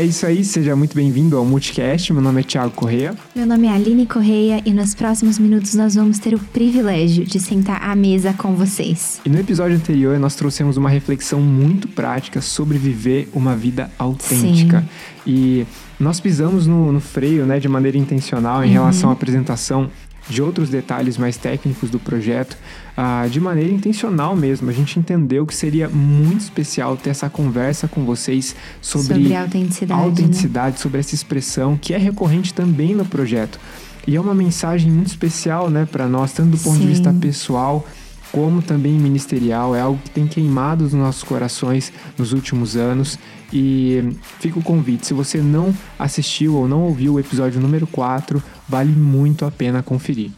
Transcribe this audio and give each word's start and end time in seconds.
É 0.00 0.02
isso 0.02 0.24
aí, 0.24 0.42
seja 0.42 0.74
muito 0.74 0.96
bem-vindo 0.96 1.36
ao 1.36 1.44
Multicast. 1.44 2.10
Meu 2.14 2.22
nome 2.22 2.40
é 2.40 2.42
Thiago 2.42 2.70
Correia. 2.70 3.14
Meu 3.36 3.44
nome 3.44 3.66
é 3.66 3.70
Aline 3.70 4.06
Correia 4.06 4.62
e 4.64 4.72
nos 4.72 4.94
próximos 4.94 5.38
minutos 5.38 5.74
nós 5.74 5.94
vamos 5.94 6.18
ter 6.18 6.32
o 6.32 6.38
privilégio 6.38 7.22
de 7.22 7.38
sentar 7.38 7.82
à 7.82 7.94
mesa 7.94 8.32
com 8.32 8.54
vocês. 8.54 9.20
E 9.26 9.28
no 9.28 9.38
episódio 9.38 9.76
anterior 9.76 10.18
nós 10.18 10.34
trouxemos 10.34 10.78
uma 10.78 10.88
reflexão 10.88 11.38
muito 11.42 11.86
prática 11.86 12.40
sobre 12.40 12.78
viver 12.78 13.28
uma 13.34 13.54
vida 13.54 13.90
autêntica. 13.98 14.80
Sim. 14.80 14.86
E 15.26 15.66
nós 15.98 16.18
pisamos 16.18 16.66
no, 16.66 16.90
no 16.90 17.00
freio, 17.00 17.44
né, 17.44 17.60
de 17.60 17.68
maneira 17.68 17.98
intencional 17.98 18.64
em 18.64 18.68
uhum. 18.68 18.72
relação 18.72 19.10
à 19.10 19.12
apresentação 19.12 19.90
de 20.28 20.42
outros 20.42 20.68
detalhes 20.68 21.16
mais 21.16 21.36
técnicos 21.36 21.90
do 21.90 21.98
projeto, 21.98 22.56
ah, 22.96 23.26
de 23.30 23.40
maneira 23.40 23.72
intencional 23.72 24.36
mesmo. 24.36 24.68
A 24.70 24.72
gente 24.72 24.98
entendeu 24.98 25.46
que 25.46 25.54
seria 25.54 25.88
muito 25.88 26.40
especial 26.40 26.96
ter 26.96 27.10
essa 27.10 27.28
conversa 27.28 27.88
com 27.88 28.04
vocês 28.04 28.54
sobre, 28.80 29.14
sobre 29.14 29.36
autenticidade, 29.36 30.00
autenticidade 30.00 30.76
né? 30.76 30.78
sobre 30.78 31.00
essa 31.00 31.14
expressão 31.14 31.76
que 31.76 31.94
é 31.94 31.98
recorrente 31.98 32.54
também 32.54 32.94
no 32.94 33.04
projeto. 33.04 33.58
E 34.06 34.16
é 34.16 34.20
uma 34.20 34.34
mensagem 34.34 34.90
muito 34.90 35.08
especial, 35.08 35.68
né, 35.68 35.86
para 35.90 36.08
nós, 36.08 36.32
tanto 36.32 36.56
do 36.56 36.58
ponto 36.58 36.76
Sim. 36.76 36.82
de 36.82 36.86
vista 36.86 37.12
pessoal 37.12 37.86
como 38.32 38.62
também 38.62 38.92
ministerial, 38.92 39.74
é 39.74 39.80
algo 39.80 40.00
que 40.02 40.10
tem 40.10 40.26
queimado 40.26 40.84
os 40.84 40.92
nossos 40.92 41.22
corações 41.22 41.92
nos 42.16 42.32
últimos 42.32 42.76
anos. 42.76 43.18
E 43.52 44.16
fica 44.38 44.58
o 44.58 44.62
convite, 44.62 45.06
se 45.06 45.14
você 45.14 45.38
não 45.38 45.74
assistiu 45.98 46.54
ou 46.54 46.68
não 46.68 46.82
ouviu 46.82 47.14
o 47.14 47.20
episódio 47.20 47.60
número 47.60 47.86
4, 47.86 48.42
vale 48.68 48.92
muito 48.92 49.44
a 49.44 49.50
pena 49.50 49.82
conferir. 49.82 50.30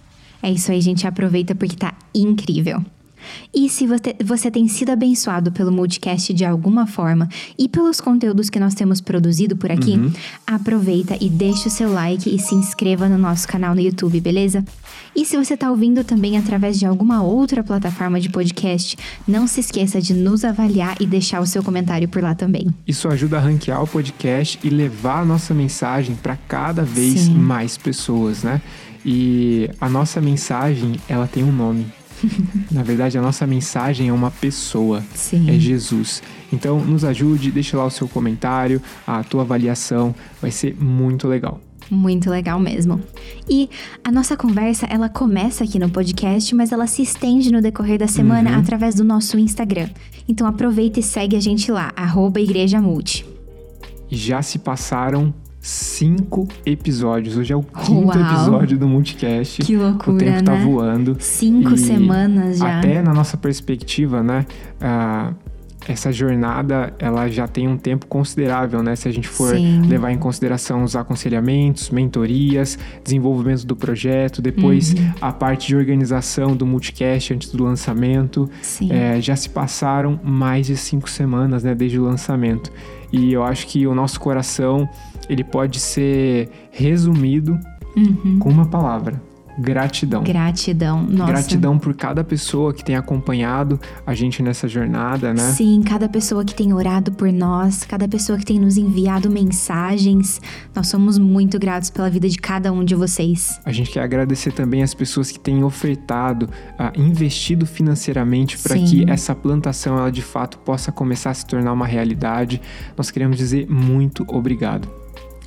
É 0.43 0.51
isso 0.51 0.73
aí, 0.73 0.81
gente, 0.81 1.07
aproveita 1.07 1.55
porque 1.55 1.77
tá 1.77 1.95
incrível. 2.15 2.83
E 3.55 3.69
se 3.69 3.87
você, 3.87 4.15
você 4.25 4.51
tem 4.51 4.69
sido 4.69 4.91
abençoado 4.91 5.53
pelo 5.53 5.73
Multicast 5.73 6.33
de 6.33 6.45
alguma 6.45 6.87
forma 6.87 7.29
e 7.59 7.69
pelos 7.69 8.01
conteúdos 8.01 8.51
que 8.51 8.61
nós 8.61 8.75
temos 8.75 9.01
produzido 9.01 9.57
por 9.57 9.71
aqui, 9.71 9.93
uhum. 9.93 10.13
aproveita 10.47 11.17
e 11.21 11.29
deixa 11.29 11.69
o 11.69 11.71
seu 11.71 11.93
like 11.93 12.35
e 12.35 12.39
se 12.39 12.55
inscreva 12.55 13.09
no 13.09 13.19
nosso 13.19 13.47
canal 13.49 13.75
no 13.75 13.81
YouTube, 13.81 14.21
beleza? 14.21 14.65
E 15.15 15.25
se 15.25 15.37
você 15.37 15.55
está 15.55 15.71
ouvindo 15.71 16.03
também 16.05 16.39
através 16.39 16.79
de 16.79 16.87
alguma 16.87 17.23
outra 17.23 17.63
plataforma 17.63 18.19
de 18.19 18.31
podcast, 18.31 18.97
não 19.29 19.47
se 19.47 19.61
esqueça 19.61 20.01
de 20.01 20.15
nos 20.15 20.45
avaliar 20.45 20.97
e 21.01 21.07
deixar 21.07 21.41
o 21.41 21.47
seu 21.47 21.63
comentário 21.63 22.09
por 22.09 22.23
lá 22.23 22.35
também. 22.35 22.69
Isso 22.87 23.09
ajuda 23.09 23.37
a 23.37 23.41
ranquear 23.41 23.83
o 23.83 23.87
podcast 23.87 24.59
e 24.65 24.71
levar 24.71 25.21
a 25.21 25.25
nossa 25.25 25.53
mensagem 25.53 26.17
para 26.17 26.37
cada 26.37 26.83
vez 26.83 27.21
Sim. 27.21 27.35
mais 27.35 27.77
pessoas, 27.77 28.43
né? 28.43 28.63
E 29.05 29.69
a 29.81 29.89
nossa 29.89 30.21
mensagem, 30.21 30.97
ela 31.09 31.27
tem 31.27 31.43
um 31.43 31.53
nome. 31.53 31.87
Na 32.71 32.83
verdade, 32.83 33.19
a 33.19 33.23
nossa 33.23 33.47
mensagem 33.47 34.09
é 34.09 34.13
uma 34.13 34.31
pessoa, 34.31 35.03
Sim. 35.15 35.51
é 35.51 35.59
Jesus. 35.59 36.23
Então, 36.53 36.81
nos 36.81 37.05
ajude, 37.05 37.51
deixe 37.51 37.77
lá 37.77 37.85
o 37.85 37.91
seu 37.91 38.09
comentário, 38.09 38.81
a 39.07 39.23
tua 39.25 39.43
avaliação, 39.43 40.15
vai 40.41 40.51
ser 40.51 40.77
muito 40.83 41.27
legal. 41.29 41.61
Muito 41.91 42.31
legal 42.31 42.59
mesmo. 42.59 43.01
E 43.49 43.69
a 44.03 44.11
nossa 44.11 44.37
conversa, 44.37 44.87
ela 44.87 45.09
começa 45.09 45.65
aqui 45.65 45.79
no 45.79 45.91
podcast, 45.91 46.55
mas 46.55 46.73
ela 46.73 46.87
se 46.87 47.03
estende 47.03 47.53
no 47.53 47.61
decorrer 47.61 47.99
da 47.99 48.07
semana 48.07 48.53
uhum. 48.53 48.59
através 48.59 48.95
do 48.95 49.05
nosso 49.05 49.39
Instagram. 49.39 49.89
Então 50.27 50.47
aproveita 50.47 51.01
e 51.01 51.03
segue 51.03 51.37
a 51.37 51.41
gente 51.41 51.71
lá, 51.71 51.93
arroba 51.95 52.41
Igreja 52.41 52.81
Multi. 52.81 53.27
Já 54.11 54.43
se 54.43 54.59
passaram 54.59 55.35
cinco 55.63 56.49
episódios. 56.67 57.37
Hoje 57.37 57.53
é 57.53 57.57
o 57.57 57.63
quinto 57.63 58.09
Uau. 58.09 58.21
episódio 58.21 58.77
do 58.77 58.89
Multicast. 58.89 59.63
Que 59.63 59.77
loucura, 59.77 60.17
O 60.17 60.19
tempo 60.19 60.45
tá 60.45 60.53
né? 60.55 60.65
voando. 60.65 61.17
Cinco 61.21 61.77
semanas 61.77 62.59
já. 62.59 62.81
Até 62.81 63.01
na 63.01 63.15
nossa 63.15 63.37
perspectiva, 63.37 64.25
né? 64.25 64.45
Uh, 64.81 65.53
essa 65.87 66.13
jornada 66.13 66.93
ela 66.99 67.29
já 67.29 67.47
tem 67.47 67.69
um 67.69 67.77
tempo 67.77 68.07
considerável, 68.07 68.83
né? 68.83 68.97
Se 68.97 69.09
a 69.09 69.13
gente 69.13 69.29
for 69.29 69.55
Sim. 69.55 69.83
levar 69.83 70.11
em 70.11 70.19
consideração 70.19 70.83
os 70.83 70.97
aconselhamentos, 70.97 71.91
mentorias, 71.91 72.79
desenvolvimento 73.03 73.65
do 73.65 73.77
projeto, 73.77 74.43
depois 74.43 74.93
uhum. 74.93 75.13
a 75.21 75.33
parte 75.33 75.69
de 75.69 75.77
organização 75.77 76.57
do 76.57 76.67
multicast 76.67 77.35
antes 77.35 77.53
do 77.53 77.65
lançamento, 77.65 78.51
é, 78.91 79.21
já 79.21 79.37
se 79.37 79.49
passaram 79.49 80.19
mais 80.25 80.67
de 80.67 80.77
cinco 80.77 81.09
semanas, 81.09 81.63
né? 81.63 81.73
Desde 81.75 82.01
o 82.01 82.05
lançamento. 82.05 82.73
E 83.13 83.33
eu 83.33 83.45
acho 83.45 83.67
que 83.67 83.87
o 83.87 83.95
nosso 83.95 84.19
coração 84.19 84.89
ele 85.29 85.45
pode 85.45 85.81
ser 85.81 86.49
resumido 86.71 87.59
uhum. 87.97 88.39
com 88.39 88.49
uma 88.49 88.67
palavra: 88.67 89.21
gratidão. 89.59 90.23
Gratidão, 90.23 91.03
nossa. 91.03 91.33
Gratidão 91.33 91.79
por 91.79 91.95
cada 91.95 92.25
pessoa 92.25 92.73
que 92.73 92.85
tem 92.85 92.97
acompanhado 92.97 93.79
a 94.07 94.15
gente 94.15 94.43
nessa 94.43 94.67
jornada, 94.67 95.33
né? 95.35 95.53
Sim, 95.53 95.83
cada 95.83 96.09
pessoa 96.09 96.45
que 96.45 96.55
tem 96.55 96.73
orado 96.73 97.13
por 97.13 97.33
nós, 97.33 97.85
cada 97.85 98.09
pessoa 98.09 98.39
que 98.39 98.45
tem 98.45 98.59
nos 98.59 98.77
enviado 98.77 99.31
mensagens. 99.31 100.41
Nós 100.75 100.89
somos 100.89 101.19
muito 101.19 101.59
gratos 101.59 101.91
pela 101.91 102.09
vida 102.09 102.29
de 102.29 102.39
cada 102.39 102.73
um 102.73 102.85
de 102.85 102.95
vocês. 102.95 103.61
A 103.65 103.73
gente 103.73 103.91
quer 103.91 104.03
agradecer 104.03 104.53
também 104.53 104.83
as 104.83 104.95
pessoas 104.95 105.31
que 105.31 105.39
têm 105.39 105.63
ofertado, 105.63 106.49
uh, 106.79 107.01
investido 107.01 107.67
financeiramente 107.67 108.59
para 108.59 108.77
que 108.77 109.09
essa 109.09 109.35
plantação 109.35 109.99
ela 109.99 110.11
de 110.11 110.23
fato 110.23 110.59
possa 110.59 110.91
começar 110.91 111.31
a 111.31 111.35
se 111.35 111.47
tornar 111.47 111.73
uma 111.73 111.87
realidade. 111.87 112.61
Nós 112.97 113.11
queremos 113.11 113.37
dizer 113.37 113.69
muito 113.69 114.25
obrigado. 114.29 115.02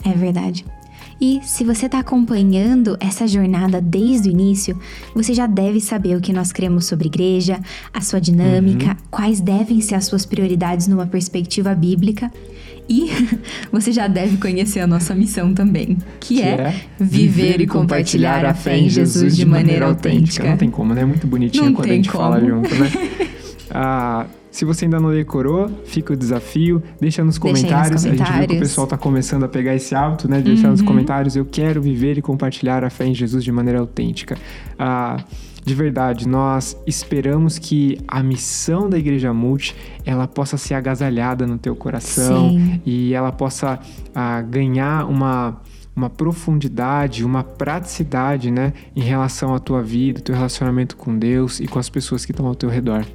É 0.05 0.13
verdade. 0.13 0.63
E 1.19 1.39
se 1.43 1.63
você 1.63 1.85
está 1.85 1.99
acompanhando 1.99 2.97
essa 2.99 3.25
jornada 3.25 3.81
desde 3.81 4.29
o 4.29 4.31
início, 4.31 4.77
você 5.13 5.33
já 5.33 5.47
deve 5.47 5.79
saber 5.79 6.15
o 6.17 6.21
que 6.21 6.33
nós 6.33 6.51
cremos 6.51 6.85
sobre 6.85 7.07
igreja, 7.07 7.59
a 7.93 8.01
sua 8.01 8.19
dinâmica, 8.19 8.87
uhum. 8.87 8.95
quais 9.09 9.39
devem 9.39 9.79
ser 9.79 9.95
as 9.95 10.05
suas 10.05 10.25
prioridades 10.25 10.87
numa 10.87 11.07
perspectiva 11.07 11.73
bíblica. 11.73 12.29
E 12.87 13.09
você 13.71 13.91
já 13.91 14.07
deve 14.07 14.37
conhecer 14.37 14.81
a 14.81 14.87
nossa 14.87 15.15
missão 15.15 15.53
também, 15.53 15.97
que, 16.19 16.35
que 16.35 16.41
é, 16.41 16.47
é, 16.47 16.81
viver 16.99 17.61
e 17.61 17.65
compartilhar 17.65 18.45
a 18.45 18.53
fé 18.53 18.77
em 18.77 18.89
Jesus 18.89 19.35
de 19.37 19.45
maneira 19.45 19.85
autêntica. 19.85 20.49
Não 20.49 20.57
tem 20.57 20.69
como, 20.69 20.93
né? 20.93 21.01
É 21.01 21.05
muito 21.05 21.25
bonitinho 21.25 21.65
Não 21.65 21.73
quando 21.73 21.89
a 21.89 21.93
gente 21.93 22.09
como. 22.09 22.23
fala 22.23 22.39
junto, 22.39 22.75
né? 22.75 22.91
ah, 23.71 24.25
se 24.55 24.63
você 24.63 24.85
ainda 24.85 25.01
não 25.01 25.11
decorou, 25.11 25.69
fica 25.83 26.13
o 26.13 26.15
desafio. 26.15 26.81
Deixa 26.97 27.21
nos 27.25 27.37
comentários. 27.37 27.91
nos 27.91 28.05
comentários. 28.05 28.05
A 28.05 28.09
gente 28.09 28.39
viu 28.39 28.47
que 28.47 28.55
o 28.55 28.59
pessoal 28.59 28.85
está 28.85 28.97
começando 28.97 29.43
a 29.43 29.49
pegar 29.49 29.75
esse 29.75 29.93
hábito, 29.93 30.29
né? 30.29 30.37
De 30.37 30.45
deixar 30.45 30.67
uhum. 30.67 30.71
nos 30.71 30.81
comentários. 30.81 31.35
Eu 31.35 31.43
quero 31.43 31.81
viver 31.81 32.17
e 32.17 32.21
compartilhar 32.21 32.81
a 32.81 32.89
fé 32.89 33.05
em 33.05 33.13
Jesus 33.13 33.43
de 33.43 33.51
maneira 33.51 33.81
autêntica. 33.81 34.37
Ah, 34.79 35.21
de 35.61 35.75
verdade, 35.75 36.25
nós 36.25 36.77
esperamos 36.87 37.59
que 37.59 37.97
a 38.07 38.23
missão 38.23 38.89
da 38.89 38.97
Igreja 38.97 39.33
Multi 39.33 39.75
ela 40.05 40.25
possa 40.25 40.57
ser 40.57 40.75
agasalhada 40.75 41.45
no 41.45 41.57
teu 41.57 41.75
coração 41.75 42.51
Sim. 42.51 42.81
e 42.85 43.13
ela 43.13 43.33
possa 43.33 43.77
ah, 44.13 44.41
ganhar 44.41 45.05
uma 45.05 45.59
uma 45.95 46.09
profundidade, 46.09 47.23
uma 47.23 47.41
praticidade, 47.41 48.51
né, 48.51 48.73
em 48.93 48.99
relação 48.99 49.55
à 49.55 49.59
tua 49.59 49.81
vida, 49.81 50.19
teu 50.19 50.35
relacionamento 50.35 50.97
com 50.97 51.17
Deus 51.17 51.61
e 51.61 51.67
com 51.67 51.79
as 51.79 51.89
pessoas 51.89 52.25
que 52.25 52.33
estão 52.33 52.45
ao 52.45 52.53
teu 52.53 52.69
redor. 52.69 53.05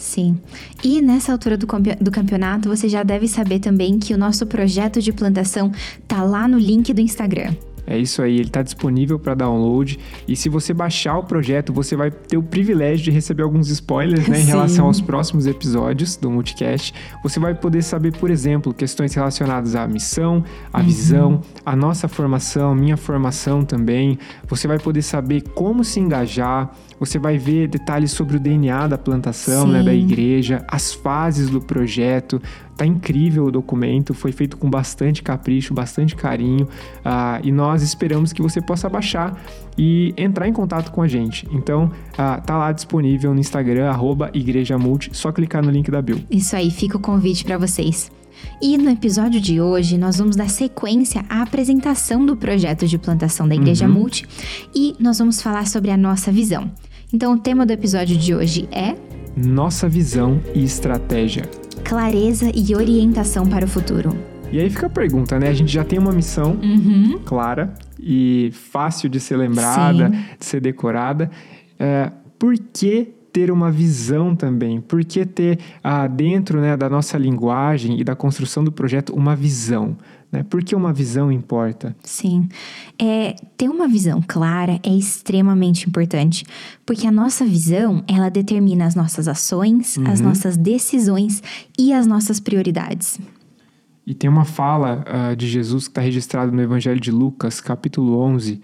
Sim. 0.00 0.40
E 0.82 1.02
nessa 1.02 1.30
altura 1.30 1.58
do, 1.58 1.66
do 2.00 2.10
campeonato, 2.10 2.70
você 2.70 2.88
já 2.88 3.02
deve 3.02 3.28
saber 3.28 3.58
também 3.58 3.98
que 3.98 4.14
o 4.14 4.18
nosso 4.18 4.46
projeto 4.46 5.00
de 5.02 5.12
plantação 5.12 5.70
tá 6.08 6.22
lá 6.22 6.48
no 6.48 6.58
link 6.58 6.92
do 6.94 7.02
Instagram. 7.02 7.54
É 7.86 7.98
isso 7.98 8.22
aí, 8.22 8.34
ele 8.34 8.44
está 8.44 8.62
disponível 8.62 9.18
para 9.18 9.34
download. 9.34 9.98
E 10.26 10.36
se 10.36 10.48
você 10.48 10.72
baixar 10.72 11.18
o 11.18 11.24
projeto, 11.24 11.72
você 11.72 11.96
vai 11.96 12.10
ter 12.10 12.36
o 12.36 12.42
privilégio 12.42 13.04
de 13.04 13.10
receber 13.10 13.42
alguns 13.42 13.68
spoilers 13.68 14.28
né, 14.28 14.40
em 14.40 14.44
relação 14.46 14.86
aos 14.86 15.00
próximos 15.00 15.46
episódios 15.46 16.16
do 16.16 16.30
Multicast. 16.30 16.94
Você 17.22 17.40
vai 17.40 17.52
poder 17.52 17.82
saber, 17.82 18.12
por 18.16 18.30
exemplo, 18.30 18.72
questões 18.72 19.12
relacionadas 19.12 19.74
à 19.74 19.88
missão, 19.88 20.44
à 20.72 20.78
uhum. 20.78 20.84
visão, 20.84 21.40
à 21.66 21.74
nossa 21.74 22.06
formação, 22.06 22.74
minha 22.74 22.96
formação 22.96 23.64
também. 23.64 24.18
Você 24.46 24.68
vai 24.68 24.78
poder 24.78 25.02
saber 25.02 25.42
como 25.54 25.82
se 25.82 25.98
engajar. 25.98 26.70
Você 27.00 27.18
vai 27.18 27.38
ver 27.38 27.66
detalhes 27.66 28.12
sobre 28.12 28.36
o 28.36 28.40
DNA 28.40 28.86
da 28.86 28.98
plantação, 28.98 29.66
né, 29.66 29.82
da 29.82 29.94
igreja, 29.94 30.64
as 30.68 30.92
fases 30.92 31.50
do 31.50 31.60
projeto, 31.60 32.40
Tá 32.80 32.86
incrível 32.86 33.44
o 33.44 33.50
documento, 33.50 34.14
foi 34.14 34.32
feito 34.32 34.56
com 34.56 34.70
bastante 34.70 35.22
capricho, 35.22 35.74
bastante 35.74 36.16
carinho, 36.16 36.64
uh, 36.64 37.38
e 37.44 37.52
nós 37.52 37.82
esperamos 37.82 38.32
que 38.32 38.40
você 38.40 38.58
possa 38.58 38.88
baixar 38.88 39.38
e 39.76 40.14
entrar 40.16 40.48
em 40.48 40.52
contato 40.54 40.90
com 40.90 41.02
a 41.02 41.06
gente. 41.06 41.46
Então, 41.52 41.92
uh, 42.14 42.40
tá 42.40 42.56
lá 42.56 42.72
disponível 42.72 43.34
no 43.34 43.40
Instagram, 43.40 43.90
arroba 43.90 44.30
Igreja 44.32 44.78
Multi, 44.78 45.10
só 45.12 45.30
clicar 45.30 45.62
no 45.62 45.70
link 45.70 45.90
da 45.90 46.00
Bill. 46.00 46.22
Isso 46.30 46.56
aí, 46.56 46.70
fica 46.70 46.96
o 46.96 47.00
convite 47.00 47.44
para 47.44 47.58
vocês. 47.58 48.10
E 48.62 48.78
no 48.78 48.88
episódio 48.88 49.42
de 49.42 49.60
hoje, 49.60 49.98
nós 49.98 50.16
vamos 50.16 50.34
dar 50.34 50.48
sequência 50.48 51.22
à 51.28 51.42
apresentação 51.42 52.24
do 52.24 52.34
projeto 52.34 52.86
de 52.86 52.96
plantação 52.96 53.46
da 53.46 53.54
Igreja 53.54 53.86
uhum. 53.86 53.92
Multi 53.92 54.26
e 54.74 54.96
nós 54.98 55.18
vamos 55.18 55.42
falar 55.42 55.66
sobre 55.66 55.90
a 55.90 55.98
nossa 55.98 56.32
visão. 56.32 56.70
Então, 57.12 57.34
o 57.34 57.38
tema 57.38 57.66
do 57.66 57.72
episódio 57.72 58.16
de 58.16 58.34
hoje 58.34 58.68
é 58.70 58.94
Nossa 59.36 59.88
visão 59.88 60.40
e 60.54 60.62
estratégia 60.62 61.44
clareza 61.90 62.52
e 62.54 62.76
orientação 62.76 63.44
para 63.48 63.64
o 63.64 63.68
futuro. 63.68 64.16
E 64.52 64.60
aí 64.60 64.70
fica 64.70 64.86
a 64.86 64.90
pergunta, 64.90 65.40
né? 65.40 65.48
A 65.48 65.52
gente 65.52 65.72
já 65.72 65.82
tem 65.82 65.98
uma 65.98 66.12
missão 66.12 66.52
uhum. 66.62 67.18
clara 67.24 67.74
e 67.98 68.50
fácil 68.52 69.08
de 69.08 69.18
ser 69.18 69.36
lembrada, 69.36 70.08
Sim. 70.08 70.24
de 70.38 70.44
ser 70.44 70.60
decorada. 70.60 71.28
É, 71.78 72.12
por 72.38 72.54
que 72.56 73.08
ter 73.32 73.50
uma 73.50 73.72
visão 73.72 74.36
também? 74.36 74.80
Por 74.80 75.04
que 75.04 75.26
ter 75.26 75.58
ah, 75.82 76.06
dentro 76.06 76.60
né, 76.60 76.76
da 76.76 76.88
nossa 76.88 77.18
linguagem 77.18 78.00
e 78.00 78.04
da 78.04 78.14
construção 78.14 78.62
do 78.62 78.70
projeto 78.70 79.12
uma 79.12 79.34
visão? 79.34 79.96
Né? 80.30 80.44
Por 80.44 80.62
que 80.62 80.74
uma 80.74 80.92
visão 80.92 81.30
importa? 81.32 81.94
Sim. 82.02 82.48
É, 82.98 83.34
ter 83.56 83.68
uma 83.68 83.88
visão 83.88 84.22
clara 84.26 84.78
é 84.82 84.94
extremamente 84.94 85.88
importante, 85.88 86.44
porque 86.86 87.06
a 87.06 87.10
nossa 87.10 87.44
visão, 87.44 88.04
ela 88.06 88.28
determina 88.28 88.86
as 88.86 88.94
nossas 88.94 89.26
ações, 89.26 89.96
uhum. 89.96 90.06
as 90.06 90.20
nossas 90.20 90.56
decisões 90.56 91.42
e 91.78 91.92
as 91.92 92.06
nossas 92.06 92.38
prioridades. 92.38 93.18
E 94.06 94.14
tem 94.14 94.28
uma 94.28 94.44
fala 94.44 95.04
uh, 95.06 95.36
de 95.36 95.46
Jesus 95.46 95.84
que 95.84 95.90
está 95.92 96.00
registrada 96.00 96.50
no 96.50 96.60
Evangelho 96.60 97.00
de 97.00 97.10
Lucas, 97.10 97.60
capítulo 97.60 98.18
11, 98.18 98.60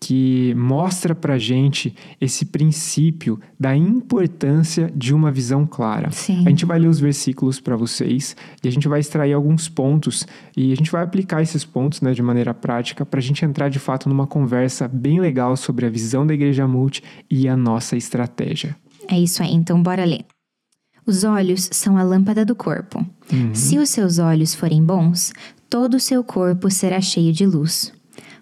que 0.00 0.54
mostra 0.54 1.14
para 1.14 1.38
gente 1.38 1.94
esse 2.20 2.44
princípio 2.44 3.40
da 3.58 3.74
importância 3.74 4.92
de 4.94 5.14
uma 5.14 5.30
visão 5.32 5.66
clara. 5.66 6.10
Sim. 6.10 6.44
A 6.46 6.50
gente 6.50 6.66
vai 6.66 6.78
ler 6.78 6.88
os 6.88 7.00
versículos 7.00 7.60
para 7.60 7.76
vocês 7.76 8.36
e 8.62 8.68
a 8.68 8.70
gente 8.70 8.88
vai 8.88 9.00
extrair 9.00 9.32
alguns 9.32 9.68
pontos 9.68 10.26
e 10.56 10.72
a 10.72 10.76
gente 10.76 10.90
vai 10.90 11.02
aplicar 11.02 11.42
esses 11.42 11.64
pontos 11.64 12.00
né, 12.00 12.12
de 12.12 12.22
maneira 12.22 12.52
prática 12.52 13.04
para 13.04 13.18
a 13.18 13.22
gente 13.22 13.44
entrar 13.44 13.68
de 13.68 13.78
fato 13.78 14.08
numa 14.08 14.26
conversa 14.26 14.86
bem 14.88 15.20
legal 15.20 15.56
sobre 15.56 15.86
a 15.86 15.90
visão 15.90 16.26
da 16.26 16.34
Igreja 16.34 16.66
Multi 16.66 17.02
e 17.30 17.48
a 17.48 17.56
nossa 17.56 17.96
estratégia. 17.96 18.76
É 19.08 19.18
isso 19.18 19.42
aí, 19.42 19.54
então 19.54 19.82
bora 19.82 20.04
ler. 20.04 20.24
Os 21.06 21.22
olhos 21.22 21.68
são 21.72 21.96
a 21.96 22.02
lâmpada 22.02 22.44
do 22.44 22.56
corpo. 22.56 23.06
Uhum. 23.32 23.54
Se 23.54 23.78
os 23.78 23.88
seus 23.88 24.18
olhos 24.18 24.54
forem 24.54 24.84
bons, 24.84 25.32
todo 25.70 25.94
o 25.94 26.00
seu 26.00 26.24
corpo 26.24 26.68
será 26.68 27.00
cheio 27.00 27.32
de 27.32 27.46
luz. 27.46 27.92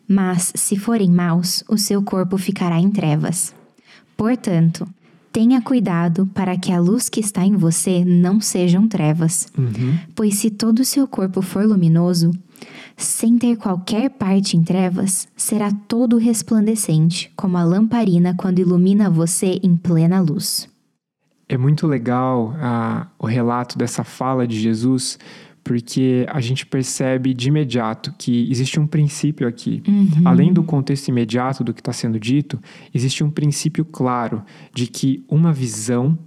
Mas, 0.06 0.52
se 0.54 0.76
forem 0.76 1.10
maus, 1.10 1.64
o 1.68 1.78
seu 1.78 2.02
corpo 2.02 2.36
ficará 2.36 2.78
em 2.78 2.90
trevas. 2.90 3.54
Portanto, 4.16 4.86
tenha 5.32 5.60
cuidado 5.60 6.26
para 6.32 6.56
que 6.56 6.70
a 6.70 6.78
luz 6.78 7.08
que 7.08 7.18
está 7.18 7.44
em 7.44 7.56
você 7.56 8.04
não 8.04 8.40
sejam 8.40 8.86
trevas. 8.86 9.48
Uhum. 9.58 9.98
Pois 10.14 10.36
se 10.36 10.50
todo 10.50 10.78
o 10.78 10.84
seu 10.84 11.08
corpo 11.08 11.42
for 11.42 11.66
luminoso, 11.66 12.30
sem 12.96 13.36
ter 13.36 13.56
qualquer 13.56 14.10
parte 14.10 14.56
em 14.56 14.62
trevas, 14.62 15.26
será 15.36 15.72
todo 15.88 16.18
resplandecente, 16.18 17.32
como 17.34 17.56
a 17.56 17.64
lamparina 17.64 18.34
quando 18.36 18.60
ilumina 18.60 19.10
você 19.10 19.58
em 19.62 19.76
plena 19.76 20.20
luz. 20.20 20.68
É 21.48 21.58
muito 21.58 21.86
legal 21.86 22.54
ah, 22.58 23.08
o 23.18 23.26
relato 23.26 23.76
dessa 23.76 24.04
fala 24.04 24.46
de 24.46 24.58
Jesus, 24.58 25.18
porque 25.64 26.26
a 26.28 26.40
gente 26.40 26.66
percebe 26.66 27.32
de 27.32 27.48
imediato 27.48 28.14
que 28.18 28.48
existe 28.50 28.78
um 28.78 28.86
princípio 28.86 29.48
aqui. 29.48 29.82
Uhum. 29.88 30.22
Além 30.26 30.52
do 30.52 30.62
contexto 30.62 31.08
imediato 31.08 31.64
do 31.64 31.72
que 31.72 31.80
está 31.80 31.92
sendo 31.92 32.20
dito, 32.20 32.60
existe 32.94 33.24
um 33.24 33.30
princípio 33.30 33.84
claro 33.84 34.44
de 34.74 34.86
que 34.86 35.24
uma 35.26 35.52
visão 35.52 36.18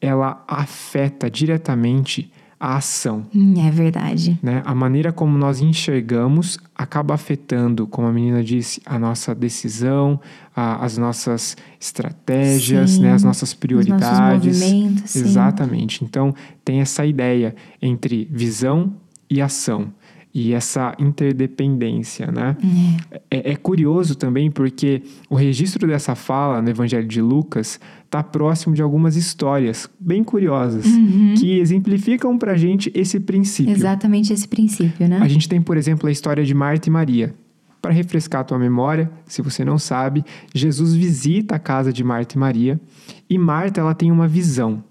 ela 0.00 0.44
afeta 0.46 1.30
diretamente 1.30 2.30
a 2.60 2.76
ação. 2.76 3.24
Hum, 3.34 3.54
é 3.66 3.70
verdade. 3.70 4.38
Né? 4.42 4.62
A 4.64 4.74
maneira 4.74 5.12
como 5.12 5.38
nós 5.38 5.60
enxergamos 5.60 6.58
acaba 6.74 7.14
afetando, 7.14 7.86
como 7.86 8.08
a 8.08 8.12
menina 8.12 8.42
disse, 8.42 8.80
a 8.84 8.98
nossa 8.98 9.34
decisão, 9.34 10.20
a, 10.54 10.84
as 10.84 10.98
nossas 10.98 11.56
estratégias, 11.80 12.98
né? 12.98 13.12
as 13.12 13.22
nossas 13.22 13.54
prioridades. 13.54 14.56
Os 14.56 14.60
movimentos, 14.60 15.16
Exatamente. 15.16 16.04
Então, 16.04 16.34
tem 16.64 16.80
essa 16.80 17.06
ideia 17.06 17.54
entre 17.80 18.28
visão 18.30 18.92
e 19.30 19.40
ação 19.40 19.92
e 20.32 20.52
essa 20.52 20.94
interdependência, 20.98 22.30
né? 22.30 22.56
É. 23.10 23.20
É, 23.30 23.52
é, 23.52 23.56
curioso 23.56 24.14
também 24.14 24.50
porque 24.50 25.02
o 25.28 25.34
registro 25.34 25.86
dessa 25.86 26.14
fala 26.14 26.60
no 26.60 26.68
Evangelho 26.68 27.06
de 27.06 27.20
Lucas 27.20 27.80
está 28.04 28.22
próximo 28.22 28.74
de 28.74 28.82
algumas 28.82 29.16
histórias 29.16 29.88
bem 29.98 30.22
curiosas 30.22 30.86
uhum. 30.86 31.34
que 31.36 31.58
exemplificam 31.58 32.38
para 32.38 32.56
gente 32.56 32.90
esse 32.94 33.18
princípio. 33.20 33.72
Exatamente 33.72 34.32
esse 34.32 34.46
princípio, 34.46 35.08
né? 35.08 35.18
A 35.20 35.28
gente 35.28 35.48
tem, 35.48 35.60
por 35.60 35.76
exemplo, 35.76 36.08
a 36.08 36.12
história 36.12 36.44
de 36.44 36.54
Marta 36.54 36.88
e 36.88 36.92
Maria. 36.92 37.34
Para 37.80 37.92
refrescar 37.92 38.40
a 38.40 38.44
tua 38.44 38.58
memória, 38.58 39.10
se 39.24 39.40
você 39.40 39.64
não 39.64 39.78
sabe, 39.78 40.24
Jesus 40.52 40.94
visita 40.94 41.54
a 41.54 41.58
casa 41.58 41.92
de 41.92 42.02
Marta 42.02 42.34
e 42.34 42.38
Maria 42.38 42.80
e 43.30 43.38
Marta 43.38 43.80
ela 43.80 43.94
tem 43.94 44.10
uma 44.10 44.26
visão, 44.26 44.82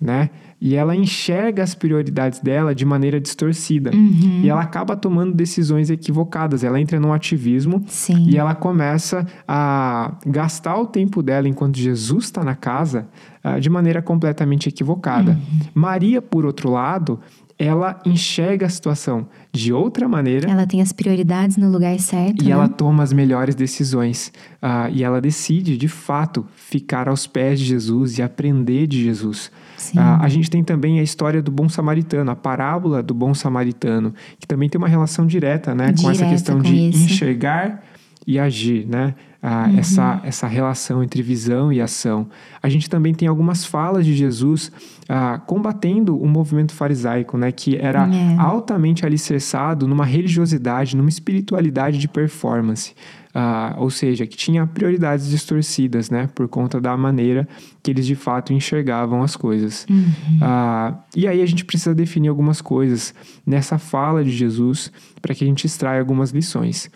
né? 0.00 0.30
E 0.64 0.76
ela 0.76 0.96
enxerga 0.96 1.62
as 1.62 1.74
prioridades 1.74 2.40
dela 2.40 2.74
de 2.74 2.86
maneira 2.86 3.20
distorcida. 3.20 3.90
Uhum. 3.94 4.40
E 4.42 4.48
ela 4.48 4.62
acaba 4.62 4.96
tomando 4.96 5.34
decisões 5.34 5.90
equivocadas. 5.90 6.64
Ela 6.64 6.80
entra 6.80 6.98
num 6.98 7.12
ativismo 7.12 7.84
Sim. 7.86 8.30
e 8.30 8.38
ela 8.38 8.54
começa 8.54 9.26
a 9.46 10.14
gastar 10.24 10.78
o 10.78 10.86
tempo 10.86 11.22
dela 11.22 11.46
enquanto 11.46 11.76
Jesus 11.76 12.24
está 12.24 12.42
na 12.42 12.54
casa 12.54 13.06
uh, 13.44 13.60
de 13.60 13.68
maneira 13.68 14.00
completamente 14.00 14.66
equivocada. 14.66 15.32
Uhum. 15.32 15.58
Maria, 15.74 16.22
por 16.22 16.46
outro 16.46 16.70
lado, 16.70 17.20
ela 17.58 18.00
enxerga 18.06 18.64
a 18.64 18.68
situação 18.70 19.28
de 19.52 19.70
outra 19.70 20.08
maneira. 20.08 20.50
Ela 20.50 20.66
tem 20.66 20.80
as 20.80 20.92
prioridades 20.92 21.58
no 21.58 21.70
lugar 21.70 21.98
certo. 22.00 22.42
E 22.42 22.46
né? 22.46 22.52
ela 22.52 22.68
toma 22.68 23.02
as 23.02 23.12
melhores 23.12 23.54
decisões. 23.54 24.32
Uh, 24.62 24.90
e 24.94 25.04
ela 25.04 25.20
decide, 25.20 25.76
de 25.76 25.88
fato, 25.88 26.46
ficar 26.56 27.06
aos 27.06 27.26
pés 27.26 27.60
de 27.60 27.66
Jesus 27.66 28.16
e 28.16 28.22
aprender 28.22 28.86
de 28.86 29.04
Jesus. 29.04 29.52
Sim. 29.76 29.98
Uh, 29.98 30.02
a 30.20 30.28
gente 30.28 30.48
tem 30.50 30.62
também 30.62 31.00
a 31.00 31.02
história 31.02 31.42
do 31.42 31.50
bom 31.50 31.68
samaritano, 31.68 32.30
a 32.30 32.36
parábola 32.36 33.02
do 33.02 33.12
bom 33.14 33.34
samaritano, 33.34 34.14
que 34.38 34.46
também 34.46 34.68
tem 34.68 34.78
uma 34.78 34.88
relação 34.88 35.26
direta, 35.26 35.74
né, 35.74 35.86
direta 35.86 36.02
com 36.02 36.10
essa 36.10 36.26
questão 36.26 36.56
com 36.56 36.62
de 36.62 36.88
isso. 36.90 37.04
enxergar 37.04 37.82
e 38.26 38.38
agir, 38.38 38.86
né? 38.86 39.14
Ah, 39.46 39.68
uhum. 39.70 39.78
essa, 39.78 40.20
essa 40.24 40.46
relação 40.46 41.02
entre 41.04 41.20
visão 41.20 41.70
e 41.70 41.78
ação. 41.78 42.26
A 42.62 42.68
gente 42.70 42.88
também 42.88 43.12
tem 43.12 43.28
algumas 43.28 43.62
falas 43.66 44.06
de 44.06 44.14
Jesus 44.14 44.72
ah, 45.06 45.38
combatendo 45.46 46.16
o 46.18 46.26
movimento 46.26 46.72
farisaico, 46.72 47.36
né, 47.36 47.52
que 47.52 47.76
era 47.76 48.08
É. 48.08 48.36
altamente 48.38 49.04
alicerçado 49.04 49.86
numa 49.86 50.06
religiosidade, 50.06 50.96
numa 50.96 51.10
espiritualidade 51.10 51.98
de 51.98 52.08
performance. 52.08 52.94
Ah, 53.36 53.74
ou 53.78 53.90
seja, 53.90 54.26
que 54.26 54.36
tinha 54.36 54.64
prioridades 54.64 55.28
distorcidas, 55.28 56.08
né, 56.08 56.28
por 56.32 56.46
conta 56.46 56.80
da 56.80 56.96
maneira 56.96 57.48
que 57.82 57.90
eles 57.90 58.06
de 58.06 58.14
fato 58.14 58.52
enxergavam 58.52 59.24
as 59.24 59.34
coisas. 59.34 59.84
Uhum. 59.90 60.38
Ah, 60.40 60.94
e 61.16 61.26
aí 61.26 61.42
a 61.42 61.46
gente 61.46 61.64
precisa 61.64 61.92
definir 61.92 62.28
algumas 62.28 62.60
coisas 62.60 63.12
nessa 63.44 63.76
fala 63.76 64.22
de 64.22 64.30
Jesus 64.30 64.92
para 65.20 65.34
que 65.34 65.42
a 65.42 65.46
gente 65.48 65.66
extraia 65.66 65.98
algumas 65.98 66.30
lições. 66.30 66.88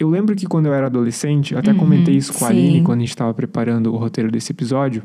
Eu 0.00 0.10
lembro 0.10 0.34
que 0.34 0.46
quando 0.46 0.66
eu 0.66 0.74
era 0.74 0.86
adolescente, 0.86 1.52
eu 1.52 1.60
até 1.60 1.70
Uhum, 1.70 1.76
comentei 1.76 2.16
isso 2.16 2.32
com 2.32 2.44
a. 2.44 2.48
Aline 2.48 2.82
quando 2.82 2.98
a 2.98 3.02
gente 3.02 3.10
estava 3.10 3.32
preparando 3.32 3.94
o 3.94 3.96
roteiro 3.96 4.32
desse 4.32 4.50
episódio. 4.50 5.04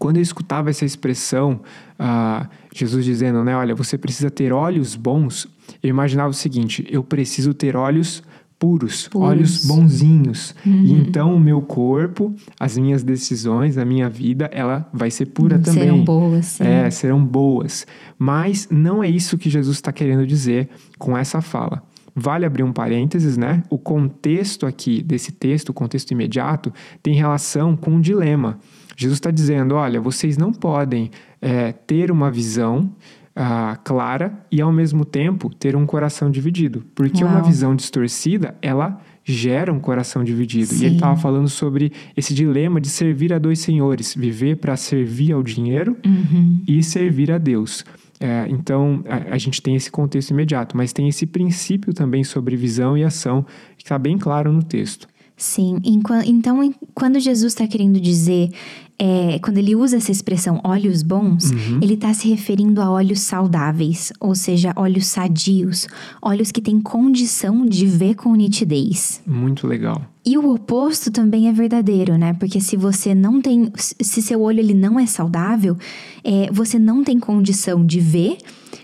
Quando 0.00 0.16
eu 0.16 0.22
escutava 0.22 0.68
essa 0.68 0.84
expressão, 0.84 1.60
ah, 1.96 2.48
Jesus 2.74 3.04
dizendo, 3.04 3.44
né, 3.44 3.54
olha, 3.54 3.72
você 3.72 3.96
precisa 3.96 4.30
ter 4.30 4.52
olhos 4.52 4.96
bons, 4.96 5.46
eu 5.80 5.88
imaginava 5.88 6.30
o 6.30 6.34
seguinte: 6.34 6.84
eu 6.90 7.04
preciso 7.04 7.54
ter 7.54 7.76
olhos 7.76 8.20
puros, 8.60 9.08
Puros. 9.08 9.28
olhos 9.28 9.64
bonzinhos. 9.64 10.54
Uhum. 10.64 10.84
E 10.84 10.92
então 10.92 11.34
o 11.34 11.40
meu 11.40 11.62
corpo, 11.62 12.32
as 12.60 12.76
minhas 12.76 13.02
decisões, 13.02 13.78
a 13.78 13.86
minha 13.86 14.08
vida, 14.08 14.50
ela 14.52 14.86
vai 14.92 15.10
ser 15.10 15.26
pura 15.26 15.58
também. 15.58 15.84
Serão 15.84 16.04
boas, 16.04 16.46
sim. 16.46 16.64
É, 16.64 16.90
serão 16.90 17.24
boas. 17.24 17.86
Mas 18.18 18.68
não 18.70 19.02
é 19.02 19.08
isso 19.08 19.38
que 19.38 19.48
Jesus 19.48 19.78
está 19.78 19.90
querendo 19.90 20.26
dizer 20.26 20.68
com 20.98 21.16
essa 21.16 21.40
fala. 21.40 21.82
Vale 22.14 22.44
abrir 22.44 22.62
um 22.62 22.72
parênteses, 22.72 23.38
né? 23.38 23.62
O 23.70 23.78
contexto 23.78 24.66
aqui 24.66 25.02
desse 25.02 25.32
texto, 25.32 25.70
o 25.70 25.72
contexto 25.72 26.10
imediato, 26.10 26.70
tem 27.02 27.14
relação 27.14 27.74
com 27.76 27.92
um 27.92 28.00
dilema. 28.00 28.58
Jesus 28.94 29.16
está 29.16 29.30
dizendo: 29.30 29.74
olha, 29.74 30.00
vocês 30.00 30.36
não 30.36 30.52
podem 30.52 31.10
é, 31.40 31.72
ter 31.72 32.10
uma 32.10 32.30
visão 32.30 32.90
ah, 33.34 33.78
clara 33.84 34.32
e, 34.50 34.60
ao 34.60 34.72
mesmo 34.72 35.04
tempo, 35.04 35.48
ter 35.54 35.76
um 35.76 35.86
coração 35.86 36.30
dividido. 36.30 36.84
Porque 36.94 37.24
uma 37.24 37.36
Uau. 37.36 37.44
visão 37.44 37.74
distorcida, 37.76 38.54
ela 38.60 39.00
gera 39.24 39.72
um 39.72 39.78
coração 39.78 40.24
dividido. 40.24 40.72
E 40.74 40.78
ele 40.78 40.88
Sim. 40.90 40.94
estava 40.96 41.16
falando 41.16 41.48
sobre 41.48 41.92
esse 42.16 42.34
dilema 42.34 42.80
de 42.80 42.88
servir 42.88 43.32
a 43.32 43.38
dois 43.38 43.58
senhores: 43.60 44.14
viver 44.14 44.56
para 44.56 44.76
servir 44.76 45.32
ao 45.32 45.42
dinheiro 45.42 45.96
Uhum. 46.04 46.62
e 46.66 46.82
servir 46.82 47.30
a 47.30 47.38
Deus. 47.38 47.84
É, 48.22 48.46
então, 48.50 49.02
a, 49.08 49.34
a 49.34 49.38
gente 49.38 49.62
tem 49.62 49.74
esse 49.74 49.90
contexto 49.90 50.30
imediato, 50.30 50.76
mas 50.76 50.92
tem 50.92 51.08
esse 51.08 51.24
princípio 51.24 51.94
também 51.94 52.22
sobre 52.22 52.54
visão 52.54 52.96
e 52.98 53.02
ação 53.02 53.46
que 53.78 53.84
está 53.84 53.98
bem 53.98 54.18
claro 54.18 54.52
no 54.52 54.62
texto. 54.62 55.08
Sim, 55.40 55.78
então 56.26 56.74
quando 56.94 57.18
Jesus 57.18 57.54
está 57.54 57.66
querendo 57.66 57.98
dizer, 57.98 58.50
é, 58.98 59.38
quando 59.38 59.56
ele 59.56 59.74
usa 59.74 59.96
essa 59.96 60.12
expressão 60.12 60.60
olhos 60.62 61.02
bons, 61.02 61.50
ele 61.80 61.94
está 61.94 62.12
se 62.12 62.28
referindo 62.28 62.82
a 62.82 62.90
olhos 62.90 63.20
saudáveis, 63.20 64.12
ou 64.20 64.34
seja, 64.34 64.74
olhos 64.76 65.06
sadios, 65.06 65.88
olhos 66.20 66.52
que 66.52 66.60
têm 66.60 66.78
condição 66.78 67.64
de 67.64 67.86
ver 67.86 68.16
com 68.16 68.34
nitidez. 68.34 69.22
Muito 69.26 69.66
legal. 69.66 70.04
E 70.26 70.36
o 70.36 70.52
oposto 70.52 71.10
também 71.10 71.48
é 71.48 71.52
verdadeiro, 71.54 72.18
né? 72.18 72.34
Porque 72.34 72.60
se 72.60 72.76
você 72.76 73.14
não 73.14 73.40
tem, 73.40 73.72
se 73.74 74.20
seu 74.20 74.42
olho 74.42 74.60
ele 74.60 74.74
não 74.74 75.00
é 75.00 75.06
saudável, 75.06 75.74
é, 76.22 76.50
você 76.52 76.78
não 76.78 77.02
tem 77.02 77.18
condição 77.18 77.82
de 77.82 77.98
ver 77.98 78.36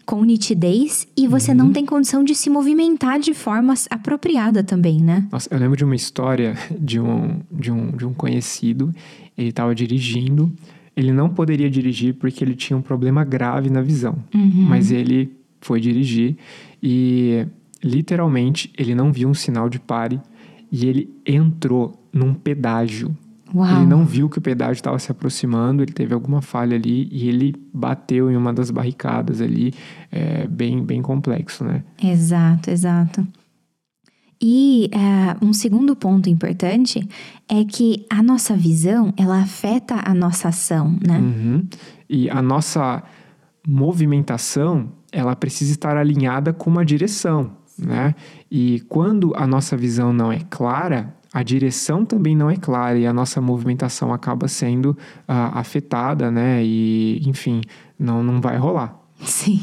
com 0.07 0.25
nitidez 0.25 1.07
e 1.17 1.27
você 1.27 1.53
não 1.53 1.73
tem 1.73 1.85
condição 1.85 2.23
de 2.23 2.35
se 2.35 2.49
movimentar 2.49 3.19
de 3.19 3.35
forma 3.35 3.75
apropriada 3.91 4.63
também, 4.63 5.01
né? 5.01 5.27
Nossa, 5.33 5.49
eu 5.53 5.59
lembro 5.59 5.77
de 5.77 5.85
uma 5.85 5.97
história 5.97 6.57
de 6.79 7.01
um, 7.01 7.41
de 7.51 7.73
um, 7.73 7.91
de 7.91 8.07
um 8.07 8.15
conhecido. 8.15 8.95
Ele 9.37 9.49
estava 9.49 9.75
dirigindo. 9.75 10.51
Ele 10.97 11.13
não 11.13 11.29
poderia 11.29 11.69
dirigir 11.69 12.15
porque 12.15 12.43
ele 12.43 12.55
tinha 12.55 12.77
um 12.77 12.81
problema 12.81 13.25
grave 13.25 13.69
na 13.69 13.83
visão. 13.83 14.17
Mas 14.69 14.93
ele 14.93 15.37
foi 15.61 15.81
dirigir 15.81 16.37
e 16.81 17.45
literalmente, 17.83 18.73
ele 18.79 18.95
não 18.95 19.13
viu 19.13 19.29
um 19.29 19.35
sinal 19.35 19.69
de 19.69 19.81
pare 19.81 20.21
e 20.71 20.87
ele 20.87 21.11
entrou 21.27 22.01
num 22.13 22.33
pedágio. 22.33 23.17
Uau. 23.55 23.77
Ele 23.77 23.87
não 23.87 24.05
viu 24.05 24.29
que 24.29 24.39
o 24.39 24.43
pedágio 24.43 24.75
estava 24.75 24.99
se 24.99 25.11
aproximando, 25.11 25.83
ele 25.83 25.93
teve 25.93 26.13
alguma 26.13 26.43
falha 26.43 26.77
ali 26.77 27.09
e 27.13 27.29
ele 27.29 27.55
bateu 27.73 28.31
em 28.31 28.37
uma 28.37 28.53
das 28.53 28.71
barricadas 28.71 29.41
ali, 29.41 29.73
é, 30.11 30.47
bem, 30.47 30.85
bem 30.85 31.01
complexo, 31.01 31.65
né? 31.65 31.85
Exato, 32.03 32.71
exato. 32.71 33.27
E 34.41 34.91
é, 34.93 35.45
um 35.45 35.53
segundo 35.53 35.97
ponto 35.97 36.29
importante 36.29 37.07
é 37.49 37.65
que 37.65 38.05
a 38.11 38.23
nossa 38.23 38.55
visão, 38.55 39.13
ela 39.17 39.41
afeta 39.41 40.03
a 40.05 40.13
nossa 40.13 40.49
ação, 40.49 40.99
né? 41.07 41.19
Uhum. 41.19 41.67
E 42.09 42.29
a 42.29 42.43
nossa 42.43 43.03
movimentação, 43.67 44.93
ela 45.11 45.35
precisa 45.35 45.73
estar 45.73 45.97
alinhada 45.97 46.53
com 46.53 46.69
uma 46.69 46.85
direção, 46.85 47.53
né? 47.79 48.15
E 48.51 48.81
quando 48.89 49.33
a 49.35 49.47
nossa 49.47 49.77
visão 49.77 50.13
não 50.13 50.31
é 50.31 50.41
clara, 50.51 51.16
a 51.37 51.43
direção 51.43 52.03
também 52.03 52.35
não 52.35 52.49
é 52.49 52.57
clara 52.57 52.99
e 52.99 53.07
a 53.07 53.13
nossa 53.13 53.43
movimentação 53.43 54.11
acaba 54.11 54.49
sendo 54.49 54.93
uh, 55.29 55.53
afetada, 55.53 56.31
né? 56.31 56.65
E, 56.65 57.21
enfim, 57.29 57.61
não, 57.99 58.23
não 58.23 58.41
vai 58.41 58.57
rolar. 58.57 58.99
Sim. 59.23 59.61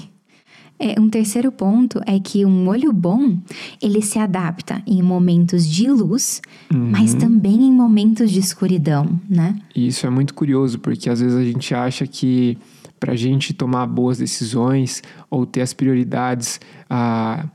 É, 0.78 1.02
um 1.02 1.10
terceiro 1.10 1.52
ponto 1.52 2.00
é 2.06 2.20
que 2.20 2.46
um 2.46 2.68
olho 2.68 2.94
bom, 2.94 3.40
ele 3.82 4.04
se 4.04 4.20
adapta 4.20 4.84
em 4.86 5.02
momentos 5.02 5.68
de 5.68 5.90
luz, 5.90 6.44
uhum. 6.72 6.92
mas 6.92 7.16
também 7.16 7.64
em 7.64 7.72
momentos 7.72 8.30
de 8.30 8.40
escuridão, 8.40 9.20
né? 9.28 9.56
E 9.76 9.88
isso 9.88 10.06
é 10.06 10.12
muito 10.12 10.36
curioso, 10.36 10.78
porque 10.78 11.10
às 11.10 11.22
vezes 11.22 11.36
a 11.36 11.44
gente 11.44 11.74
acha 11.74 12.06
que 12.06 12.56
para 13.00 13.14
a 13.14 13.18
gente 13.18 13.52
tomar 13.52 13.88
boas 13.88 14.20
decisões 14.20 15.02
ou 15.28 15.44
ter 15.44 15.62
as 15.62 15.74
prioridades 15.74 16.62
ah, 16.88 17.48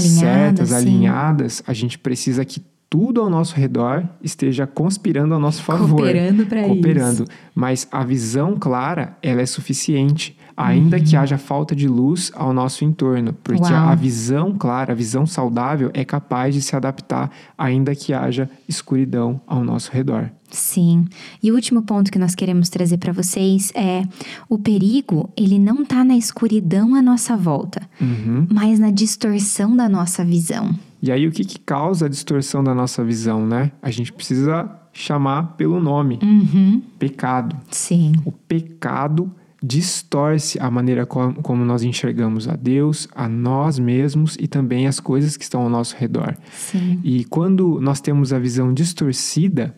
certas, 0.00 0.70
sim. 0.70 0.74
alinhadas, 0.74 1.62
a 1.64 1.72
gente 1.72 1.96
precisa 1.96 2.44
que 2.44 2.60
tudo 2.92 3.22
ao 3.22 3.30
nosso 3.30 3.56
redor 3.56 4.06
esteja 4.22 4.66
conspirando 4.66 5.32
ao 5.32 5.40
nosso 5.40 5.62
favor. 5.62 5.96
Cooperando 5.96 6.44
para 6.44 6.60
isso. 6.60 6.68
Cooperando. 6.68 7.24
Mas 7.54 7.88
a 7.90 8.04
visão 8.04 8.54
clara, 8.60 9.16
ela 9.22 9.40
é 9.40 9.46
suficiente, 9.46 10.36
ainda 10.54 10.98
uhum. 10.98 11.02
que 11.02 11.16
haja 11.16 11.38
falta 11.38 11.74
de 11.74 11.88
luz 11.88 12.30
ao 12.34 12.52
nosso 12.52 12.84
entorno. 12.84 13.32
Porque 13.42 13.62
Uau. 13.72 13.88
a 13.88 13.94
visão 13.94 14.52
clara, 14.52 14.92
a 14.92 14.94
visão 14.94 15.24
saudável 15.24 15.90
é 15.94 16.04
capaz 16.04 16.54
de 16.54 16.60
se 16.60 16.76
adaptar, 16.76 17.30
ainda 17.56 17.94
que 17.94 18.12
haja 18.12 18.46
escuridão 18.68 19.40
ao 19.46 19.64
nosso 19.64 19.90
redor. 19.90 20.30
Sim. 20.50 21.06
E 21.42 21.50
o 21.50 21.54
último 21.54 21.80
ponto 21.80 22.12
que 22.12 22.18
nós 22.18 22.34
queremos 22.34 22.68
trazer 22.68 22.98
para 22.98 23.10
vocês 23.10 23.72
é 23.74 24.02
o 24.50 24.58
perigo, 24.58 25.30
ele 25.34 25.58
não 25.58 25.80
está 25.80 26.04
na 26.04 26.14
escuridão 26.14 26.94
à 26.94 27.00
nossa 27.00 27.38
volta, 27.38 27.80
uhum. 27.98 28.46
mas 28.52 28.78
na 28.78 28.90
distorção 28.90 29.74
da 29.74 29.88
nossa 29.88 30.22
visão. 30.22 30.74
E 31.02 31.10
aí, 31.10 31.26
o 31.26 31.32
que, 31.32 31.44
que 31.44 31.58
causa 31.58 32.06
a 32.06 32.08
distorção 32.08 32.62
da 32.62 32.72
nossa 32.72 33.02
visão, 33.02 33.44
né? 33.44 33.72
A 33.82 33.90
gente 33.90 34.12
precisa 34.12 34.70
chamar 34.92 35.56
pelo 35.56 35.80
nome: 35.80 36.18
uhum. 36.22 36.80
pecado. 36.98 37.56
Sim. 37.70 38.12
O 38.24 38.30
pecado 38.30 39.30
distorce 39.62 40.58
a 40.58 40.70
maneira 40.70 41.06
como 41.06 41.64
nós 41.64 41.84
enxergamos 41.84 42.48
a 42.48 42.56
Deus, 42.56 43.08
a 43.14 43.28
nós 43.28 43.78
mesmos 43.78 44.36
e 44.40 44.48
também 44.48 44.88
as 44.88 44.98
coisas 44.98 45.36
que 45.36 45.44
estão 45.44 45.62
ao 45.62 45.68
nosso 45.68 45.96
redor. 45.96 46.36
Sim. 46.52 47.00
E 47.04 47.24
quando 47.24 47.80
nós 47.80 48.00
temos 48.00 48.32
a 48.32 48.38
visão 48.38 48.74
distorcida, 48.74 49.76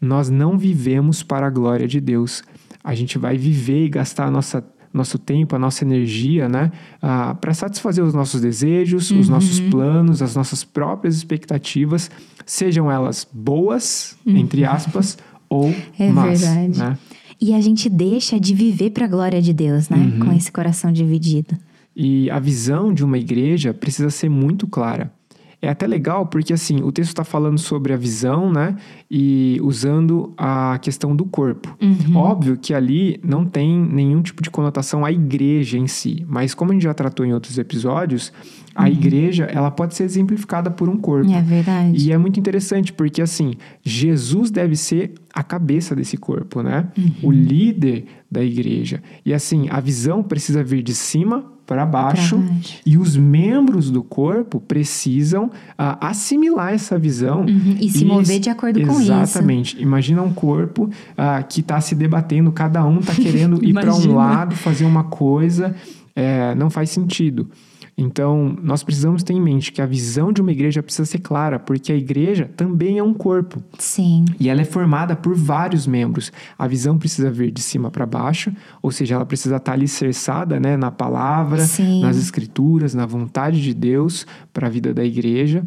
nós 0.00 0.28
não 0.28 0.58
vivemos 0.58 1.22
para 1.22 1.46
a 1.46 1.50
glória 1.50 1.86
de 1.86 2.00
Deus. 2.00 2.42
A 2.82 2.96
gente 2.96 3.16
vai 3.16 3.38
viver 3.38 3.84
e 3.84 3.88
gastar 3.88 4.26
a 4.26 4.30
nossa 4.30 4.60
nosso 4.92 5.18
tempo, 5.18 5.56
a 5.56 5.58
nossa 5.58 5.84
energia, 5.84 6.48
né? 6.48 6.70
Ah, 7.00 7.34
para 7.34 7.54
satisfazer 7.54 8.04
os 8.04 8.12
nossos 8.12 8.40
desejos, 8.40 9.10
uhum. 9.10 9.20
os 9.20 9.28
nossos 9.28 9.60
planos, 9.60 10.20
as 10.20 10.36
nossas 10.36 10.64
próprias 10.64 11.16
expectativas, 11.16 12.10
sejam 12.44 12.90
elas 12.90 13.26
boas, 13.32 14.16
uhum. 14.26 14.36
entre 14.36 14.64
aspas, 14.64 15.18
ou 15.48 15.74
é 15.98 16.10
más. 16.10 16.40
Verdade. 16.40 16.78
Né? 16.78 16.98
E 17.40 17.54
a 17.54 17.60
gente 17.60 17.88
deixa 17.88 18.38
de 18.38 18.54
viver 18.54 18.90
para 18.90 19.06
a 19.06 19.08
glória 19.08 19.42
de 19.42 19.52
Deus, 19.52 19.88
né? 19.88 19.96
Uhum. 19.96 20.26
Com 20.26 20.32
esse 20.32 20.52
coração 20.52 20.92
dividido. 20.92 21.56
E 21.94 22.30
a 22.30 22.38
visão 22.38 22.92
de 22.92 23.04
uma 23.04 23.18
igreja 23.18 23.74
precisa 23.74 24.10
ser 24.10 24.28
muito 24.28 24.66
clara. 24.66 25.12
É 25.62 25.68
até 25.68 25.86
legal 25.86 26.26
porque 26.26 26.52
assim, 26.52 26.82
o 26.82 26.90
texto 26.90 27.10
está 27.10 27.22
falando 27.22 27.56
sobre 27.56 27.92
a 27.92 27.96
visão, 27.96 28.52
né? 28.52 28.74
E 29.08 29.60
usando 29.62 30.34
a 30.36 30.76
questão 30.82 31.14
do 31.14 31.24
corpo. 31.24 31.72
Uhum. 31.80 32.16
Óbvio 32.16 32.56
que 32.56 32.74
ali 32.74 33.20
não 33.22 33.44
tem 33.44 33.78
nenhum 33.78 34.20
tipo 34.22 34.42
de 34.42 34.50
conotação 34.50 35.04
à 35.04 35.12
igreja 35.12 35.78
em 35.78 35.86
si, 35.86 36.26
mas 36.28 36.52
como 36.52 36.72
a 36.72 36.74
gente 36.74 36.82
já 36.82 36.92
tratou 36.92 37.24
em 37.24 37.32
outros 37.32 37.58
episódios, 37.58 38.32
a 38.74 38.82
uhum. 38.82 38.88
igreja 38.88 39.44
ela 39.44 39.70
pode 39.70 39.94
ser 39.94 40.02
exemplificada 40.02 40.68
por 40.68 40.88
um 40.88 40.96
corpo. 40.96 41.30
É 41.30 41.40
verdade. 41.40 42.08
E 42.08 42.10
é 42.10 42.18
muito 42.18 42.40
interessante 42.40 42.92
porque 42.92 43.22
assim, 43.22 43.54
Jesus 43.84 44.50
deve 44.50 44.74
ser 44.74 45.12
a 45.32 45.44
cabeça 45.44 45.94
desse 45.94 46.16
corpo, 46.16 46.60
né? 46.60 46.88
Uhum. 46.98 47.12
O 47.22 47.30
líder 47.30 48.06
da 48.28 48.42
igreja. 48.42 49.00
E 49.24 49.32
assim, 49.32 49.68
a 49.70 49.78
visão 49.78 50.24
precisa 50.24 50.64
vir 50.64 50.82
de 50.82 50.92
cima 50.92 51.52
para 51.72 51.86
baixo, 51.86 52.36
baixo, 52.36 52.80
e 52.84 52.98
os 52.98 53.16
membros 53.16 53.90
do 53.90 54.02
corpo 54.02 54.60
precisam 54.60 55.46
uh, 55.46 55.96
assimilar 56.02 56.74
essa 56.74 56.98
visão 56.98 57.40
uhum, 57.40 57.76
e 57.80 57.88
se 57.88 58.04
mover 58.04 58.38
de 58.38 58.50
acordo 58.50 58.78
com 58.86 59.00
isso. 59.00 59.10
Exatamente. 59.10 59.80
Imagina 59.80 60.20
um 60.20 60.34
corpo 60.34 60.84
uh, 60.84 61.46
que 61.48 61.60
está 61.60 61.80
se 61.80 61.94
debatendo, 61.94 62.52
cada 62.52 62.84
um 62.84 63.00
está 63.00 63.14
querendo 63.14 63.58
ir 63.64 63.72
para 63.72 63.94
um 63.94 64.14
lado, 64.14 64.54
fazer 64.54 64.84
uma 64.84 65.04
coisa, 65.04 65.74
é, 66.14 66.54
não 66.54 66.68
faz 66.68 66.90
sentido. 66.90 67.48
Então, 67.96 68.56
nós 68.62 68.82
precisamos 68.82 69.22
ter 69.22 69.34
em 69.34 69.40
mente 69.40 69.70
que 69.70 69.82
a 69.82 69.86
visão 69.86 70.32
de 70.32 70.40
uma 70.40 70.50
igreja 70.50 70.82
precisa 70.82 71.04
ser 71.04 71.18
clara, 71.18 71.58
porque 71.58 71.92
a 71.92 71.96
igreja 71.96 72.50
também 72.56 72.98
é 72.98 73.02
um 73.02 73.12
corpo. 73.12 73.62
Sim. 73.78 74.24
E 74.40 74.48
ela 74.48 74.62
é 74.62 74.64
formada 74.64 75.14
por 75.14 75.34
vários 75.34 75.86
membros. 75.86 76.32
A 76.58 76.66
visão 76.66 76.98
precisa 76.98 77.30
vir 77.30 77.50
de 77.50 77.60
cima 77.60 77.90
para 77.90 78.06
baixo, 78.06 78.52
ou 78.80 78.90
seja, 78.90 79.14
ela 79.14 79.26
precisa 79.26 79.56
estar 79.56 79.72
alicerçada 79.72 80.58
né, 80.58 80.76
na 80.76 80.90
palavra, 80.90 81.64
Sim. 81.64 82.00
nas 82.00 82.16
escrituras, 82.16 82.94
na 82.94 83.04
vontade 83.04 83.62
de 83.62 83.74
Deus 83.74 84.26
para 84.52 84.66
a 84.66 84.70
vida 84.70 84.94
da 84.94 85.04
igreja. 85.04 85.64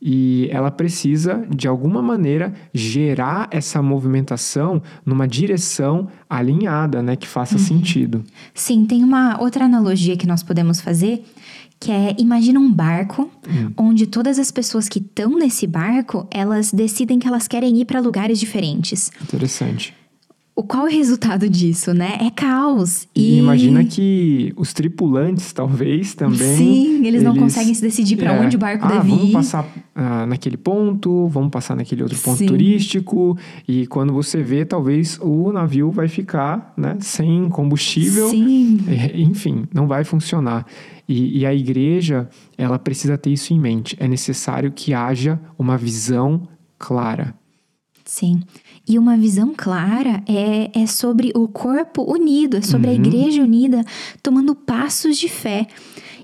E 0.00 0.48
ela 0.52 0.70
precisa, 0.70 1.44
de 1.54 1.66
alguma 1.66 2.00
maneira, 2.00 2.54
gerar 2.72 3.48
essa 3.50 3.82
movimentação 3.82 4.80
numa 5.04 5.26
direção 5.26 6.08
alinhada, 6.30 7.02
né? 7.02 7.16
Que 7.16 7.26
faça 7.26 7.54
uhum. 7.54 7.60
sentido. 7.60 8.24
Sim, 8.54 8.84
tem 8.84 9.02
uma 9.02 9.40
outra 9.40 9.64
analogia 9.64 10.16
que 10.16 10.26
nós 10.26 10.42
podemos 10.42 10.80
fazer, 10.80 11.24
que 11.80 11.90
é 11.90 12.14
imagina 12.18 12.58
um 12.58 12.72
barco 12.72 13.30
hum. 13.48 13.72
onde 13.76 14.06
todas 14.06 14.38
as 14.38 14.50
pessoas 14.50 14.88
que 14.88 14.98
estão 14.98 15.36
nesse 15.36 15.66
barco 15.66 16.26
elas 16.30 16.72
decidem 16.72 17.18
que 17.18 17.28
elas 17.28 17.46
querem 17.46 17.80
ir 17.80 17.84
para 17.84 18.00
lugares 18.00 18.38
diferentes. 18.38 19.10
Interessante. 19.22 19.97
O 20.58 20.64
qual 20.64 20.88
é 20.88 20.90
o 20.90 20.92
resultado 20.92 21.48
disso, 21.48 21.94
né? 21.94 22.18
É 22.20 22.32
caos. 22.32 23.06
E, 23.14 23.36
e 23.36 23.38
imagina 23.38 23.84
que 23.84 24.52
os 24.56 24.72
tripulantes, 24.72 25.52
talvez, 25.52 26.14
também. 26.14 26.56
Sim, 26.56 26.94
eles, 26.96 27.06
eles... 27.06 27.22
não 27.22 27.36
conseguem 27.36 27.72
se 27.72 27.80
decidir 27.80 28.16
para 28.16 28.32
é, 28.32 28.40
onde 28.40 28.56
o 28.56 28.58
barco 28.58 28.84
ah, 28.84 28.88
deve 28.88 29.08
vamos 29.08 29.28
ir. 29.28 29.32
passar 29.32 29.64
uh, 29.64 30.26
naquele 30.26 30.56
ponto, 30.56 31.28
vamos 31.28 31.50
passar 31.50 31.76
naquele 31.76 32.02
outro 32.02 32.18
ponto 32.18 32.38
Sim. 32.38 32.46
turístico. 32.46 33.38
E 33.68 33.86
quando 33.86 34.12
você 34.12 34.42
vê, 34.42 34.64
talvez 34.64 35.16
o 35.22 35.52
navio 35.52 35.92
vai 35.92 36.08
ficar 36.08 36.74
né, 36.76 36.96
sem 36.98 37.48
combustível. 37.50 38.28
Sim. 38.28 38.80
Enfim, 39.14 39.64
não 39.72 39.86
vai 39.86 40.02
funcionar. 40.02 40.66
E, 41.08 41.38
e, 41.38 41.46
a 41.46 41.54
igreja, 41.54 42.28
ela 42.56 42.80
precisa 42.80 43.16
ter 43.16 43.30
isso 43.30 43.54
em 43.54 43.60
mente. 43.60 43.96
É 44.00 44.08
necessário 44.08 44.72
que 44.72 44.92
haja 44.92 45.38
uma 45.56 45.78
visão 45.78 46.48
clara. 46.76 47.32
Sim. 48.04 48.40
E 48.88 48.98
uma 48.98 49.16
visão 49.18 49.52
clara 49.54 50.22
é, 50.26 50.70
é 50.74 50.86
sobre 50.86 51.30
o 51.34 51.46
corpo 51.46 52.10
unido, 52.10 52.56
é 52.56 52.62
sobre 52.62 52.86
uhum. 52.88 52.94
a 52.94 52.96
igreja 52.96 53.42
unida, 53.42 53.84
tomando 54.22 54.54
passos 54.54 55.18
de 55.18 55.28
fé, 55.28 55.66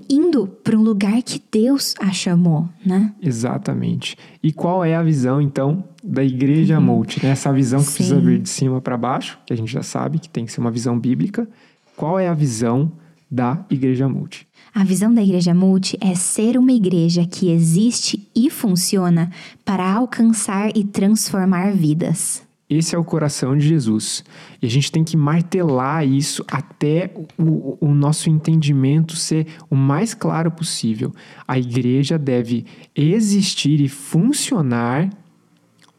indo 0.09 0.47
para 0.47 0.75
um 0.75 0.83
lugar 0.83 1.23
que 1.23 1.42
Deus 1.52 1.94
a 2.00 2.11
chamou, 2.11 2.66
né? 2.85 3.12
Exatamente. 3.21 4.16
E 4.42 4.50
qual 4.50 4.83
é 4.83 4.94
a 4.97 5.02
visão, 5.02 5.42
então, 5.42 5.85
da 6.02 6.25
igreja 6.25 6.78
uhum. 6.78 6.85
multi? 6.85 7.23
Né? 7.23 7.33
Essa 7.33 7.52
visão 7.52 7.80
que 7.80 7.87
Sim. 7.87 7.94
precisa 7.97 8.21
vir 8.21 8.38
de 8.40 8.49
cima 8.49 8.80
para 8.80 8.97
baixo, 8.97 9.38
que 9.44 9.52
a 9.52 9.56
gente 9.56 9.71
já 9.71 9.83
sabe 9.83 10.18
que 10.18 10.28
tem 10.28 10.47
que 10.47 10.52
ser 10.52 10.61
uma 10.61 10.71
visão 10.71 10.99
bíblica. 10.99 11.47
Qual 11.94 12.18
é 12.18 12.28
a 12.28 12.35
visão 12.35 12.90
da 13.30 13.62
igreja 13.68 14.09
multi? 14.09 14.47
A 14.75 14.83
visão 14.83 15.14
da 15.14 15.23
Igreja 15.23 15.54
Multi 15.54 15.97
é 16.00 16.16
ser 16.16 16.59
uma 16.59 16.73
igreja 16.73 17.25
que 17.25 17.49
existe 17.49 18.26
e 18.35 18.50
funciona 18.50 19.30
para 19.64 19.88
alcançar 19.92 20.76
e 20.76 20.83
transformar 20.83 21.73
vidas. 21.73 22.42
Esse 22.76 22.95
é 22.95 22.99
o 22.99 23.04
coração 23.04 23.57
de 23.57 23.66
Jesus. 23.66 24.25
E 24.61 24.66
a 24.66 24.71
gente 24.71 24.90
tem 24.90 25.04
que 25.04 25.16
martelar 25.16 26.07
isso 26.07 26.45
até 26.50 27.12
o, 27.38 27.76
o, 27.81 27.95
nosso 27.95 28.28
entendimento 28.28 29.16
ser 29.16 29.47
o 29.71 29.76
mais 29.76 30.14
claro 30.14 30.50
possível. 30.50 31.12
A 31.47 31.59
igreja 31.59 32.19
deve 32.19 32.64
existir 32.95 33.81
e 33.81 33.88
funcionar 33.88 35.11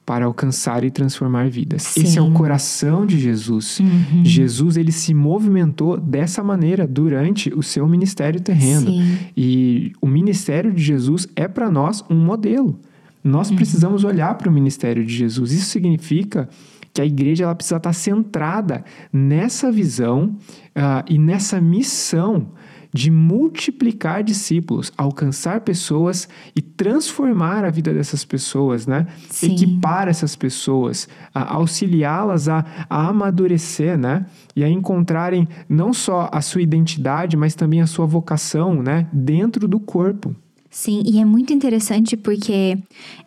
para 0.05 0.25
alcançar 0.25 0.83
e 0.83 0.91
transformar 0.91 1.49
vidas. 1.49 1.81
Sim. 1.81 2.03
Esse 2.03 2.19
é 2.19 2.21
o 2.21 2.31
coração 2.31 3.05
de 3.05 3.19
Jesus. 3.19 3.79
Uhum. 3.79 4.23
Jesus 4.23 4.77
ele 4.77 4.91
se 4.91 5.13
movimentou 5.15 5.97
dessa 5.97 6.43
maneira 6.43 6.85
durante 6.85 7.51
o 7.53 7.63
seu 7.63 7.87
ministério 7.87 8.39
terreno. 8.39 8.91
Sim. 8.91 9.17
E 9.35 9.93
o 9.99 10.07
ministério 10.07 10.71
de 10.71 10.83
Jesus 10.83 11.27
é 11.35 11.47
para 11.47 11.71
nós 11.71 12.03
um 12.07 12.15
modelo. 12.15 12.79
Nós 13.25 13.49
Uhum. 13.49 13.55
precisamos 13.55 14.03
olhar 14.03 14.35
para 14.35 14.47
o 14.47 14.53
ministério 14.53 15.03
de 15.03 15.13
Jesus. 15.13 15.51
Isso 15.51 15.65
significa 15.71 16.47
que 16.93 17.01
a 17.01 17.05
igreja 17.05 17.43
ela 17.43 17.55
precisa 17.55 17.77
estar 17.77 17.91
centrada 17.91 18.85
nessa 19.11 19.71
visão 19.71 20.37
ah, 20.75 21.03
e 21.09 21.17
nessa 21.17 21.59
missão 21.59 22.51
de 22.93 23.11
multiplicar 23.11 24.23
discípulos, 24.23 24.93
alcançar 24.97 25.59
pessoas 25.61 26.29
e 26.55 26.61
transformar 26.61 27.65
a 27.65 27.69
vida 27.69 27.93
dessas 27.93 28.23
pessoas, 28.23 28.87
né? 28.87 29.07
Sim. 29.29 29.53
Equipar 29.53 30.07
essas 30.07 30.33
pessoas, 30.33 31.05
auxiliá-las 31.33 32.47
a, 32.47 32.63
a 32.89 33.07
amadurecer, 33.09 33.97
né? 33.97 34.25
E 34.55 34.63
a 34.63 34.69
encontrarem 34.69 35.45
não 35.67 35.91
só 35.91 36.29
a 36.31 36.39
sua 36.39 36.61
identidade, 36.61 37.35
mas 37.35 37.53
também 37.53 37.81
a 37.81 37.87
sua 37.87 38.05
vocação, 38.05 38.81
né? 38.81 39.07
Dentro 39.11 39.67
do 39.67 39.79
corpo. 39.79 40.33
Sim, 40.77 41.01
e 41.05 41.19
é 41.21 41.25
muito 41.25 41.53
interessante 41.53 42.17
porque 42.17 42.77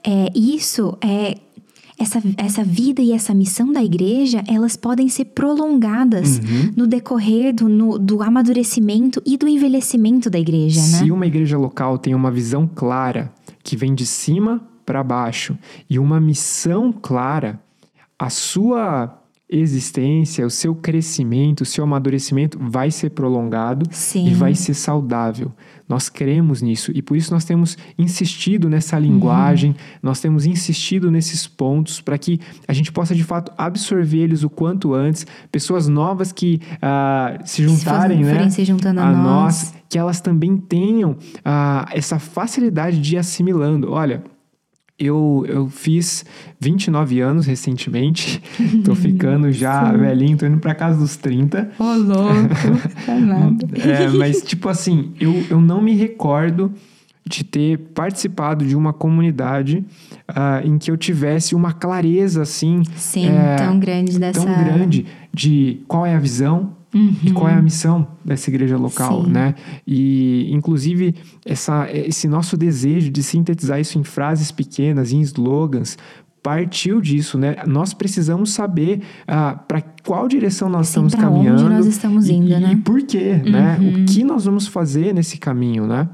é, 0.04 0.26
isso 0.34 0.96
é. 1.00 1.34
Essa, 2.00 2.22
essa 2.36 2.62
vida 2.62 3.02
e 3.02 3.10
essa 3.10 3.34
missão 3.34 3.72
da 3.72 3.82
igreja, 3.82 4.44
elas 4.46 4.76
podem 4.76 5.08
ser 5.08 5.24
prolongadas 5.24 6.38
Uhum. 6.38 6.72
no 6.76 6.86
decorrer 6.86 7.52
do, 7.52 7.68
no- 7.68 7.98
do 7.98 8.22
amadurecimento 8.22 9.20
e 9.26 9.36
do 9.36 9.48
envelhecimento 9.48 10.30
da 10.30 10.38
igreja, 10.38 10.78
né? 10.80 10.86
Se 10.86 11.10
uma 11.10 11.26
igreja 11.26 11.58
local 11.58 11.98
tem 11.98 12.14
uma 12.14 12.30
visão 12.30 12.70
clara, 12.72 13.32
que 13.64 13.76
vem 13.76 13.96
de 13.96 14.06
cima 14.06 14.62
para 14.86 15.02
baixo, 15.02 15.58
e 15.90 15.98
uma 15.98 16.20
missão 16.20 16.92
clara, 16.92 17.58
a 18.16 18.30
sua 18.30 19.20
existência, 19.50 20.46
o 20.46 20.50
seu 20.50 20.74
crescimento, 20.76 21.62
o 21.62 21.66
seu 21.66 21.82
amadurecimento 21.82 22.58
vai 22.60 22.90
ser 22.92 23.10
prolongado 23.10 23.86
Sim. 23.90 24.28
e 24.28 24.34
vai 24.34 24.54
ser 24.54 24.74
saudável. 24.74 25.50
Nós 25.88 26.08
cremos 26.08 26.60
nisso 26.60 26.92
e 26.94 27.00
por 27.00 27.16
isso 27.16 27.32
nós 27.32 27.44
temos 27.44 27.78
insistido 27.98 28.68
nessa 28.68 28.98
linguagem, 28.98 29.74
nós 30.02 30.20
temos 30.20 30.44
insistido 30.46 31.10
nesses 31.10 31.46
pontos 31.46 32.00
para 32.00 32.18
que 32.18 32.40
a 32.66 32.72
gente 32.72 32.92
possa 32.92 33.14
de 33.14 33.24
fato 33.24 33.52
absorver 33.56 34.18
eles 34.18 34.42
o 34.42 34.50
quanto 34.50 34.92
antes, 34.94 35.26
pessoas 35.50 35.88
novas 35.88 36.30
que 36.30 36.60
ah, 36.82 37.38
se 37.44 37.62
juntarem, 37.62 38.22
forem 38.22 38.44
né, 38.44 38.50
se 38.50 38.64
juntando 38.64 39.00
a 39.00 39.08
a 39.08 39.12
nós. 39.12 39.24
nós, 39.24 39.74
que 39.88 39.98
elas 39.98 40.20
também 40.20 40.56
tenham 40.56 41.16
ah, 41.44 41.88
essa 41.92 42.18
facilidade 42.18 43.00
de 43.00 43.14
ir 43.14 43.18
assimilando. 43.18 43.90
Olha, 43.90 44.22
eu, 44.98 45.44
eu 45.48 45.68
fiz 45.68 46.24
29 46.58 47.20
anos 47.20 47.46
recentemente, 47.46 48.42
tô 48.84 48.94
ficando 48.94 49.52
já 49.52 49.92
velhinho, 49.92 50.36
tô 50.36 50.46
indo 50.46 50.58
pra 50.58 50.74
casa 50.74 50.98
dos 50.98 51.16
30. 51.16 51.70
Ô, 51.78 51.84
louco, 51.84 52.48
tá. 53.06 53.88
É, 53.88 54.08
mas, 54.08 54.42
tipo 54.42 54.68
assim, 54.68 55.12
eu, 55.20 55.46
eu 55.48 55.60
não 55.60 55.80
me 55.80 55.94
recordo 55.94 56.72
de 57.24 57.44
ter 57.44 57.78
participado 57.94 58.64
de 58.64 58.74
uma 58.74 58.92
comunidade 58.92 59.84
ah, 60.26 60.62
em 60.64 60.78
que 60.78 60.90
eu 60.90 60.96
tivesse 60.96 61.54
uma 61.54 61.72
clareza, 61.72 62.42
assim, 62.42 62.82
Sim, 62.96 63.28
é, 63.28 63.56
tão 63.56 63.78
grande 63.78 64.18
dessa. 64.18 64.42
tão 64.44 64.64
grande 64.64 65.06
de 65.32 65.82
qual 65.86 66.06
é 66.06 66.14
a 66.14 66.18
visão 66.18 66.77
e 66.94 67.30
qual 67.32 67.48
é 67.48 67.54
a 67.54 67.62
missão 67.62 68.06
dessa 68.24 68.48
igreja 68.50 68.76
local, 68.76 69.24
Sim. 69.24 69.30
né? 69.30 69.54
E, 69.86 70.48
inclusive, 70.52 71.14
essa, 71.44 71.88
esse 71.92 72.26
nosso 72.26 72.56
desejo 72.56 73.10
de 73.10 73.22
sintetizar 73.22 73.78
isso 73.80 73.98
em 73.98 74.04
frases 74.04 74.50
pequenas, 74.50 75.12
em 75.12 75.20
slogans, 75.20 75.98
partiu 76.42 77.00
disso, 77.00 77.36
né? 77.36 77.56
Nós 77.66 77.92
precisamos 77.92 78.52
saber 78.52 79.02
para 79.26 79.82
qual 80.04 80.26
direção 80.26 80.68
nós 80.68 80.86
Sim, 80.86 80.92
estamos 80.92 81.14
pra 81.14 81.28
onde 81.28 81.46
caminhando. 81.48 81.68
nós 81.68 81.86
estamos 81.86 82.28
indo, 82.28 82.50
e, 82.50 82.58
né? 82.58 82.72
E 82.72 82.76
por 82.76 83.02
quê, 83.02 83.34
né? 83.34 83.78
O 83.80 84.04
que 84.04 84.24
nós 84.24 84.44
vamos 84.44 84.66
fazer 84.66 85.12
nesse 85.12 85.36
caminho, 85.36 85.86
né? 85.86 86.08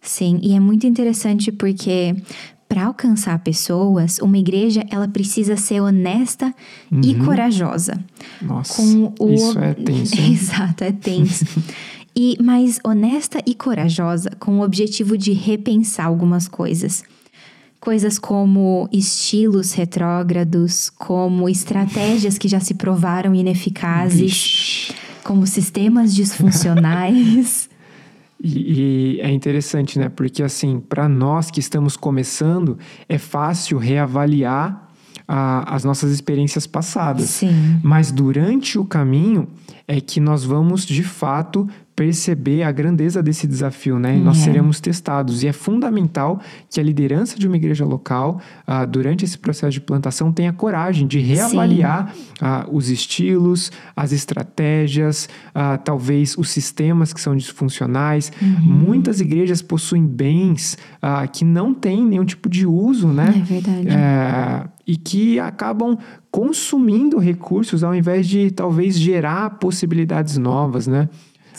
Sim, 0.00 0.38
e 0.42 0.54
é 0.54 0.60
muito 0.60 0.86
interessante 0.86 1.50
porque 1.50 2.14
para 2.68 2.84
alcançar 2.86 3.38
pessoas, 3.38 4.18
uma 4.18 4.36
igreja 4.38 4.84
ela 4.90 5.06
precisa 5.08 5.56
ser 5.56 5.80
honesta 5.80 6.54
e 7.02 7.14
corajosa. 7.14 8.02
Nossa, 8.42 8.74
Com 8.82 9.12
o 9.18 9.32
isso 9.32 9.58
é 9.58 9.74
tenso. 9.74 10.14
hein? 10.20 10.32
Exato, 10.32 10.84
é 10.84 10.92
tenso. 10.92 11.44
e 12.14 12.36
mas 12.42 12.80
honesta 12.84 13.38
e 13.46 13.54
corajosa 13.54 14.30
com 14.38 14.58
o 14.58 14.62
objetivo 14.64 15.16
de 15.16 15.32
repensar 15.32 16.06
algumas 16.06 16.48
coisas. 16.48 17.04
Coisas 17.78 18.18
como 18.18 18.88
estilos 18.92 19.72
retrógrados, 19.72 20.90
como 20.90 21.48
estratégias 21.48 22.36
que 22.36 22.48
já 22.48 22.58
se 22.58 22.74
provaram 22.74 23.32
ineficazes, 23.34 24.20
Vixe. 24.20 24.94
como 25.22 25.46
sistemas 25.46 26.12
disfuncionais. 26.14 27.68
E, 28.42 29.16
e 29.16 29.20
é 29.20 29.30
interessante, 29.30 29.98
né? 29.98 30.08
Porque 30.08 30.42
assim, 30.42 30.78
para 30.80 31.08
nós 31.08 31.50
que 31.50 31.60
estamos 31.60 31.96
começando, 31.96 32.78
é 33.08 33.18
fácil 33.18 33.78
reavaliar 33.78 34.90
a- 35.26 35.74
as 35.74 35.82
nossas 35.84 36.12
experiências 36.12 36.66
passadas. 36.66 37.24
Sim. 37.30 37.80
Mas 37.82 38.12
durante 38.12 38.78
o 38.78 38.84
caminho 38.84 39.48
é 39.88 40.00
que 40.00 40.20
nós 40.20 40.44
vamos 40.44 40.84
de 40.84 41.02
fato 41.02 41.68
perceber 41.96 42.62
a 42.62 42.70
grandeza 42.70 43.22
desse 43.22 43.46
desafio, 43.46 43.98
né? 43.98 44.16
Nós 44.18 44.36
É. 44.38 44.44
seremos 44.44 44.80
testados. 44.80 45.42
E 45.42 45.48
é 45.48 45.52
fundamental 45.52 46.38
que 46.70 46.78
a 46.78 46.82
liderança 46.82 47.38
de 47.38 47.46
uma 47.48 47.56
igreja 47.56 47.86
local, 47.86 48.38
ah, 48.66 48.84
durante 48.84 49.24
esse 49.24 49.38
processo 49.38 49.72
de 49.72 49.80
plantação, 49.80 50.30
tenha 50.30 50.52
coragem 50.52 51.06
de 51.06 51.18
reavaliar 51.18 52.14
ah, 52.42 52.66
os 52.70 52.90
estilos, 52.90 53.72
as 53.96 54.12
estratégias, 54.12 55.26
ah, 55.54 55.78
talvez 55.78 56.36
os 56.36 56.50
sistemas 56.50 57.14
que 57.14 57.20
são 57.20 57.34
disfuncionais. 57.34 58.30
Muitas 58.62 59.20
igrejas 59.20 59.62
possuem 59.62 60.06
bens 60.06 60.76
que 61.32 61.44
não 61.46 61.72
têm 61.72 62.04
nenhum 62.04 62.24
tipo 62.26 62.48
de 62.48 62.66
uso, 62.66 63.08
né? 63.08 63.32
É 63.36 63.42
verdade. 63.42 63.88
É, 63.88 64.68
e 64.86 64.96
que 64.96 65.40
acabam 65.40 65.96
consumindo 66.30 67.18
recursos 67.18 67.82
ao 67.82 67.94
invés 67.94 68.26
de 68.28 68.50
talvez 68.50 68.98
gerar 68.98 69.58
possibilidades 69.58 70.36
novas, 70.36 70.86
né? 70.86 71.08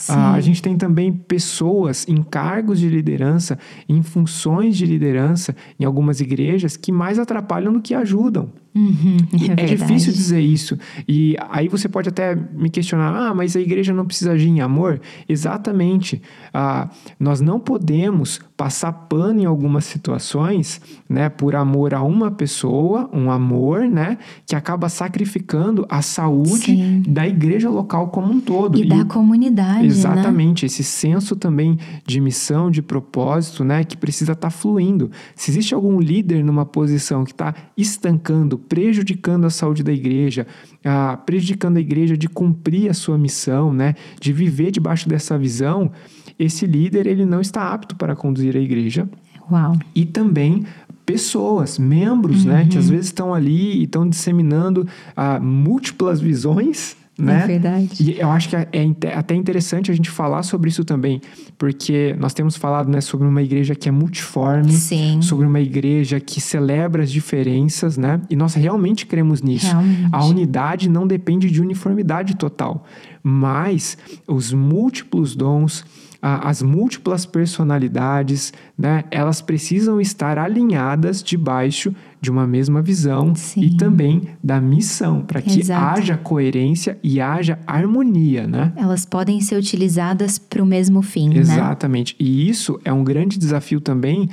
Ah, 0.08 0.34
a 0.34 0.40
gente 0.40 0.62
tem 0.62 0.76
também 0.76 1.12
pessoas 1.12 2.06
em 2.08 2.22
cargos 2.22 2.78
de 2.78 2.88
liderança, 2.88 3.58
em 3.88 4.02
funções 4.02 4.76
de 4.76 4.86
liderança 4.86 5.54
em 5.78 5.84
algumas 5.84 6.20
igrejas 6.20 6.76
que 6.76 6.92
mais 6.92 7.18
atrapalham 7.18 7.72
do 7.72 7.80
que 7.80 7.94
ajudam. 7.94 8.50
Uhum, 8.74 9.16
E 9.32 9.50
é, 9.50 9.64
É, 9.64 9.66
difícil 9.66 10.12
dizer 10.12 10.40
isso. 10.40 10.78
E 11.06 11.36
aí 11.50 11.68
você 11.68 11.88
pode 11.88 12.08
até 12.08 12.34
me 12.34 12.70
questionar: 12.70 13.14
ah, 13.14 13.34
mas 13.34 13.56
a 13.56 13.60
igreja 13.60 13.92
não 13.92 14.06
precisa 14.06 14.32
agir 14.32 14.48
em 14.48 14.60
amor? 14.60 15.00
Exatamente. 15.28 16.22
Ah, 16.52 16.88
nós 17.18 17.40
não 17.40 17.58
podemos 17.58 18.40
passar 18.56 18.92
pano 18.92 19.40
em 19.40 19.44
algumas 19.44 19.84
situações, 19.84 20.80
né, 21.08 21.28
por 21.28 21.54
amor 21.54 21.94
a 21.94 22.02
uma 22.02 22.28
pessoa, 22.28 23.08
um 23.12 23.30
amor, 23.30 23.82
né, 23.82 24.18
que 24.44 24.56
acaba 24.56 24.88
sacrificando 24.88 25.86
a 25.88 26.02
saúde 26.02 26.66
Sim. 26.66 27.02
da 27.06 27.26
igreja 27.26 27.70
local 27.70 28.08
como 28.08 28.32
um 28.32 28.40
todo. 28.40 28.76
E 28.76 28.88
da 28.88 29.04
comunidade, 29.04 29.82
né? 29.82 29.86
Exatamente, 29.86 30.66
esse 30.66 30.82
senso 30.82 31.36
também 31.36 31.78
de 32.04 32.20
missão, 32.20 32.68
de 32.68 32.82
propósito, 32.82 33.62
né, 33.62 33.84
que 33.84 33.96
precisa 33.96 34.32
estar 34.32 34.50
fluindo. 34.50 35.08
Se 35.36 35.52
existe 35.52 35.72
algum 35.72 36.00
líder 36.00 36.42
numa 36.44 36.66
posição 36.66 37.24
que 37.24 37.30
está 37.30 37.54
estancando, 37.76 38.57
prejudicando 38.58 39.46
a 39.46 39.50
saúde 39.50 39.82
da 39.82 39.92
igreja, 39.92 40.46
ah, 40.84 41.16
prejudicando 41.24 41.76
a 41.76 41.80
igreja 41.80 42.16
de 42.16 42.28
cumprir 42.28 42.90
a 42.90 42.94
sua 42.94 43.16
missão, 43.16 43.72
né, 43.72 43.94
de 44.20 44.32
viver 44.32 44.70
debaixo 44.70 45.08
dessa 45.08 45.38
visão, 45.38 45.90
esse 46.38 46.66
líder 46.66 47.06
ele 47.06 47.24
não 47.24 47.40
está 47.40 47.72
apto 47.72 47.96
para 47.96 48.14
conduzir 48.14 48.56
a 48.56 48.60
igreja 48.60 49.08
Uau. 49.50 49.76
e 49.94 50.04
também 50.04 50.64
pessoas, 51.04 51.78
membros, 51.78 52.44
né, 52.44 52.66
que 52.70 52.76
às 52.76 52.90
vezes 52.90 53.06
estão 53.06 53.32
ali 53.32 53.78
e 53.78 53.84
estão 53.84 54.08
disseminando 54.08 54.86
ah, 55.16 55.40
múltiplas 55.40 56.20
visões, 56.20 56.96
né? 57.18 57.42
É 57.42 57.46
verdade. 57.46 57.88
E 58.00 58.20
eu 58.20 58.30
acho 58.30 58.48
que 58.48 58.56
é 58.56 58.82
inte- 58.82 59.08
até 59.08 59.34
interessante 59.34 59.90
a 59.90 59.94
gente 59.94 60.08
falar 60.08 60.42
sobre 60.44 60.68
isso 60.70 60.84
também, 60.84 61.20
porque 61.58 62.14
nós 62.18 62.32
temos 62.32 62.56
falado 62.56 62.88
né, 62.88 63.00
sobre 63.00 63.26
uma 63.26 63.42
igreja 63.42 63.74
que 63.74 63.88
é 63.88 63.92
multiforme, 63.92 64.72
Sim. 64.72 65.20
sobre 65.20 65.44
uma 65.46 65.60
igreja 65.60 66.20
que 66.20 66.40
celebra 66.40 67.02
as 67.02 67.10
diferenças, 67.10 67.96
né? 67.98 68.20
E 68.30 68.36
nós 68.36 68.54
realmente 68.54 69.04
cremos 69.06 69.42
nisso. 69.42 69.66
Realmente. 69.66 70.08
A 70.12 70.24
unidade 70.24 70.88
não 70.88 71.06
depende 71.06 71.50
de 71.50 71.60
uniformidade 71.60 72.36
total, 72.36 72.84
mas 73.22 73.98
os 74.26 74.52
múltiplos 74.52 75.34
dons, 75.34 75.84
a- 76.20 76.48
as 76.48 76.62
múltiplas 76.62 77.24
personalidades, 77.26 78.52
né? 78.76 79.04
Elas 79.10 79.40
precisam 79.40 80.00
estar 80.00 80.38
alinhadas 80.38 81.22
debaixo 81.22 81.94
de 82.20 82.30
uma 82.30 82.46
mesma 82.46 82.82
visão 82.82 83.34
Sim. 83.34 83.60
e 83.62 83.76
também 83.76 84.28
da 84.42 84.60
missão, 84.60 85.20
para 85.20 85.40
que 85.40 85.60
Exato. 85.60 86.00
haja 86.00 86.16
coerência 86.16 86.98
e 87.02 87.20
haja 87.20 87.58
harmonia, 87.66 88.46
né? 88.46 88.72
Elas 88.76 89.04
podem 89.04 89.40
ser 89.40 89.56
utilizadas 89.56 90.38
para 90.38 90.62
o 90.62 90.66
mesmo 90.66 91.00
fim, 91.02 91.28
né? 91.28 91.38
Exatamente. 91.38 92.16
E 92.18 92.48
isso 92.48 92.80
é 92.84 92.92
um 92.92 93.04
grande 93.04 93.38
desafio 93.38 93.80
também 93.80 94.28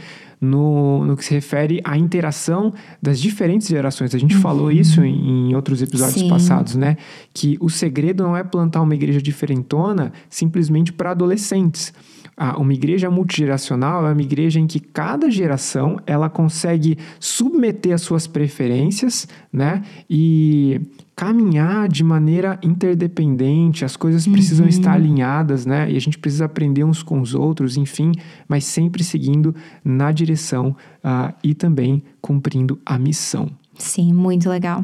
no, 0.46 1.04
no 1.06 1.18
que 1.18 1.26
se 1.26 1.34
refere 1.34 1.82
à 1.84 1.98
interação 1.98 2.74
das 3.02 3.20
diferentes 3.20 3.68
gerações. 3.68 4.14
A 4.14 4.18
gente 4.18 4.36
uhum. 4.36 4.42
falou 4.42 4.72
isso 4.72 5.04
em, 5.04 5.50
em 5.50 5.56
outros 5.56 5.82
episódios 5.82 6.20
Sim. 6.20 6.30
passados, 6.30 6.76
né? 6.76 6.98
Que 7.34 7.58
o 7.60 7.70
segredo 7.70 8.24
não 8.24 8.38
é 8.38 8.44
plantar 8.44 8.82
uma 8.82 8.94
igreja 8.94 9.22
diferentona 9.22 10.14
simplesmente 10.30 10.94
para 10.94 11.12
adolescentes. 11.12 11.94
Ah, 12.38 12.60
uma 12.60 12.74
igreja 12.74 13.10
multigeracional 13.10 14.06
é 14.06 14.12
uma 14.12 14.22
igreja 14.22 14.60
em 14.60 14.68
que 14.68 14.80
cada 14.80 15.32
geração 15.32 15.98
ela 16.06 16.30
consegue 16.30 16.98
submeter 17.18 17.94
as 17.94 18.02
suas 18.02 18.28
preferências, 18.28 19.26
né? 19.52 19.84
E 20.10 20.82
caminhar 21.16 21.88
de 21.88 22.04
maneira 22.04 22.60
interdependente, 22.62 23.86
as 23.86 23.96
coisas 23.96 24.28
precisam 24.28 24.66
uhum. 24.66 24.70
estar 24.70 24.92
alinhadas, 24.92 25.66
né? 25.66 25.90
E 25.90 25.96
a 25.96 26.02
gente 26.02 26.20
precisa 26.20 26.44
aprender 26.44 26.84
uns 26.84 27.02
com 27.02 27.22
os 27.22 27.34
outros, 27.34 27.78
enfim, 27.78 28.12
mas 28.50 28.66
sempre 28.66 29.02
seguindo 29.02 29.56
na 29.84 30.12
direção 30.12 30.76
uh, 31.04 31.34
e 31.42 31.54
também 31.54 32.04
cumprindo 32.20 32.78
a 32.86 33.00
missão. 33.00 33.50
Sim, 33.78 34.14
muito 34.14 34.50
legal. 34.50 34.84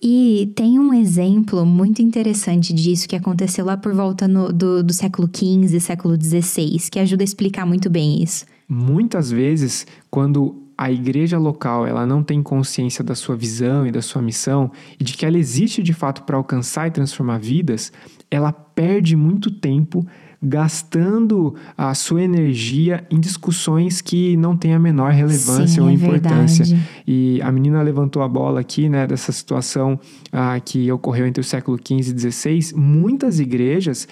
E 0.00 0.52
tem 0.54 0.78
um 0.78 0.94
exemplo 0.94 1.66
muito 1.66 2.00
interessante 2.00 2.72
disso 2.72 3.08
que 3.08 3.16
aconteceu 3.16 3.64
lá 3.64 3.76
por 3.76 3.92
volta 3.92 4.28
no, 4.28 4.52
do, 4.52 4.82
do 4.82 4.92
século 4.92 5.28
XV, 5.28 5.80
século 5.80 6.14
XVI, 6.20 6.78
que 6.90 7.00
ajuda 7.00 7.22
a 7.22 7.24
explicar 7.24 7.66
muito 7.66 7.90
bem 7.90 8.22
isso. 8.22 8.46
Muitas 8.68 9.30
vezes, 9.30 9.86
quando 10.10 10.68
a 10.76 10.92
igreja 10.92 11.36
local 11.36 11.84
ela 11.84 12.06
não 12.06 12.22
tem 12.22 12.40
consciência 12.40 13.02
da 13.02 13.16
sua 13.16 13.34
visão 13.34 13.84
e 13.84 13.90
da 13.90 14.00
sua 14.00 14.22
missão 14.22 14.70
e 15.00 15.02
de 15.02 15.14
que 15.14 15.26
ela 15.26 15.36
existe 15.36 15.82
de 15.82 15.92
fato 15.92 16.22
para 16.22 16.36
alcançar 16.36 16.86
e 16.86 16.92
transformar 16.92 17.38
vidas, 17.38 17.92
ela 18.30 18.52
perde 18.52 19.16
muito 19.16 19.50
tempo 19.50 20.06
gastando 20.40 21.54
a 21.76 21.94
sua 21.94 22.22
energia 22.22 23.04
em 23.10 23.18
discussões 23.18 24.00
que 24.00 24.36
não 24.36 24.56
têm 24.56 24.72
a 24.72 24.78
menor 24.78 25.12
relevância 25.12 25.66
Sim, 25.66 25.80
ou 25.80 25.88
é 25.88 25.92
importância. 25.92 26.78
E 27.06 27.40
a 27.42 27.50
menina 27.50 27.82
levantou 27.82 28.22
a 28.22 28.28
bola 28.28 28.60
aqui, 28.60 28.88
né, 28.88 29.06
dessa 29.06 29.32
situação 29.32 29.98
ah, 30.32 30.58
que 30.60 30.90
ocorreu 30.92 31.26
entre 31.26 31.40
o 31.40 31.44
século 31.44 31.76
XV 31.76 32.14
e 32.14 32.30
XVI. 32.30 32.76
Muitas 32.76 33.40
igrejas 33.40 34.06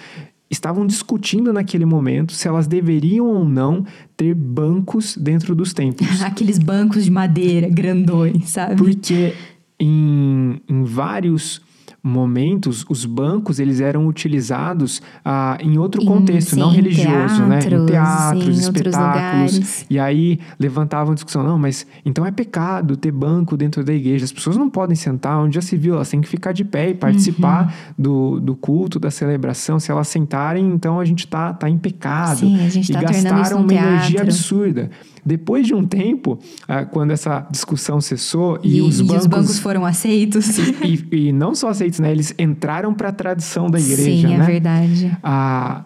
estavam 0.49 0.85
discutindo 0.85 1.51
naquele 1.51 1.85
momento 1.85 2.33
se 2.33 2.47
elas 2.47 2.67
deveriam 2.67 3.25
ou 3.27 3.45
não 3.45 3.85
ter 4.15 4.33
bancos 4.33 5.17
dentro 5.17 5.55
dos 5.55 5.73
templos. 5.73 6.21
Aqueles 6.23 6.57
bancos 6.57 7.05
de 7.05 7.11
madeira 7.11 7.69
grandões, 7.69 8.49
sabe? 8.49 8.75
Porque 8.75 9.33
em, 9.79 10.61
em 10.67 10.83
vários 10.83 11.61
momentos, 12.01 12.85
os 12.89 13.05
bancos 13.05 13.59
eles 13.59 13.81
eram 13.81 14.07
utilizados 14.07 15.01
ah, 15.25 15.57
em 15.59 15.77
outro 15.77 16.05
contexto, 16.05 16.51
sim, 16.51 16.59
não 16.59 16.69
religioso, 16.69 17.09
teatros, 17.09 17.39
né? 17.39 17.59
Em 17.59 17.85
teatros, 17.85 18.57
sim, 18.57 18.61
espetáculos. 18.61 19.85
E 19.89 19.99
aí 19.99 20.39
levantavam 20.59 21.13
discussão, 21.13 21.43
não, 21.43 21.57
mas 21.57 21.85
então 22.05 22.25
é 22.25 22.31
pecado 22.31 22.95
ter 22.95 23.11
banco 23.11 23.57
dentro 23.57 23.83
da 23.83 23.93
igreja. 23.93 24.25
As 24.25 24.31
pessoas 24.31 24.55
não 24.57 24.69
podem 24.69 24.95
sentar 24.95 25.37
onde 25.39 25.55
já 25.55 25.61
se 25.61 25.75
viu, 25.75 25.95
elas 25.95 26.09
têm 26.09 26.21
que 26.21 26.27
ficar 26.27 26.51
de 26.51 26.63
pé 26.63 26.91
e 26.91 26.93
participar 26.93 27.65
uhum. 27.65 27.93
do, 27.97 28.39
do 28.39 28.55
culto, 28.55 28.99
da 28.99 29.11
celebração. 29.11 29.79
Se 29.79 29.91
elas 29.91 30.07
sentarem, 30.07 30.65
então 30.69 30.99
a 30.99 31.05
gente 31.05 31.25
está 31.25 31.53
tá 31.53 31.69
em 31.69 31.77
pecado. 31.77 32.37
Sim, 32.37 32.65
a 32.65 32.69
gente 32.69 32.89
e 32.89 32.93
tá 32.93 33.01
gastaram 33.01 33.59
uma 33.59 33.67
teatro. 33.67 33.89
energia 33.89 34.21
absurda. 34.21 34.89
Depois 35.25 35.65
de 35.65 35.73
um 35.73 35.85
tempo, 35.85 36.39
ah, 36.67 36.85
quando 36.85 37.11
essa 37.11 37.45
discussão 37.51 37.99
cessou 38.01 38.59
e, 38.63 38.77
e 38.77 38.81
os 38.81 39.01
bancos... 39.01 39.15
E 39.15 39.17
os 39.19 39.27
bancos 39.27 39.59
foram 39.59 39.85
aceitos. 39.85 40.57
E, 40.57 41.07
e, 41.11 41.27
e 41.27 41.31
não 41.31 41.53
só 41.55 41.69
aceitos, 41.69 41.99
né? 41.99 42.11
Eles 42.11 42.33
entraram 42.37 42.93
para 42.93 43.09
a 43.09 43.11
tradição 43.11 43.69
da 43.69 43.79
igreja, 43.79 44.03
Sim, 44.03 44.33
é 44.33 44.37
né? 44.37 44.45
verdade. 44.45 45.17
Ah, 45.23 45.83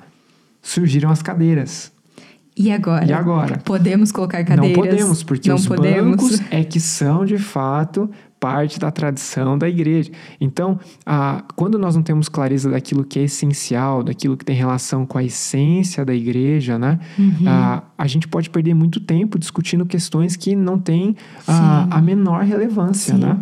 surgiram 0.61 1.09
as 1.09 1.21
cadeiras. 1.21 1.91
E 2.55 2.71
agora? 2.71 3.05
E 3.05 3.13
agora? 3.13 3.57
Podemos 3.59 4.11
colocar 4.11 4.43
cadeiras? 4.43 4.77
Não 4.77 4.83
podemos, 4.83 5.23
porque 5.23 5.49
não 5.49 5.55
os 5.55 5.65
podemos. 5.65 6.17
bancos 6.17 6.41
é 6.51 6.63
que 6.63 6.79
são, 6.79 7.25
de 7.25 7.37
fato, 7.37 8.09
parte 8.41 8.79
da 8.79 8.89
tradição 8.89 9.55
da 9.55 9.69
igreja. 9.69 10.11
Então, 10.41 10.79
ah, 11.05 11.43
quando 11.55 11.77
nós 11.77 11.95
não 11.95 12.01
temos 12.01 12.27
clareza 12.27 12.71
daquilo 12.71 13.03
que 13.03 13.19
é 13.19 13.23
essencial, 13.25 14.01
daquilo 14.01 14.35
que 14.35 14.43
tem 14.43 14.55
relação 14.55 15.05
com 15.05 15.19
a 15.19 15.23
essência 15.23 16.03
da 16.03 16.13
igreja, 16.13 16.79
né? 16.79 16.99
Uhum. 17.19 17.47
Ah, 17.47 17.83
a 17.95 18.07
gente 18.07 18.27
pode 18.27 18.49
perder 18.49 18.73
muito 18.73 18.99
tempo 18.99 19.37
discutindo 19.37 19.85
questões 19.85 20.35
que 20.35 20.55
não 20.55 20.79
têm 20.79 21.15
ah, 21.47 21.87
a 21.91 22.01
menor 22.01 22.43
relevância, 22.43 23.13
Sim. 23.13 23.21
né? 23.21 23.37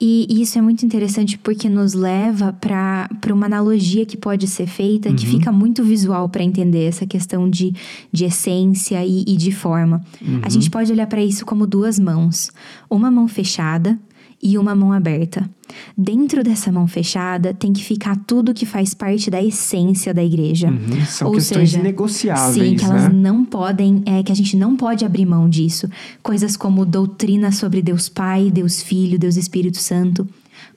E 0.00 0.40
isso 0.40 0.56
é 0.56 0.62
muito 0.62 0.86
interessante 0.86 1.36
porque 1.36 1.68
nos 1.68 1.92
leva 1.92 2.52
para 2.52 3.08
uma 3.32 3.46
analogia 3.46 4.06
que 4.06 4.16
pode 4.16 4.46
ser 4.46 4.68
feita, 4.68 5.08
uhum. 5.08 5.16
que 5.16 5.26
fica 5.26 5.50
muito 5.50 5.82
visual 5.82 6.28
para 6.28 6.44
entender 6.44 6.84
essa 6.84 7.04
questão 7.04 7.50
de, 7.50 7.74
de 8.12 8.24
essência 8.24 9.04
e, 9.04 9.24
e 9.26 9.36
de 9.36 9.50
forma. 9.50 10.00
Uhum. 10.22 10.40
A 10.44 10.48
gente 10.48 10.70
pode 10.70 10.92
olhar 10.92 11.08
para 11.08 11.20
isso 11.20 11.44
como 11.44 11.66
duas 11.66 11.98
mãos: 11.98 12.52
uma 12.88 13.10
mão 13.10 13.26
fechada 13.26 13.98
e 14.42 14.56
uma 14.56 14.74
mão 14.74 14.92
aberta. 14.92 15.48
Dentro 15.96 16.42
dessa 16.42 16.72
mão 16.72 16.86
fechada 16.86 17.52
tem 17.52 17.72
que 17.72 17.84
ficar 17.84 18.16
tudo 18.26 18.54
que 18.54 18.64
faz 18.64 18.94
parte 18.94 19.30
da 19.30 19.42
essência 19.42 20.14
da 20.14 20.22
igreja. 20.24 20.68
Uhum, 20.68 21.04
são 21.04 21.28
Ou 21.28 21.34
questões 21.34 21.70
seja, 21.70 21.82
negociáveis, 21.82 22.70
sim, 22.70 22.76
que 22.76 22.84
elas 22.84 23.04
né? 23.04 23.10
não 23.12 23.44
podem, 23.44 24.02
é 24.06 24.22
que 24.22 24.32
a 24.32 24.34
gente 24.34 24.56
não 24.56 24.76
pode 24.76 25.04
abrir 25.04 25.26
mão 25.26 25.48
disso. 25.48 25.88
Coisas 26.22 26.56
como 26.56 26.86
doutrina 26.86 27.52
sobre 27.52 27.82
Deus 27.82 28.08
Pai, 28.08 28.50
Deus 28.50 28.82
Filho, 28.82 29.18
Deus 29.18 29.36
Espírito 29.36 29.78
Santo 29.78 30.26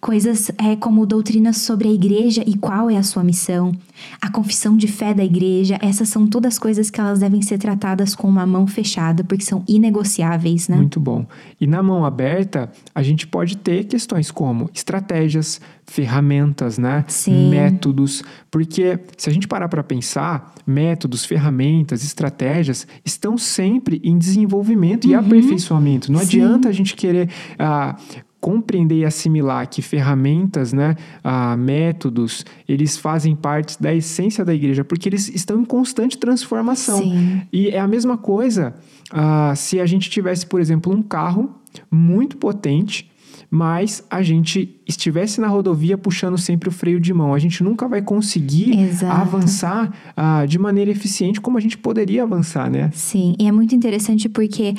coisas 0.02 0.52
é, 0.58 0.76
como 0.76 1.06
doutrinas 1.06 1.58
sobre 1.58 1.88
a 1.88 1.92
igreja 1.92 2.44
e 2.46 2.58
qual 2.58 2.90
é 2.90 2.98
a 2.98 3.04
sua 3.04 3.24
missão, 3.24 3.72
a 4.20 4.32
confissão 4.32 4.76
de 4.76 4.88
fé 4.88 5.14
da 5.14 5.24
igreja, 5.24 5.78
essas 5.80 6.10
são 6.10 6.26
todas 6.26 6.58
coisas 6.58 6.90
que 6.90 7.00
elas 7.00 7.20
devem 7.20 7.44
ser 7.44 7.60
tratadas 7.60 8.16
com 8.16 8.28
uma 8.28 8.46
mão 8.46 8.66
fechada, 8.66 9.24
porque 9.24 9.46
são 9.46 9.64
inegociáveis, 9.68 10.68
né? 10.68 10.76
Muito 10.76 11.00
bom. 11.00 11.24
E 11.60 11.68
na 11.68 11.84
mão 11.84 12.04
aberta, 12.04 12.72
a 12.96 13.04
gente 13.04 13.28
pode 13.28 13.56
ter 13.58 13.84
questões 13.84 14.32
como 14.32 14.72
estratégias, 14.74 15.62
ferramentas, 15.86 16.80
né? 16.80 17.06
Sim. 17.08 17.52
Métodos, 17.52 18.24
porque 18.50 19.00
se 19.16 19.30
a 19.30 19.34
gente 19.34 19.48
parar 19.48 19.70
para 19.70 19.84
pensar, 19.84 20.56
métodos, 20.66 21.24
ferramentas, 21.26 22.04
estratégias 22.04 22.88
estão 23.06 23.38
sempre 23.38 24.02
em 24.04 24.18
desenvolvimento 24.18 25.06
uhum. 25.06 25.12
e 25.12 25.16
aperfeiçoamento. 25.16 26.12
Não 26.12 26.20
Sim. 26.22 26.26
adianta 26.26 26.70
a 26.70 26.72
gente 26.72 26.96
querer 26.96 27.30
ah, 27.60 27.96
compreender 28.41 28.95
e 28.95 29.06
assimilar 29.06 29.69
que 29.69 29.84
ferramentas, 29.84 30.73
né, 30.73 30.95
ah, 31.23 31.56
métodos, 31.56 32.43
eles 32.67 32.97
fazem 32.97 33.36
parte 33.36 33.82
da 33.82 33.93
essência 33.93 34.43
da 34.43 34.54
igreja, 34.54 34.84
porque 34.84 35.08
eles 35.08 35.30
estão 35.30 35.62
em 35.62 35.65
constante 35.65 36.17
transformação. 36.17 36.97
Sim. 36.97 37.43
E 37.54 37.69
é 37.69 37.80
a 37.80 37.88
mesma 37.88 38.17
coisa 38.17 38.73
ah, 39.12 39.54
se 39.56 39.80
a 39.80 39.86
gente 39.86 40.10
tivesse, 40.10 40.45
por 40.47 40.60
exemplo, 40.60 40.91
um 40.91 41.04
carro 41.04 41.56
muito 41.89 42.36
potente, 42.38 43.12
mas 43.54 44.04
a 44.10 44.21
gente 44.23 44.80
estivesse 44.88 45.41
na 45.41 45.47
rodovia 45.47 45.97
puxando 45.97 46.38
sempre 46.38 46.69
o 46.69 46.71
freio 46.71 47.01
de 47.01 47.13
mão. 47.13 47.34
A 47.34 47.39
gente 47.39 47.62
nunca 47.62 47.86
vai 47.86 48.01
conseguir 48.01 48.80
Exato. 48.80 49.21
avançar 49.21 49.93
ah, 50.15 50.45
de 50.45 50.58
maneira 50.58 50.89
eficiente 50.89 51.41
como 51.41 51.58
a 51.58 51.62
gente 51.62 51.77
poderia 51.77 52.23
avançar, 52.23 52.71
né? 52.71 52.89
Sim, 52.93 53.36
e 53.38 53.45
é 53.45 53.51
muito 53.51 53.75
interessante 53.75 54.30
porque 54.30 54.73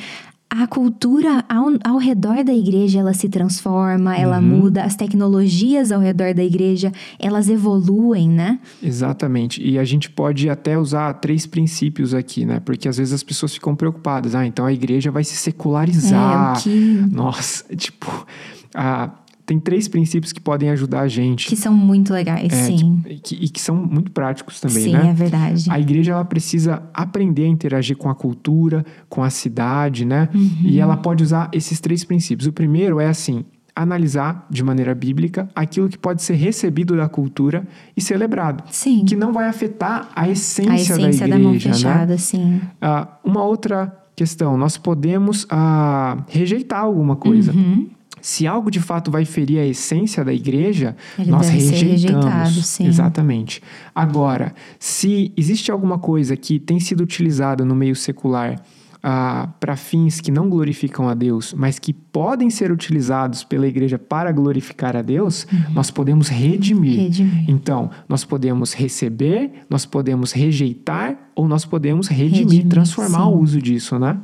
a 0.55 0.67
cultura 0.67 1.43
ao, 1.49 1.69
ao 1.83 1.97
redor 1.97 2.45
da 2.45 2.53
igreja 2.53 3.01
ela 3.01 3.15
se 3.15 3.27
transforma, 3.27 4.15
ela 4.15 4.39
uhum. 4.39 4.43
muda, 4.43 4.85
as 4.85 4.95
tecnologias 4.95 5.91
ao 5.91 5.99
redor 5.99 6.35
da 6.35 6.45
igreja 6.45 6.93
elas 7.19 7.49
evoluem, 7.49 8.29
né? 8.29 8.61
Exatamente. 8.83 9.67
E 9.67 9.79
a 9.79 9.85
gente 9.85 10.11
pode 10.11 10.51
até 10.51 10.77
usar 10.77 11.15
três 11.15 11.47
princípios 11.47 12.13
aqui, 12.13 12.45
né? 12.45 12.61
Porque 12.61 12.87
às 12.87 12.99
vezes 12.99 13.15
as 13.15 13.23
pessoas 13.23 13.55
ficam 13.55 13.75
preocupadas. 13.75 14.35
Ah, 14.35 14.45
então 14.45 14.67
a 14.67 14.73
igreja 14.73 15.11
vai 15.11 15.25
se 15.25 15.37
secularizar. 15.37 16.59
É, 16.59 16.61
que... 16.61 17.07
Nossa, 17.11 17.65
tipo. 17.75 18.27
A, 18.75 19.11
tem 19.53 19.61
três 19.61 19.87
princípios 19.87 20.33
que 20.33 20.41
podem 20.41 20.71
ajudar 20.71 21.01
a 21.01 21.09
gente. 21.09 21.47
Que 21.47 21.57
são 21.57 21.75
muito 21.75 22.13
legais, 22.13 22.51
é, 22.51 22.67
sim. 22.67 23.03
Que, 23.05 23.19
que, 23.19 23.45
e 23.45 23.49
que 23.51 23.61
são 23.61 23.77
muito 23.77 24.11
práticos 24.11 24.61
também, 24.61 24.85
sim, 24.85 24.93
né? 24.93 25.03
Sim, 25.03 25.09
é 25.09 25.13
verdade. 25.13 25.71
A 25.71 25.79
igreja, 25.79 26.13
ela 26.13 26.25
precisa 26.25 26.83
aprender 26.95 27.45
a 27.45 27.49
interagir 27.49 27.97
com 27.97 28.09
a 28.09 28.15
cultura, 28.15 28.85
com 29.11 29.23
a 29.23 29.29
cidade, 29.29 30.07
né? 30.07 30.31
Uhum. 30.35 30.51
E 30.65 30.81
ela 30.81 30.97
pode 30.97 31.23
usar 31.23 31.51
esses 31.53 31.81
três 31.81 32.03
princípios. 32.03 32.47
O 32.47 32.53
primeiro 32.53 32.99
é 32.99 33.09
assim, 33.09 33.45
analisar 33.77 34.47
de 34.49 34.63
maneira 34.63 34.95
bíblica 34.95 35.49
aquilo 35.55 35.89
que 35.89 35.99
pode 35.99 36.23
ser 36.23 36.35
recebido 36.35 36.97
da 36.97 37.09
cultura 37.09 37.67
e 37.95 38.01
celebrado. 38.01 38.65
Sim. 38.71 39.05
Que 39.05 39.15
não 39.15 39.35
vai 39.35 39.49
afetar 39.49 40.09
a 40.17 40.31
essência, 40.31 40.73
a 40.73 40.77
essência 40.77 40.97
da 40.97 41.03
igreja, 41.05 41.29
da 41.29 41.39
mão 41.39 41.53
né? 41.53 41.61
fechada, 41.61 42.13
né? 42.13 42.17
sim. 42.17 42.61
Uh, 42.83 43.07
uma 43.23 43.45
outra 43.45 43.95
questão, 44.17 44.57
nós 44.57 44.79
podemos 44.79 45.45
uh, 45.45 46.23
rejeitar 46.29 46.81
alguma 46.81 47.17
coisa. 47.17 47.53
Uhum. 47.53 47.91
Se 48.23 48.47
algo 48.47 48.71
de 48.71 48.81
fato 48.81 49.11
vai 49.11 49.25
ferir 49.25 49.59
a 49.59 49.67
essência 49.67 50.25
da 50.25 50.33
igreja, 50.33 50.97
Ele 51.19 51.31
nós 51.31 51.49
rejeitamos. 51.49 52.81
Exatamente. 52.81 53.61
Agora, 53.95 54.55
se 54.79 55.33
existe 55.37 55.71
alguma 55.71 55.99
coisa 55.99 56.37
que 56.37 56.59
tem 56.59 56.79
sido 56.79 57.03
utilizada 57.03 57.65
no 57.65 57.75
meio 57.75 57.97
secular 57.97 58.63
ah, 59.03 59.49
para 59.59 59.75
fins 59.75 60.21
que 60.21 60.31
não 60.31 60.49
glorificam 60.49 61.09
a 61.09 61.15
Deus, 61.15 61.53
mas 61.53 61.79
que 61.79 61.93
podem 61.93 62.49
ser 62.49 62.71
utilizados 62.71 63.43
pela 63.43 63.67
igreja 63.67 63.99
para 63.99 64.31
glorificar 64.31 64.97
a 64.97 65.03
Deus, 65.03 65.45
uhum. 65.53 65.75
nós 65.75 65.91
podemos 65.91 66.29
redimir. 66.29 67.01
redimir. 67.01 67.51
Então, 67.51 67.91
nós 68.09 68.25
podemos 68.25 68.73
receber, 68.73 69.65
nós 69.69 69.85
podemos 69.85 70.31
rejeitar 70.31 71.19
ou 71.35 71.49
nós 71.49 71.65
podemos 71.65 72.07
redimir, 72.07 72.45
redimir 72.45 72.69
transformar 72.69 73.25
sim. 73.25 73.31
o 73.31 73.39
uso 73.39 73.61
disso, 73.61 73.99
né? 73.99 74.17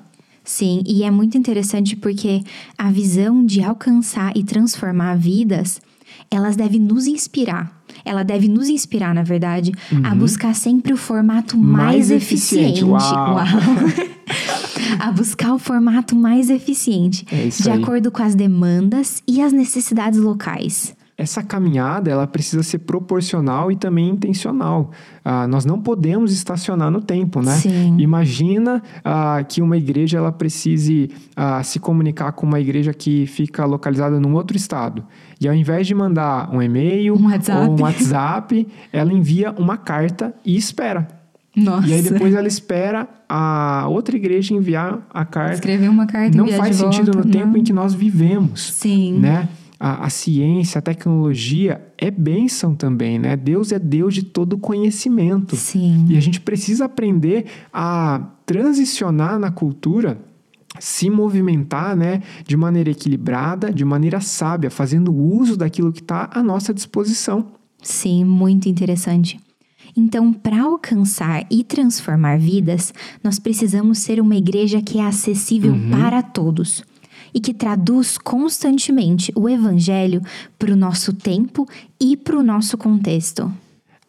Sim, 0.48 0.82
e 0.86 1.02
é 1.02 1.10
muito 1.10 1.36
interessante 1.36 1.94
porque 1.94 2.42
a 2.78 2.90
visão 2.90 3.44
de 3.44 3.62
alcançar 3.62 4.34
e 4.34 4.42
transformar 4.42 5.14
vidas, 5.14 5.78
elas 6.30 6.56
devem 6.56 6.80
nos 6.80 7.06
inspirar. 7.06 7.70
Ela 8.02 8.22
deve 8.22 8.48
nos 8.48 8.66
inspirar, 8.70 9.14
na 9.14 9.22
verdade, 9.22 9.72
uhum. 9.92 10.06
a 10.06 10.14
buscar 10.14 10.54
sempre 10.54 10.94
o 10.94 10.96
formato 10.96 11.58
mais, 11.58 12.08
mais 12.08 12.10
eficiente. 12.10 12.82
eficiente. 12.82 12.84
Uau. 12.84 13.34
Uau. 13.34 13.44
a 14.98 15.12
buscar 15.12 15.52
o 15.52 15.58
formato 15.58 16.16
mais 16.16 16.48
eficiente, 16.48 17.26
é 17.30 17.48
de 17.48 17.70
aí. 17.70 17.82
acordo 17.82 18.10
com 18.10 18.22
as 18.22 18.34
demandas 18.34 19.22
e 19.28 19.42
as 19.42 19.52
necessidades 19.52 20.18
locais 20.18 20.96
essa 21.18 21.42
caminhada 21.42 22.08
ela 22.08 22.28
precisa 22.28 22.62
ser 22.62 22.78
proporcional 22.78 23.72
e 23.72 23.76
também 23.76 24.08
intencional. 24.08 24.92
Ah, 25.24 25.48
nós 25.48 25.64
não 25.64 25.80
podemos 25.80 26.32
estacionar 26.32 26.92
no 26.92 27.00
tempo, 27.00 27.42
né? 27.42 27.56
Sim. 27.56 27.96
Imagina 27.98 28.80
ah, 29.04 29.42
que 29.46 29.60
uma 29.60 29.76
igreja 29.76 30.16
ela 30.16 30.30
precise 30.30 31.10
ah, 31.34 31.60
se 31.64 31.80
comunicar 31.80 32.30
com 32.32 32.46
uma 32.46 32.60
igreja 32.60 32.94
que 32.94 33.26
fica 33.26 33.64
localizada 33.64 34.20
num 34.20 34.32
outro 34.34 34.56
estado. 34.56 35.04
E 35.40 35.48
ao 35.48 35.54
invés 35.54 35.88
de 35.88 35.94
mandar 35.94 36.54
um 36.54 36.62
e-mail 36.62 37.16
um 37.16 37.24
ou 37.26 37.76
um 37.76 37.82
WhatsApp, 37.82 38.68
ela 38.92 39.12
envia 39.12 39.50
uma 39.58 39.76
carta 39.76 40.32
e 40.44 40.56
espera. 40.56 41.08
Nossa. 41.56 41.88
E 41.88 41.94
aí 41.94 42.02
depois 42.02 42.32
ela 42.32 42.46
espera 42.46 43.08
a 43.28 43.86
outra 43.88 44.14
igreja 44.14 44.54
enviar 44.54 45.00
a 45.12 45.24
carta. 45.24 45.54
Escrever 45.54 45.88
uma 45.88 46.06
carta. 46.06 46.36
Não 46.36 46.46
faz 46.46 46.76
sentido 46.76 47.12
volta, 47.12 47.18
no 47.18 47.24
não. 47.24 47.30
tempo 47.32 47.58
em 47.58 47.64
que 47.64 47.72
nós 47.72 47.92
vivemos. 47.92 48.72
Sim. 48.74 49.18
Né? 49.18 49.48
A, 49.78 50.06
a, 50.06 50.10
ciência, 50.10 50.78
a 50.78 50.82
tecnologia 50.82 51.80
é 51.96 52.10
bênção 52.10 52.74
também, 52.74 53.18
né? 53.18 53.36
Deus 53.36 53.70
é 53.70 53.78
Deus 53.78 54.14
de 54.14 54.24
todo 54.24 54.58
conhecimento. 54.58 55.54
Sim. 55.56 56.06
E 56.08 56.16
a 56.16 56.20
gente 56.20 56.40
precisa 56.40 56.86
aprender 56.86 57.46
a 57.72 58.20
transicionar 58.44 59.38
na 59.38 59.50
cultura 59.50 60.18
se 60.80 61.10
movimentar 61.10 61.96
né, 61.96 62.22
de 62.46 62.56
maneira 62.56 62.90
equilibrada, 62.90 63.72
de 63.72 63.84
maneira 63.84 64.20
sábia, 64.20 64.70
fazendo 64.70 65.12
uso 65.12 65.56
daquilo 65.56 65.92
que 65.92 66.00
está 66.00 66.30
à 66.32 66.42
nossa 66.42 66.72
disposição. 66.72 67.46
Sim, 67.82 68.24
muito 68.24 68.68
interessante. 68.68 69.40
Então, 69.96 70.32
para 70.32 70.62
alcançar 70.62 71.44
e 71.50 71.64
transformar 71.64 72.38
vidas, 72.38 72.92
nós 73.24 73.38
precisamos 73.38 73.98
ser 73.98 74.20
uma 74.20 74.36
igreja 74.36 74.80
que 74.80 74.98
é 74.98 75.04
acessível 75.04 75.72
uhum. 75.72 75.90
para 75.90 76.22
todos 76.22 76.84
e 77.38 77.40
que 77.40 77.54
traduz 77.54 78.18
constantemente 78.18 79.30
o 79.36 79.48
Evangelho 79.48 80.20
para 80.58 80.72
o 80.72 80.76
nosso 80.76 81.12
tempo 81.12 81.68
e 82.00 82.16
para 82.16 82.36
o 82.36 82.42
nosso 82.42 82.76
contexto. 82.76 83.48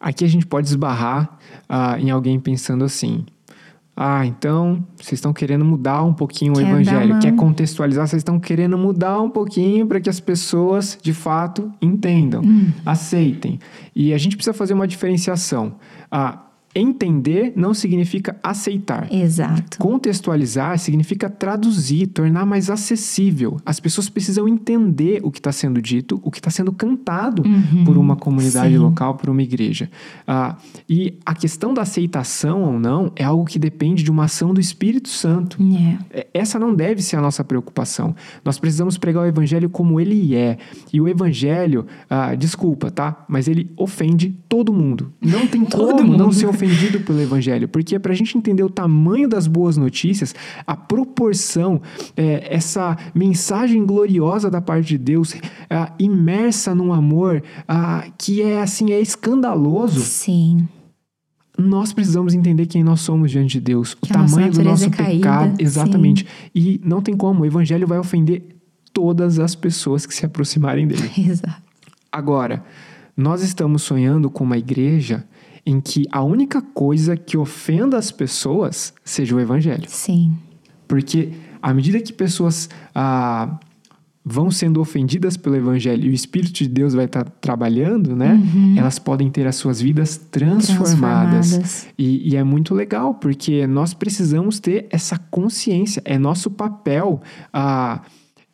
Aqui 0.00 0.24
a 0.24 0.28
gente 0.28 0.44
pode 0.44 0.66
esbarrar 0.66 1.38
uh, 1.68 1.96
em 2.00 2.10
alguém 2.10 2.40
pensando 2.40 2.84
assim: 2.84 3.24
ah, 3.96 4.26
então 4.26 4.84
vocês 4.96 5.12
estão 5.12 5.32
querendo 5.32 5.64
mudar 5.64 6.02
um 6.02 6.12
pouquinho 6.12 6.54
Quer 6.54 6.64
o 6.64 6.66
evangelho, 6.66 7.12
uma... 7.12 7.20
quer 7.20 7.36
contextualizar, 7.36 8.08
vocês 8.08 8.18
estão 8.18 8.40
querendo 8.40 8.76
mudar 8.76 9.20
um 9.20 9.30
pouquinho 9.30 9.86
para 9.86 10.00
que 10.00 10.10
as 10.10 10.18
pessoas 10.18 10.98
de 11.00 11.12
fato 11.12 11.72
entendam, 11.80 12.42
hum. 12.42 12.72
aceitem. 12.84 13.60
E 13.94 14.12
a 14.12 14.18
gente 14.18 14.34
precisa 14.34 14.54
fazer 14.54 14.74
uma 14.74 14.88
diferenciação. 14.88 15.76
Ah, 16.10 16.46
Entender 16.72 17.52
não 17.56 17.74
significa 17.74 18.36
aceitar. 18.42 19.12
Exato. 19.12 19.76
Contextualizar 19.78 20.78
significa 20.78 21.28
traduzir, 21.28 22.06
tornar 22.06 22.46
mais 22.46 22.70
acessível. 22.70 23.56
As 23.66 23.80
pessoas 23.80 24.08
precisam 24.08 24.46
entender 24.46 25.20
o 25.24 25.32
que 25.32 25.40
está 25.40 25.50
sendo 25.50 25.82
dito, 25.82 26.20
o 26.22 26.30
que 26.30 26.38
está 26.38 26.48
sendo 26.48 26.72
cantado 26.72 27.42
uhum, 27.42 27.84
por 27.84 27.98
uma 27.98 28.14
comunidade 28.14 28.74
sim. 28.74 28.78
local, 28.78 29.16
por 29.16 29.30
uma 29.30 29.42
igreja. 29.42 29.90
Ah, 30.24 30.56
e 30.88 31.18
a 31.26 31.34
questão 31.34 31.74
da 31.74 31.82
aceitação 31.82 32.62
ou 32.62 32.78
não 32.78 33.10
é 33.16 33.24
algo 33.24 33.44
que 33.44 33.58
depende 33.58 34.04
de 34.04 34.10
uma 34.10 34.26
ação 34.26 34.54
do 34.54 34.60
Espírito 34.60 35.08
Santo. 35.08 35.60
Yeah. 35.60 36.04
É. 36.10 36.26
Essa 36.32 36.56
não 36.56 36.72
deve 36.72 37.02
ser 37.02 37.16
a 37.16 37.20
nossa 37.20 37.42
preocupação. 37.42 38.14
Nós 38.44 38.60
precisamos 38.60 38.96
pregar 38.96 39.24
o 39.24 39.26
Evangelho 39.26 39.68
como 39.68 39.98
ele 39.98 40.36
é. 40.36 40.56
E 40.92 41.00
o 41.00 41.08
Evangelho, 41.08 41.86
ah, 42.08 42.36
desculpa, 42.36 42.92
tá? 42.92 43.24
Mas 43.28 43.48
ele 43.48 43.72
ofende 43.76 44.38
todo 44.48 44.72
mundo. 44.72 45.12
Não 45.20 45.48
tem 45.48 45.64
como 45.66 46.04
mundo. 46.04 46.16
não 46.16 46.30
ser 46.30 46.46
ofendido 46.60 47.00
pelo 47.00 47.20
evangelho, 47.20 47.68
porque 47.68 47.98
para 47.98 48.12
a 48.12 48.14
gente 48.14 48.36
entender 48.36 48.62
o 48.62 48.70
tamanho 48.70 49.28
das 49.28 49.46
boas 49.46 49.76
notícias, 49.76 50.34
a 50.66 50.76
proporção, 50.76 51.80
é, 52.16 52.54
essa 52.54 52.96
mensagem 53.14 53.84
gloriosa 53.84 54.50
da 54.50 54.60
parte 54.60 54.88
de 54.88 54.98
Deus, 54.98 55.34
é, 55.34 55.92
imersa 55.98 56.74
num 56.74 56.92
amor 56.92 57.42
que 58.18 58.42
é 58.42 58.60
assim, 58.60 58.92
é 58.92 59.00
escandaloso. 59.00 60.00
Sim 60.00 60.68
nós 61.58 61.92
precisamos 61.92 62.32
entender 62.32 62.64
quem 62.64 62.82
nós 62.82 63.00
somos 63.00 63.30
diante 63.30 63.52
de 63.52 63.60
Deus, 63.60 63.92
que 63.92 64.10
o 64.10 64.14
tamanho 64.14 64.50
do 64.50 64.62
nosso 64.62 64.86
é 64.86 64.88
pecado, 64.88 65.60
exatamente. 65.60 66.24
Sim. 66.24 66.50
E 66.54 66.80
não 66.82 67.02
tem 67.02 67.14
como, 67.14 67.42
o 67.42 67.46
evangelho 67.46 67.86
vai 67.86 67.98
ofender 67.98 68.56
todas 68.94 69.38
as 69.38 69.54
pessoas 69.54 70.06
que 70.06 70.14
se 70.14 70.24
aproximarem 70.24 70.86
dele. 70.86 71.10
Exato. 71.18 71.62
Agora, 72.10 72.64
nós 73.16 73.42
estamos 73.42 73.82
sonhando 73.82 74.30
com 74.30 74.42
uma 74.42 74.56
igreja 74.56 75.24
em 75.70 75.80
que 75.80 76.04
a 76.10 76.20
única 76.20 76.60
coisa 76.60 77.16
que 77.16 77.36
ofenda 77.36 77.96
as 77.96 78.10
pessoas 78.10 78.92
seja 79.04 79.36
o 79.36 79.38
evangelho. 79.40 79.84
Sim. 79.86 80.34
Porque 80.88 81.32
à 81.62 81.72
medida 81.72 82.00
que 82.00 82.12
pessoas 82.12 82.68
ah, 82.92 83.56
vão 84.24 84.50
sendo 84.50 84.80
ofendidas 84.80 85.36
pelo 85.36 85.54
evangelho 85.54 86.06
e 86.06 86.10
o 86.10 86.12
Espírito 86.12 86.54
de 86.54 86.68
Deus 86.68 86.92
vai 86.92 87.04
estar 87.04 87.22
tá 87.22 87.30
trabalhando, 87.40 88.16
né? 88.16 88.32
Uhum. 88.32 88.74
Elas 88.76 88.98
podem 88.98 89.30
ter 89.30 89.46
as 89.46 89.54
suas 89.54 89.80
vidas 89.80 90.16
transformadas. 90.16 91.50
transformadas. 91.50 91.88
E, 91.96 92.32
e, 92.32 92.36
é 92.36 92.42
muito 92.42 92.74
legal, 92.74 93.14
porque 93.14 93.64
nós 93.68 93.94
precisamos 93.94 94.58
ter 94.58 94.88
essa 94.90 95.18
consciência. 95.30 96.02
É 96.04 96.18
nosso 96.18 96.50
papel. 96.50 97.22
Ah, 97.52 98.02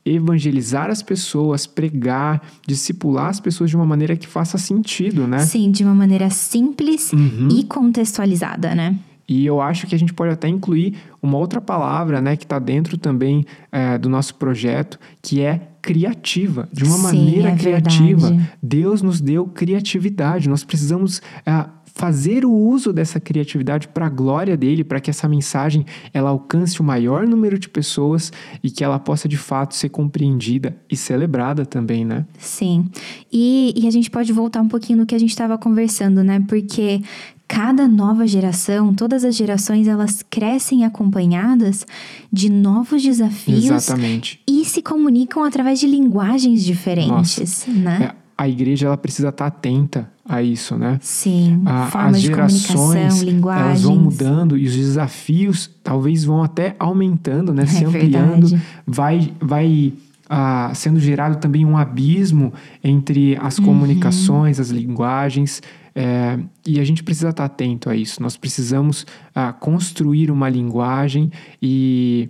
evangelizar 0.06 0.90
as 0.90 1.02
pessoas, 1.02 1.66
pregar, 1.66 2.40
discipular 2.66 3.28
as 3.28 3.40
pessoas 3.40 3.68
de 3.68 3.76
uma 3.76 3.86
maneira 3.86 4.16
que 4.16 4.26
faça 4.26 4.56
sentido, 4.56 5.26
né? 5.26 5.40
Sim, 5.40 5.70
de 5.70 5.82
uma 5.82 5.94
maneira 5.94 6.30
simples 6.30 7.12
uhum. 7.12 7.48
e 7.50 7.64
contextualizada, 7.64 8.74
né? 8.74 8.96
E 9.28 9.44
eu 9.44 9.60
acho 9.60 9.88
que 9.88 9.94
a 9.94 9.98
gente 9.98 10.14
pode 10.14 10.32
até 10.32 10.46
incluir 10.46 10.94
uma 11.20 11.36
outra 11.36 11.60
palavra, 11.60 12.20
né, 12.20 12.36
que 12.36 12.44
está 12.44 12.60
dentro 12.60 12.96
também 12.96 13.44
é, 13.72 13.98
do 13.98 14.08
nosso 14.08 14.36
projeto, 14.36 15.00
que 15.20 15.40
é 15.40 15.60
criativa, 15.82 16.68
de 16.72 16.84
uma 16.84 16.96
Sim, 16.96 17.02
maneira 17.02 17.50
é 17.50 17.56
criativa. 17.56 18.28
Verdade. 18.28 18.50
Deus 18.62 19.02
nos 19.02 19.20
deu 19.20 19.46
criatividade. 19.46 20.48
Nós 20.48 20.62
precisamos 20.62 21.20
é, 21.44 21.66
fazer 21.96 22.44
o 22.44 22.52
uso 22.52 22.92
dessa 22.92 23.18
criatividade 23.18 23.88
para 23.88 24.04
a 24.04 24.10
glória 24.10 24.54
dele, 24.54 24.84
para 24.84 25.00
que 25.00 25.08
essa 25.08 25.26
mensagem 25.26 25.86
ela 26.12 26.28
alcance 26.28 26.78
o 26.78 26.84
maior 26.84 27.26
número 27.26 27.58
de 27.58 27.70
pessoas 27.70 28.30
e 28.62 28.70
que 28.70 28.84
ela 28.84 28.98
possa 28.98 29.26
de 29.26 29.38
fato 29.38 29.74
ser 29.74 29.88
compreendida 29.88 30.76
e 30.90 30.96
celebrada 30.96 31.64
também, 31.64 32.04
né? 32.04 32.26
Sim. 32.38 32.84
E, 33.32 33.72
e 33.74 33.88
a 33.88 33.90
gente 33.90 34.10
pode 34.10 34.30
voltar 34.30 34.60
um 34.60 34.68
pouquinho 34.68 34.98
no 34.98 35.06
que 35.06 35.14
a 35.14 35.18
gente 35.18 35.30
estava 35.30 35.56
conversando, 35.56 36.22
né? 36.22 36.44
Porque 36.46 37.00
cada 37.48 37.88
nova 37.88 38.26
geração, 38.26 38.92
todas 38.92 39.24
as 39.24 39.34
gerações, 39.34 39.88
elas 39.88 40.22
crescem 40.28 40.84
acompanhadas 40.84 41.86
de 42.30 42.50
novos 42.50 43.02
desafios 43.02 43.64
Exatamente. 43.64 44.38
e 44.46 44.66
se 44.66 44.82
comunicam 44.82 45.42
através 45.42 45.80
de 45.80 45.86
linguagens 45.86 46.62
diferentes, 46.62 47.64
Nossa. 47.66 47.70
né? 47.70 48.12
É 48.12 48.26
a 48.38 48.46
igreja 48.46 48.86
ela 48.86 48.96
precisa 48.98 49.30
estar 49.30 49.46
atenta 49.46 50.14
a 50.28 50.42
isso, 50.42 50.76
né? 50.76 50.98
Sim. 51.00 51.62
A, 51.64 52.08
as 52.08 52.20
gerações 52.20 53.22
elas 53.22 53.82
vão 53.82 53.96
mudando 53.96 54.56
e 54.56 54.66
os 54.66 54.74
desafios 54.74 55.70
talvez 55.82 56.24
vão 56.24 56.42
até 56.42 56.74
aumentando, 56.78 57.54
né? 57.54 57.62
É 57.62 57.66
se 57.66 57.84
ampliando, 57.84 58.48
verdade. 58.48 58.62
vai 58.86 59.32
vai 59.40 59.92
ah, 60.28 60.72
sendo 60.74 60.98
gerado 60.98 61.38
também 61.38 61.64
um 61.64 61.76
abismo 61.76 62.52
entre 62.82 63.36
as 63.40 63.58
uhum. 63.58 63.66
comunicações, 63.66 64.58
as 64.58 64.70
linguagens. 64.70 65.62
É, 65.94 66.38
e 66.66 66.78
a 66.78 66.84
gente 66.84 67.02
precisa 67.02 67.30
estar 67.30 67.44
atento 67.44 67.88
a 67.88 67.96
isso. 67.96 68.22
Nós 68.22 68.36
precisamos 68.36 69.06
ah, 69.34 69.52
construir 69.52 70.30
uma 70.30 70.48
linguagem 70.48 71.30
e, 71.62 72.28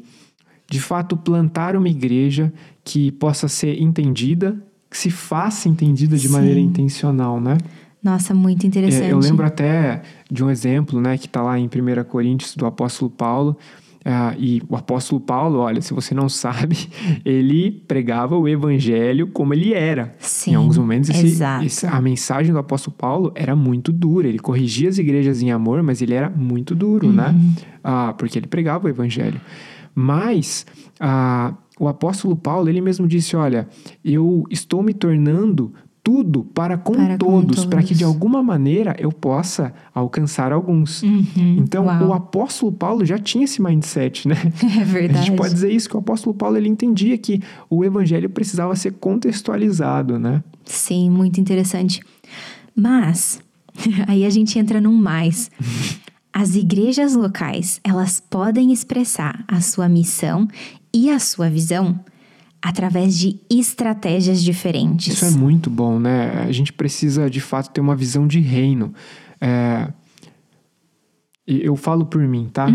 de 0.70 0.80
fato, 0.80 1.16
plantar 1.16 1.74
uma 1.74 1.88
igreja 1.88 2.52
que 2.84 3.10
possa 3.12 3.48
ser 3.48 3.80
entendida 3.80 4.56
que 4.96 4.96
se 4.96 5.10
faça 5.10 5.68
entendida 5.68 6.16
de 6.16 6.26
Sim. 6.26 6.32
maneira 6.32 6.60
intencional, 6.60 7.40
né? 7.40 7.58
Nossa, 8.06 8.32
muito 8.32 8.64
interessante. 8.64 9.10
Eu 9.10 9.18
lembro 9.18 9.44
até 9.44 10.00
de 10.30 10.44
um 10.44 10.48
exemplo, 10.48 11.00
né, 11.00 11.18
que 11.18 11.26
está 11.26 11.42
lá 11.42 11.58
em 11.58 11.66
1 11.66 12.04
Coríntios, 12.04 12.54
do 12.54 12.64
apóstolo 12.64 13.10
Paulo. 13.10 13.56
Uh, 14.06 14.38
e 14.38 14.62
o 14.68 14.76
apóstolo 14.76 15.20
Paulo, 15.20 15.58
olha, 15.58 15.82
se 15.82 15.92
você 15.92 16.14
não 16.14 16.28
sabe, 16.30 16.88
ele 17.24 17.72
pregava 17.88 18.36
o 18.36 18.46
evangelho 18.46 19.26
como 19.26 19.52
ele 19.52 19.74
era. 19.74 20.14
Sim, 20.20 20.52
em 20.52 20.54
alguns 20.54 20.78
momentos, 20.78 21.10
esse, 21.10 21.42
esse, 21.64 21.84
a 21.84 22.00
mensagem 22.00 22.52
do 22.52 22.58
apóstolo 22.60 22.96
Paulo 22.96 23.32
era 23.34 23.56
muito 23.56 23.92
dura. 23.92 24.28
Ele 24.28 24.38
corrigia 24.38 24.88
as 24.88 24.98
igrejas 24.98 25.42
em 25.42 25.50
amor, 25.50 25.82
mas 25.82 26.00
ele 26.00 26.14
era 26.14 26.30
muito 26.30 26.76
duro, 26.76 27.10
né? 27.10 27.30
uhum. 27.30 27.54
né? 27.82 28.10
Uh, 28.10 28.14
porque 28.14 28.38
ele 28.38 28.46
pregava 28.46 28.86
o 28.86 28.88
evangelho. 28.88 29.40
Mas 29.92 30.64
uh, 31.00 31.56
o 31.76 31.88
apóstolo 31.88 32.36
Paulo, 32.36 32.68
ele 32.68 32.80
mesmo 32.80 33.08
disse: 33.08 33.34
Olha, 33.34 33.66
eu 34.04 34.44
estou 34.48 34.80
me 34.80 34.94
tornando 34.94 35.72
tudo 36.06 36.44
para 36.44 36.78
com 36.78 36.92
Para 36.92 37.18
todos, 37.18 37.64
para 37.64 37.82
que 37.82 37.92
de 37.92 38.04
alguma 38.04 38.40
maneira 38.40 38.94
eu 38.96 39.10
possa 39.10 39.74
alcançar 39.92 40.52
alguns. 40.52 41.02
Uhum, 41.02 41.24
Então, 41.58 41.86
uau. 41.86 42.10
o 42.10 42.12
apóstolo 42.12 42.70
Paulo 42.70 43.04
já 43.04 43.18
tinha 43.18 43.42
esse 43.44 43.60
mindset, 43.60 44.28
né? 44.28 44.36
É 44.78 44.82
A 44.82 44.84
verdade. 44.84 45.26
gente 45.26 45.36
pode 45.36 45.52
dizer 45.52 45.72
isso, 45.72 45.88
que 45.88 45.96
o 45.96 45.98
apóstolo 45.98 46.32
Paulo 46.32 46.56
ele 46.56 46.68
entendia 46.68 47.18
que 47.18 47.42
o 47.68 47.84
evangelho 47.84 48.30
precisava 48.30 48.76
ser 48.76 48.92
contextualizado, 48.92 50.16
né? 50.16 50.44
Sim, 50.64 51.10
muito 51.10 51.40
interessante. 51.40 52.00
Mas, 52.72 53.40
aí 54.06 54.24
a 54.24 54.30
gente 54.30 54.56
entra 54.60 54.80
num 54.80 54.94
mais. 54.94 55.50
As 56.32 56.54
igrejas 56.54 57.14
locais, 57.16 57.80
elas 57.82 58.20
podem 58.20 58.72
expressar 58.72 59.42
a 59.48 59.60
sua 59.60 59.88
missão 59.88 60.46
e 60.94 61.10
a 61.10 61.18
sua 61.18 61.50
visão 61.50 61.98
através 62.62 63.16
de 63.16 63.38
estratégias 63.50 64.42
diferentes. 64.42 65.14
Isso 65.14 65.24
é 65.24 65.30
muito 65.30 65.70
bom, 65.70 65.98
né? 65.98 66.44
A 66.46 66.52
gente 66.52 66.72
precisa, 66.72 67.30
de 67.30 67.40
fato, 67.40 67.70
ter 67.70 67.80
uma 67.80 67.94
visão 67.94 68.26
de 68.26 68.40
reino. 68.40 68.92
É, 69.40 69.92
Eu 71.46 71.76
falo 71.76 72.06
por 72.06 72.20
mim, 72.22 72.48
tá? 72.52 72.66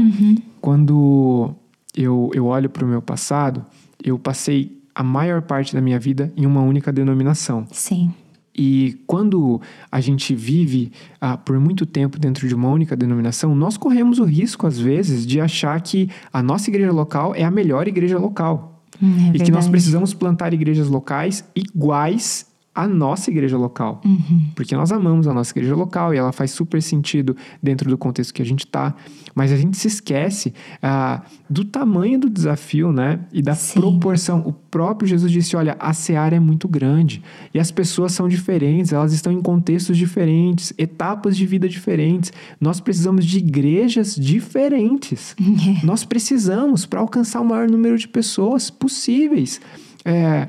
Quando 0.62 1.54
eu, 1.96 2.32
eu 2.34 2.46
olho 2.46 2.70
para 2.70 2.86
o 2.86 2.88
meu 2.88 3.02
passado, 3.02 3.66
eu 4.04 4.18
passei 4.18 4.80
a 4.96 5.04
maior 5.04 5.42
parte 5.42 5.74
da 5.74 5.82
minha 5.82 6.00
vida 6.00 6.32
em 6.38 6.46
uma 6.46 6.62
única 6.62 6.92
denominação. 6.92 7.66
Sim, 7.72 8.12
E 8.58 9.02
quando 9.08 9.62
a 9.92 10.02
gente 10.02 10.36
vive 10.36 10.92
ah, 11.20 11.38
por 11.38 11.60
muito 11.60 11.86
tempo 11.86 12.20
dentro 12.20 12.48
de 12.48 12.54
uma 12.54 12.70
única 12.70 12.96
denominação, 12.96 13.56
nós 13.56 13.78
corremos 13.78 14.20
o 14.20 14.26
risco, 14.26 14.68
às 14.68 14.78
vezes, 14.78 15.26
de 15.26 15.40
achar 15.40 15.80
que 15.82 16.10
a 16.32 16.44
nossa 16.44 16.70
igreja 16.70 16.92
local 16.92 17.34
é 17.34 17.44
a 17.44 17.52
melhor 17.52 17.88
igreja 17.88 18.18
local. 18.18 18.71
Hum, 19.02 19.32
é 19.34 19.38
e 19.38 19.40
que 19.40 19.52
nós 19.52 19.68
precisamos 19.68 20.14
plantar 20.14 20.54
igrejas 20.54 20.88
locais 20.88 21.44
iguais 21.56 22.46
à 22.74 22.88
nossa 22.88 23.30
igreja 23.30 23.58
local. 23.58 24.02
Uhum. 24.06 24.50
Porque 24.56 24.76
nós 24.76 24.92
amamos 24.92 25.28
a 25.28 25.34
nossa 25.34 25.52
igreja 25.52 25.76
local 25.76 26.14
e 26.14 26.18
ela 26.18 26.32
faz 26.32 26.52
super 26.52 26.82
sentido 26.82 27.36
dentro 27.62 27.90
do 27.90 27.98
contexto 27.98 28.34
que 28.34 28.42
a 28.42 28.46
gente 28.46 28.66
está. 28.66 28.96
Mas 29.36 29.52
a 29.52 29.58
gente 29.58 29.78
se 29.78 29.88
esquece 29.88 30.54
ah, 30.82 31.22
do 31.50 31.66
tamanho 31.66 32.18
do 32.18 32.30
desafio, 32.30 32.92
né? 32.92 33.20
E 33.34 33.42
da 33.42 33.56
Sim. 33.56 33.80
proporção. 33.80 34.40
O 34.46 34.54
próprio 34.54 35.08
Jesus 35.08 35.32
disse: 35.32 35.56
olha, 35.56 35.76
a 35.80 35.94
seara 35.94 36.36
é 36.36 36.40
muito 36.40 36.68
grande 36.68 37.22
e 37.54 37.60
as 37.60 37.72
pessoas 37.72 38.14
são 38.14 38.30
diferentes, 38.30 38.94
elas 38.94 39.12
estão 39.12 39.34
em 39.34 39.42
contextos 39.42 39.98
diferentes, 39.98 40.74
etapas 40.78 41.36
de 41.36 41.46
vida 41.46 41.68
diferentes. 41.68 42.32
Nós 42.60 42.80
precisamos 42.80 43.26
de 43.26 43.40
igrejas 43.40 44.16
diferentes. 44.16 45.36
Nós 45.84 46.06
precisamos 46.06 46.86
para 46.86 47.02
alcançar 47.02 47.42
o 47.42 47.46
maior 47.46 47.70
número 47.70 47.98
de 47.98 48.08
pessoas 48.08 48.70
possíveis. 48.70 49.60
É, 50.06 50.48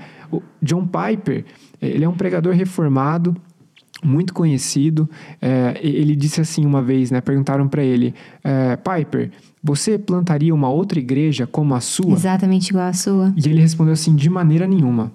John 0.62 0.86
Piper, 0.86 1.44
ele 1.88 2.04
é 2.04 2.08
um 2.08 2.14
pregador 2.14 2.54
reformado, 2.54 3.36
muito 4.02 4.32
conhecido. 4.32 5.08
É, 5.40 5.78
ele 5.82 6.16
disse 6.16 6.40
assim 6.40 6.64
uma 6.64 6.82
vez, 6.82 7.10
né? 7.10 7.20
Perguntaram 7.20 7.68
para 7.68 7.82
ele, 7.82 8.14
é, 8.42 8.76
Piper, 8.76 9.30
você 9.62 9.98
plantaria 9.98 10.54
uma 10.54 10.68
outra 10.68 10.98
igreja 10.98 11.46
como 11.46 11.74
a 11.74 11.80
sua? 11.80 12.12
Exatamente 12.12 12.70
igual 12.70 12.86
a 12.86 12.92
sua. 12.92 13.32
E 13.36 13.48
ele 13.48 13.60
respondeu 13.60 13.92
assim: 13.92 14.14
de 14.14 14.28
maneira 14.28 14.66
nenhuma. 14.66 15.12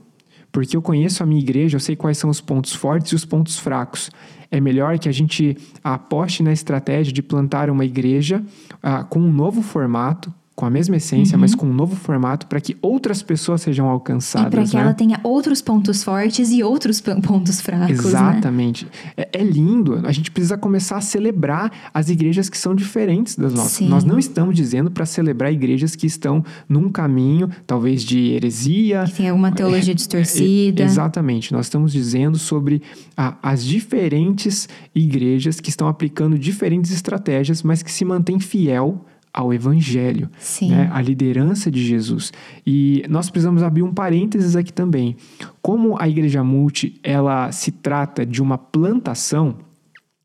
Porque 0.51 0.75
eu 0.75 0.81
conheço 0.81 1.21
a 1.21 1.25
minha 1.25 1.41
igreja, 1.41 1.75
eu 1.75 1.79
sei 1.79 1.95
quais 1.95 2.17
são 2.17 2.29
os 2.29 2.39
pontos 2.39 2.73
fortes 2.73 3.11
e 3.11 3.15
os 3.15 3.25
pontos 3.25 3.59
fracos. 3.59 4.09
É 4.49 4.61
melhor 4.61 4.97
que 4.97 5.09
a 5.09 5.11
gente 5.11 5.57
aposte 5.83 6.41
na 6.41 6.53
estratégia 6.53 7.11
de 7.11 7.21
plantar 7.21 7.69
uma 7.69 7.83
igreja 7.83 8.41
ah, 8.81 9.03
com 9.03 9.19
um 9.19 9.31
novo 9.31 9.61
formato, 9.61 10.33
com 10.57 10.65
a 10.65 10.71
mesma 10.71 10.95
essência, 10.95 11.37
mas 11.37 11.53
com 11.53 11.67
um 11.67 11.73
novo 11.73 11.95
formato, 11.95 12.47
para 12.47 12.59
que 12.59 12.75
outras 12.81 13.21
pessoas 13.21 13.61
sejam 13.61 13.85
Uhum. 13.85 13.91
E 13.91 13.93
alcançadas. 13.93 14.49
para 14.49 14.63
que 14.63 14.75
né? 14.75 14.81
ela 14.81 14.93
tenha 14.93 15.19
outros 15.23 15.61
pontos 15.61 16.03
fortes 16.03 16.49
e 16.49 16.63
outros 16.63 16.99
pontos 16.99 17.61
fracos, 17.61 17.89
né? 17.89 17.93
Exatamente. 17.93 18.87
É, 19.15 19.29
é 19.33 19.43
lindo. 19.43 20.01
A 20.03 20.11
gente 20.11 20.31
precisa 20.31 20.57
começar 20.57 20.97
a 20.97 21.01
celebrar 21.01 21.71
as 21.93 22.09
igrejas 22.09 22.49
que 22.49 22.57
são 22.57 22.73
diferentes 22.73 23.35
das 23.35 23.53
nossas. 23.53 23.73
Sim. 23.73 23.87
Nós 23.87 24.03
não 24.03 24.17
estamos 24.17 24.55
dizendo 24.55 24.89
para 24.89 25.05
celebrar 25.05 25.53
igrejas 25.53 25.95
que 25.95 26.07
estão 26.07 26.43
num 26.67 26.89
caminho, 26.89 27.49
talvez 27.67 28.03
de 28.03 28.31
heresia. 28.31 29.03
Que 29.05 29.13
tem 29.13 29.29
alguma 29.29 29.51
teologia 29.51 29.93
distorcida. 29.93 30.81
É, 30.81 30.85
exatamente. 30.85 31.53
Nós 31.53 31.67
estamos 31.67 31.91
dizendo 31.91 32.37
sobre 32.39 32.81
ah, 33.15 33.37
as 33.43 33.63
diferentes 33.63 34.67
igrejas 34.95 35.59
que 35.59 35.69
estão 35.69 35.87
aplicando 35.87 36.37
diferentes 36.37 36.91
estratégias, 36.91 37.61
mas 37.61 37.83
que 37.83 37.91
se 37.91 38.03
mantêm 38.03 38.39
fiel 38.39 39.05
ao 39.33 39.53
evangelho, 39.53 40.29
né? 40.63 40.89
a 40.91 41.01
liderança 41.01 41.69
de 41.69 41.85
Jesus. 41.85 42.31
E 42.65 43.03
nós 43.07 43.29
precisamos 43.29 43.61
abrir 43.61 43.83
um 43.83 43.93
parênteses 43.93 44.55
aqui 44.55 44.73
também. 44.73 45.15
Como 45.61 45.95
a 45.99 46.07
igreja 46.07 46.43
multi, 46.43 46.99
ela 47.03 47.51
se 47.51 47.71
trata 47.71 48.25
de 48.25 48.41
uma 48.41 48.57
plantação, 48.57 49.55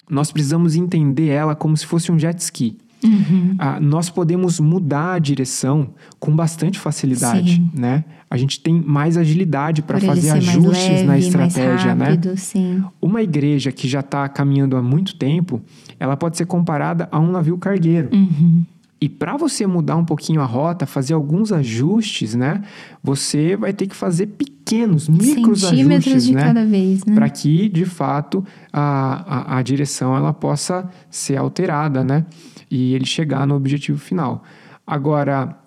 nós 0.09 0.33
precisamos 0.33 0.77
entender 0.77 1.29
ela 1.29 1.55
como 1.55 1.77
se 1.77 1.87
fosse 1.87 2.11
um 2.11 2.19
jet 2.19 2.39
ski. 2.41 2.79
Uhum. 3.05 3.57
Ah, 3.59 3.81
nós 3.81 4.09
podemos 4.09 4.61
mudar 4.61 5.15
a 5.15 5.19
direção 5.19 5.91
com 6.21 6.35
bastante 6.35 6.79
facilidade, 6.79 7.57
Sim. 7.57 7.71
né? 7.75 8.05
A 8.31 8.37
gente 8.37 8.61
tem 8.61 8.81
mais 8.81 9.19
agilidade 9.19 9.83
para 9.83 10.01
fazer 10.01 10.31
ajustes 10.31 10.89
leve, 10.89 11.05
na 11.05 11.19
estratégia, 11.19 11.95
né? 11.95 12.07
rápido, 12.07 12.37
Sim. 12.39 12.83
Uma 13.01 13.23
igreja 13.23 13.71
que 13.71 13.87
já 13.87 14.01
está 14.01 14.27
caminhando 14.29 14.77
há 14.77 14.83
muito 14.83 15.17
tempo, 15.17 15.61
ela 16.01 16.17
pode 16.17 16.39
ser 16.39 16.47
comparada 16.47 17.09
a 17.13 17.21
um 17.21 17.31
navio 17.31 17.59
cargueiro. 17.59 18.09
Uhum. 18.13 18.65
E 19.03 19.09
para 19.09 19.37
você 19.37 19.67
mudar 19.67 19.97
um 19.97 20.05
pouquinho 20.05 20.41
a 20.41 20.45
rota, 20.45 20.87
fazer 20.87 21.13
alguns 21.13 21.51
ajustes, 21.51 22.37
né? 22.37 22.63
Você 23.03 23.57
vai 23.57 23.73
ter 23.73 23.89
que 23.89 23.97
fazer 23.97 24.29
pequenos, 24.29 25.09
micros 25.09 25.65
ajustes, 25.65 26.25
de 26.25 26.35
né? 26.37 26.45
cada 26.45 26.65
vez, 26.65 27.05
né? 27.05 27.13
Para 27.13 27.29
que, 27.29 27.69
de 27.69 27.85
fato, 27.85 28.45
a, 28.73 29.55
a, 29.55 29.59
a 29.59 29.63
direção 29.63 30.17
ela 30.17 30.33
possa 30.33 30.89
ser 31.11 31.37
alterada, 31.37 32.05
né? 32.05 32.25
E 32.71 32.95
ele 32.95 33.05
chegar 33.05 33.45
no 33.45 33.57
objetivo 33.57 33.99
final. 33.99 34.45
Agora, 34.87 35.59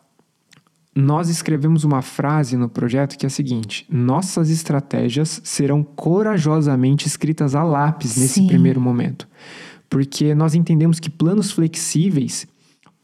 nós 0.95 1.27
escrevemos 1.27 1.83
uma 1.83 2.01
frase 2.01 2.55
no 2.55 2.69
projeto 2.69 3.17
que 3.17 3.25
é 3.25 3.27
a 3.27 3.29
seguinte: 3.29 3.85
nossas 3.89 4.49
estratégias 4.49 5.41
serão 5.43 5.83
corajosamente 5.83 7.05
escritas 7.05 7.53
a 7.53 7.63
lápis 7.65 8.15
nesse 8.15 8.35
Sim. 8.35 8.47
primeiro 8.47 8.79
momento. 8.79 9.27
Porque 9.89 10.33
nós 10.33 10.55
entendemos 10.55 11.01
que 11.01 11.09
planos 11.09 11.51
flexíveis 11.51 12.47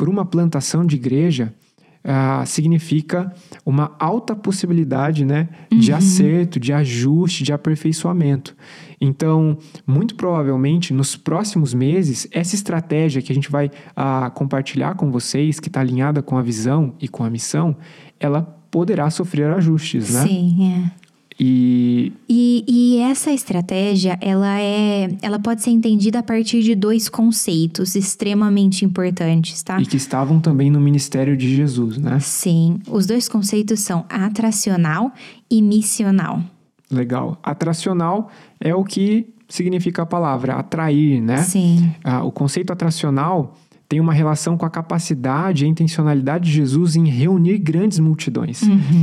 por 0.01 0.09
uma 0.09 0.25
plantação 0.25 0.83
de 0.83 0.95
igreja 0.95 1.53
ah, 2.03 2.43
significa 2.47 3.31
uma 3.63 3.95
alta 3.99 4.35
possibilidade 4.35 5.23
né, 5.23 5.47
de 5.71 5.93
acerto, 5.93 6.59
de 6.59 6.73
ajuste, 6.73 7.43
de 7.43 7.53
aperfeiçoamento. 7.53 8.57
Então, 8.99 9.59
muito 9.85 10.15
provavelmente, 10.15 10.91
nos 10.91 11.15
próximos 11.15 11.71
meses, 11.75 12.27
essa 12.31 12.55
estratégia 12.55 13.21
que 13.21 13.31
a 13.31 13.35
gente 13.35 13.51
vai 13.51 13.69
ah, 13.95 14.31
compartilhar 14.33 14.95
com 14.95 15.11
vocês, 15.11 15.59
que 15.59 15.67
está 15.67 15.81
alinhada 15.81 16.23
com 16.23 16.35
a 16.35 16.41
visão 16.41 16.95
e 16.99 17.07
com 17.07 17.23
a 17.23 17.29
missão, 17.29 17.77
ela 18.19 18.41
poderá 18.71 19.07
sofrer 19.11 19.51
ajustes, 19.51 20.11
né? 20.11 20.25
Sim, 20.25 20.73
é. 20.83 21.00
E 21.39 22.13
E, 22.29 22.63
e 22.67 22.97
essa 22.99 23.31
estratégia, 23.31 24.17
ela 24.21 24.59
é, 24.59 25.09
ela 25.21 25.39
pode 25.39 25.61
ser 25.61 25.71
entendida 25.71 26.19
a 26.19 26.23
partir 26.23 26.61
de 26.61 26.75
dois 26.75 27.09
conceitos 27.09 27.95
extremamente 27.95 28.85
importantes, 28.85 29.61
tá? 29.63 29.79
e 29.81 29.85
que 29.85 29.97
estavam 29.97 30.39
também 30.39 30.69
no 30.69 30.79
ministério 30.79 31.35
de 31.35 31.55
Jesus, 31.55 31.97
né? 31.97 32.19
Sim, 32.19 32.79
os 32.87 33.05
dois 33.05 33.27
conceitos 33.27 33.79
são 33.79 34.05
atracional 34.09 35.11
e 35.49 35.61
missional. 35.61 36.41
Legal. 36.89 37.39
Atracional 37.41 38.29
é 38.59 38.75
o 38.75 38.83
que 38.83 39.27
significa 39.47 40.01
a 40.03 40.05
palavra 40.05 40.53
atrair, 40.55 41.21
né? 41.21 41.37
Sim, 41.37 41.91
Ah, 42.03 42.23
o 42.23 42.31
conceito 42.31 42.71
atracional 42.71 43.55
tem 43.91 43.99
uma 43.99 44.13
relação 44.13 44.55
com 44.55 44.65
a 44.65 44.69
capacidade 44.69 45.65
e 45.65 45.67
a 45.67 45.69
intencionalidade 45.69 46.45
de 46.45 46.51
Jesus 46.55 46.95
em 46.95 47.09
reunir 47.09 47.57
grandes 47.57 47.99
multidões. 47.99 48.61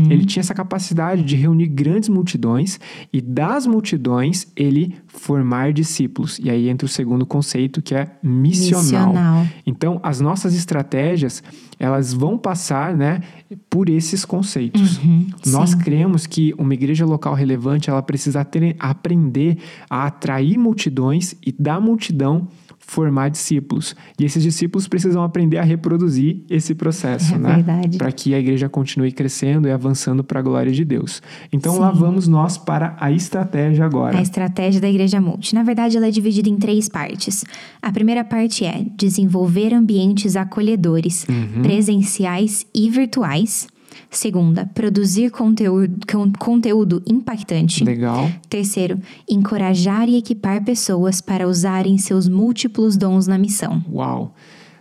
Ele 0.09 0.25
tinha 0.25 0.41
essa 0.41 0.55
capacidade 0.55 1.23
de 1.25 1.37
reunir 1.37 1.67
grandes 1.67 2.09
multidões 2.09 2.81
e 3.13 3.21
das 3.21 3.67
multidões 3.67 4.47
ele 4.57 4.95
formar 5.07 5.75
discípulos. 5.75 6.39
E 6.43 6.49
aí 6.49 6.71
entra 6.71 6.87
o 6.87 6.89
segundo 6.89 7.27
conceito 7.27 7.83
que 7.83 7.95
é 7.95 8.17
missional. 8.23 9.09
missional. 9.13 9.47
Então, 9.67 10.01
as 10.03 10.21
nossas 10.23 10.55
estratégias, 10.55 11.43
elas 11.79 12.15
vão 12.15 12.39
passar, 12.39 12.97
né, 12.97 13.21
por 13.69 13.91
esses 13.91 14.25
conceitos. 14.25 14.97
Uhum, 15.05 15.27
Nós 15.49 15.71
sim. 15.71 15.79
cremos 15.81 16.27
que 16.27 16.55
uma 16.57 16.73
igreja 16.73 17.05
local 17.05 17.35
relevante, 17.35 17.91
ela 17.91 18.01
precisa 18.03 18.43
ter- 18.43 18.75
aprender 18.79 19.59
a 19.91 20.07
atrair 20.07 20.57
multidões 20.57 21.35
e 21.45 21.53
da 21.53 21.79
multidão 21.79 22.49
formar 22.91 23.29
discípulos. 23.29 23.95
E 24.19 24.25
esses 24.25 24.43
discípulos 24.43 24.89
precisam 24.89 25.23
aprender 25.23 25.59
a 25.59 25.63
reproduzir 25.63 26.41
esse 26.49 26.75
processo, 26.75 27.35
É 27.35 27.39
né? 27.39 27.55
verdade. 27.57 27.99
Para 27.99 28.11
que 28.11 28.33
a 28.33 28.39
igreja 28.39 28.67
continue 28.67 29.13
crescendo 29.13 29.69
e 29.69 29.71
avançando 29.71 30.25
para 30.25 30.39
a 30.41 30.43
glória 30.43 30.73
de 30.73 30.87
Deus. 30.87 31.21
Então, 31.53 31.79
lá 31.79 31.93
Sim. 31.93 31.99
vamos 32.01 32.27
nós 32.27 32.57
para 32.57 32.97
a 32.99 33.13
estratégia 33.13 33.85
agora. 33.85 34.17
A 34.17 34.23
estratégia 34.23 34.81
da 34.81 34.89
Igreja 34.89 35.21
Multi. 35.21 35.55
Na 35.55 35.63
verdade, 35.63 35.99
ela 35.99 36.07
é 36.07 36.11
dividida 36.11 36.49
em 36.49 36.57
três 36.57 36.89
partes. 36.89 37.45
A 37.83 37.93
primeira 37.93 38.25
parte 38.25 38.65
é 38.65 38.87
desenvolver 38.97 39.75
ambientes 39.75 40.35
acolhedores, 40.35 41.27
Uhum. 41.29 41.61
presenciais 41.63 42.65
e 42.75 42.89
virtuais. 42.89 43.69
Segunda, 44.11 44.67
produzir 44.75 45.31
conteúdo, 45.31 45.99
con- 46.11 46.33
conteúdo 46.39 47.03
impactante. 47.07 47.85
Legal. 47.85 48.31
Terceiro, 48.49 48.99
encorajar 49.29 50.09
e 50.09 50.17
equipar 50.17 50.65
pessoas 50.65 51.21
para 51.21 51.47
usarem 51.49 51.99
seus 51.99 52.29
múltiplos 52.29 52.97
dons 52.97 53.27
na 53.27 53.39
missão. 53.39 53.85
Uau. 53.91 54.35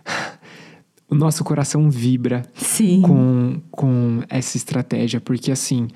O 1.10 1.14
nosso 1.14 1.42
coração 1.42 1.88
vibra 1.90 2.42
Sim. 2.54 3.00
com, 3.00 3.62
com 3.70 4.20
essa 4.28 4.58
estratégia, 4.58 5.18
porque 5.18 5.50
assim, 5.50 5.88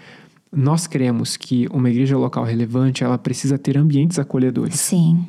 nós 0.51 0.87
cremos 0.87 1.37
que 1.37 1.67
uma 1.71 1.91
igreja 1.91 2.17
local 2.17 2.45
relevante, 2.45 3.05
ela 3.05 3.19
precisa 3.19 3.59
ter 3.59 3.77
ambientes 3.77 4.19
acolhedores. 4.19 4.81
Sim. 4.81 5.27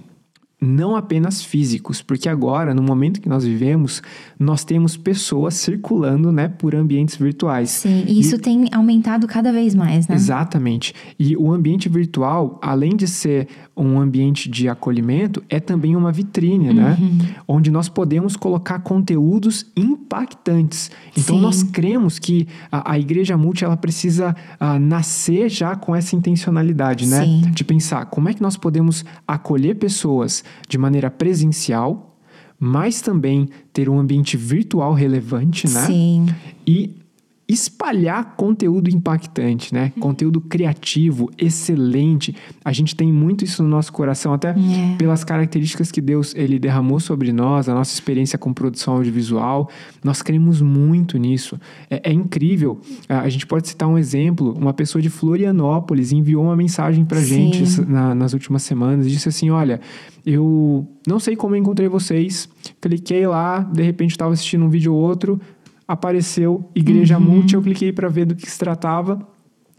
Não 0.63 0.95
apenas 0.95 1.43
físicos, 1.43 2.01
porque 2.01 2.29
agora, 2.29 2.73
no 2.73 2.81
momento 2.81 3.19
que 3.19 3.29
nós 3.29 3.43
vivemos, 3.43 4.01
nós 4.39 4.63
temos 4.63 4.95
pessoas 4.95 5.55
circulando, 5.55 6.31
né, 6.31 6.47
por 6.47 6.73
ambientes 6.73 7.15
virtuais. 7.15 7.69
Sim. 7.69 8.05
E 8.07 8.19
isso 8.19 8.39
tem 8.39 8.69
aumentado 8.71 9.27
cada 9.27 9.51
vez 9.51 9.75
mais, 9.75 10.07
né? 10.07 10.15
Exatamente. 10.15 10.93
E 11.19 11.35
o 11.35 11.51
ambiente 11.51 11.89
virtual, 11.89 12.59
além 12.61 12.95
de 12.95 13.07
ser 13.07 13.47
um 13.75 13.99
ambiente 13.99 14.49
de 14.49 14.69
acolhimento, 14.69 15.43
é 15.49 15.59
também 15.59 15.95
uma 15.95 16.11
vitrine, 16.11 16.73
né? 16.73 16.97
Uhum. 16.99 17.17
Onde 17.47 17.71
nós 17.71 17.89
podemos 17.89 18.35
colocar 18.35 18.79
conteúdos 18.79 19.65
impactantes. 19.75 20.91
Então, 21.17 21.37
Sim. 21.37 21.41
nós 21.41 21.63
cremos 21.63 22.19
que 22.19 22.47
a, 22.71 22.93
a 22.93 22.99
igreja 22.99 23.35
multi, 23.35 23.65
ela 23.65 23.77
precisa 23.77 24.35
ah, 24.59 24.79
nascer 24.79 25.49
já 25.49 25.75
com 25.75 25.95
essa 25.95 26.15
intencionalidade, 26.15 27.07
né? 27.07 27.25
Sim. 27.25 27.41
De 27.51 27.63
pensar 27.63 28.05
como 28.05 28.29
é 28.29 28.33
que 28.33 28.41
nós 28.41 28.55
podemos 28.55 29.03
acolher 29.27 29.75
pessoas 29.75 30.43
de 30.67 30.77
maneira 30.77 31.09
presencial, 31.09 32.17
mas 32.59 33.01
também 33.01 33.49
ter 33.71 33.89
um 33.89 33.99
ambiente 33.99 34.37
virtual 34.37 34.93
relevante, 34.93 35.67
né? 35.69 35.85
Sim. 35.85 36.27
e 36.65 37.02
espalhar 37.47 38.35
conteúdo 38.37 38.89
impactante, 38.89 39.73
né? 39.73 39.91
Conteúdo 39.99 40.39
criativo, 40.39 41.29
excelente. 41.37 42.33
A 42.63 42.71
gente 42.71 42.95
tem 42.95 43.11
muito 43.11 43.43
isso 43.43 43.61
no 43.61 43.67
nosso 43.69 43.91
coração, 43.91 44.33
até 44.33 44.49
É. 44.51 44.95
pelas 44.97 45.23
características 45.23 45.91
que 45.91 45.99
Deus 46.01 46.33
ele 46.35 46.57
derramou 46.57 46.99
sobre 46.99 47.33
nós, 47.33 47.67
a 47.67 47.73
nossa 47.73 47.93
experiência 47.93 48.37
com 48.39 48.53
produção 48.53 48.95
audiovisual. 48.95 49.69
Nós 50.03 50.21
cremos 50.21 50.61
muito 50.61 51.17
nisso. 51.17 51.59
É, 51.89 52.09
é 52.09 52.13
incrível. 52.13 52.79
A, 53.09 53.27
gente 53.29 53.45
pode 53.45 53.67
citar 53.67 53.89
um 53.89 53.97
exemplo. 53.97 54.53
Uma 54.57 54.73
pessoa 54.73 55.01
de 55.01 55.09
Florianópolis 55.09 56.11
enviou 56.11 56.43
uma 56.45 56.55
mensagem 56.55 57.03
pra 57.03 57.19
Sim. 57.19 57.51
gente 57.53 57.81
na- 57.81 58.15
nas 58.15 58.33
últimas 58.33 58.63
semanas 58.63 59.05
e 59.05 59.09
disse 59.09 59.27
assim: 59.29 59.49
Olha, 59.49 59.81
eu 60.25 60.87
não 61.05 61.19
sei 61.19 61.35
como 61.35 61.55
encontrei 61.55 61.87
vocês. 61.89 62.47
Cliquei 62.79 63.27
lá, 63.27 63.59
de 63.59 63.83
repente 63.83 64.11
estava 64.11 64.31
assistindo 64.33 64.63
um 64.63 64.69
vídeo 64.69 64.93
ou 64.93 64.99
outro, 65.01 65.39
apareceu 65.93 66.69
Igreja 66.75 67.17
Uhum. 67.17 67.23
Multi, 67.23 67.53
eu 67.55 67.61
cliquei 67.61 67.91
para 67.91 68.07
ver 68.09 68.25
do 68.25 68.35
que 68.35 68.49
se 68.49 68.57
tratava. 68.59 69.19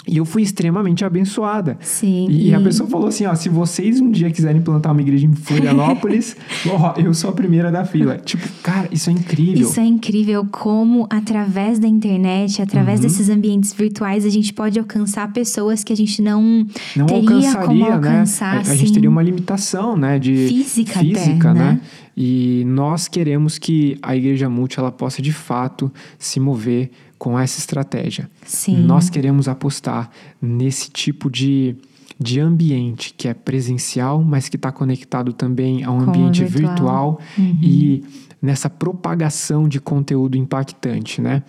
E 0.07 0.19
eu 0.19 0.27
fui 0.27 0.43
extremamente 0.43 1.03
abençoada. 1.03 1.79
Sim. 1.81 2.27
E, 2.29 2.49
e 2.51 2.55
a 2.55 2.61
pessoa 2.61 2.87
falou 2.87 3.09
assim: 3.09 3.25
ó, 3.25 3.35
se 3.35 3.49
vocês 3.49 4.01
um 4.01 4.11
dia 4.11 4.31
quiserem 4.31 4.61
plantar 4.61 4.93
uma 4.93 5.01
igreja 5.01 5.25
em 5.25 5.33
Florianópolis, 5.33 6.37
ó, 6.69 6.93
eu 7.01 7.15
sou 7.15 7.31
a 7.31 7.33
primeira 7.33 7.73
da 7.73 7.87
fila. 7.87 8.19
Tipo, 8.19 8.47
cara, 8.63 8.87
isso 8.93 9.09
é 9.09 9.15
incrível. 9.15 9.67
Isso 9.67 9.81
é 9.81 9.85
incrível 9.87 10.47
como, 10.53 11.07
através 11.09 11.79
da 11.79 11.89
internet, 11.89 12.61
através 12.61 13.01
Uhum. 13.01 13.07
desses 13.07 13.31
ambientes 13.31 13.73
virtuais, 13.73 14.27
a 14.27 14.29
gente 14.29 14.53
pode 14.53 14.79
alcançar 14.79 15.33
pessoas 15.33 15.83
que 15.83 15.91
a 15.93 15.97
gente 15.97 16.21
não, 16.21 16.67
não 16.95 17.07
teria 17.07 17.21
alcançaria, 17.37 17.67
como 17.67 17.81
né? 17.81 17.91
alcançar. 17.93 18.55
A, 18.55 18.59
a 18.59 18.61
assim, 18.61 18.77
gente 18.77 18.93
teria 18.93 19.09
uma 19.09 19.23
limitação, 19.23 19.97
né? 19.97 20.19
De 20.19 20.49
Física 20.49 21.01
até, 21.01 21.15
física, 21.15 21.55
né? 21.55 21.65
né? 21.73 21.81
E 22.17 22.63
nós 22.67 23.09
queremos 23.09 23.59
que 23.59 23.99
a 24.03 24.15
igreja 24.15 24.49
multi 24.49 24.79
ela 24.79 24.93
possa 24.93 25.21
de 25.21 25.33
fato 25.33 25.93
se 26.19 26.39
mover 26.39 26.91
com 27.19 27.39
essa 27.39 27.59
estratégia. 27.59 28.31
Sim. 28.45 28.83
Nós 28.85 29.11
queremos 29.11 29.49
apostar 29.49 30.11
nesse 30.41 30.91
tipo 30.91 31.31
de, 31.31 31.77
de 32.19 32.39
ambiente 32.39 33.15
que 33.17 33.27
é 33.27 33.35
presencial, 33.35 34.23
mas 34.23 34.49
que 34.49 34.57
está 34.57 34.71
conectado 34.71 35.33
também 35.33 35.83
a 35.83 35.91
um 35.91 36.05
Com 36.05 36.11
ambiente 36.11 36.45
virtual. 36.45 37.19
virtual, 37.37 37.59
e 37.63 38.05
nessa 38.41 38.69
propagação 38.69 39.67
de 39.69 39.81
conteúdo 39.81 40.37
impactante, 40.37 41.21
né? 41.21 41.43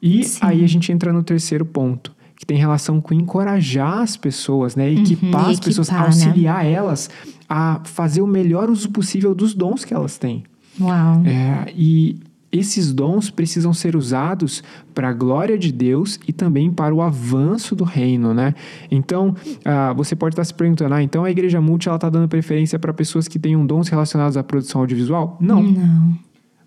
E 0.00 0.22
Sim. 0.22 0.38
aí 0.42 0.64
a 0.64 0.68
gente 0.68 0.92
entra 0.92 1.12
no 1.12 1.22
terceiro 1.22 1.64
ponto, 1.64 2.14
que 2.36 2.44
tem 2.44 2.56
relação 2.58 3.00
com 3.00 3.14
encorajar 3.14 4.00
as 4.00 4.16
pessoas, 4.16 4.76
né? 4.76 4.92
Equipar 4.92 5.48
e 5.48 5.52
as 5.52 5.60
pessoas, 5.60 5.88
equipar, 5.88 6.02
né? 6.02 6.06
auxiliar 6.08 6.66
elas 6.66 7.10
a 7.48 7.80
fazer 7.84 8.20
o 8.20 8.26
melhor 8.26 8.68
uso 8.68 8.90
possível 8.90 9.34
dos 9.34 9.54
dons 9.54 9.84
que 9.84 9.94
elas 9.94 10.18
têm. 10.18 10.44
Uau. 10.80 11.22
É, 11.24 11.72
e 11.74 12.20
esses 12.52 12.92
dons 12.92 13.30
precisam 13.30 13.72
ser 13.72 13.96
usados 13.96 14.62
para 14.94 15.08
a 15.08 15.12
glória 15.12 15.58
de 15.58 15.72
Deus 15.72 16.18
e 16.26 16.32
também 16.32 16.70
para 16.70 16.94
o 16.94 17.02
avanço 17.02 17.74
do 17.74 17.84
reino, 17.84 18.32
né? 18.32 18.54
Então, 18.90 19.34
ah, 19.64 19.92
você 19.92 20.14
pode 20.14 20.32
estar 20.32 20.44
se 20.44 20.54
perguntando, 20.54 20.94
ah, 20.94 21.02
então 21.02 21.24
a 21.24 21.30
igreja 21.30 21.60
multi 21.60 21.88
ela 21.88 21.96
está 21.96 22.08
dando 22.08 22.28
preferência 22.28 22.78
para 22.78 22.92
pessoas 22.92 23.28
que 23.28 23.38
tenham 23.38 23.66
dons 23.66 23.88
relacionados 23.88 24.36
à 24.36 24.42
produção 24.42 24.80
audiovisual? 24.80 25.36
Não. 25.40 25.62
Não. 25.62 26.18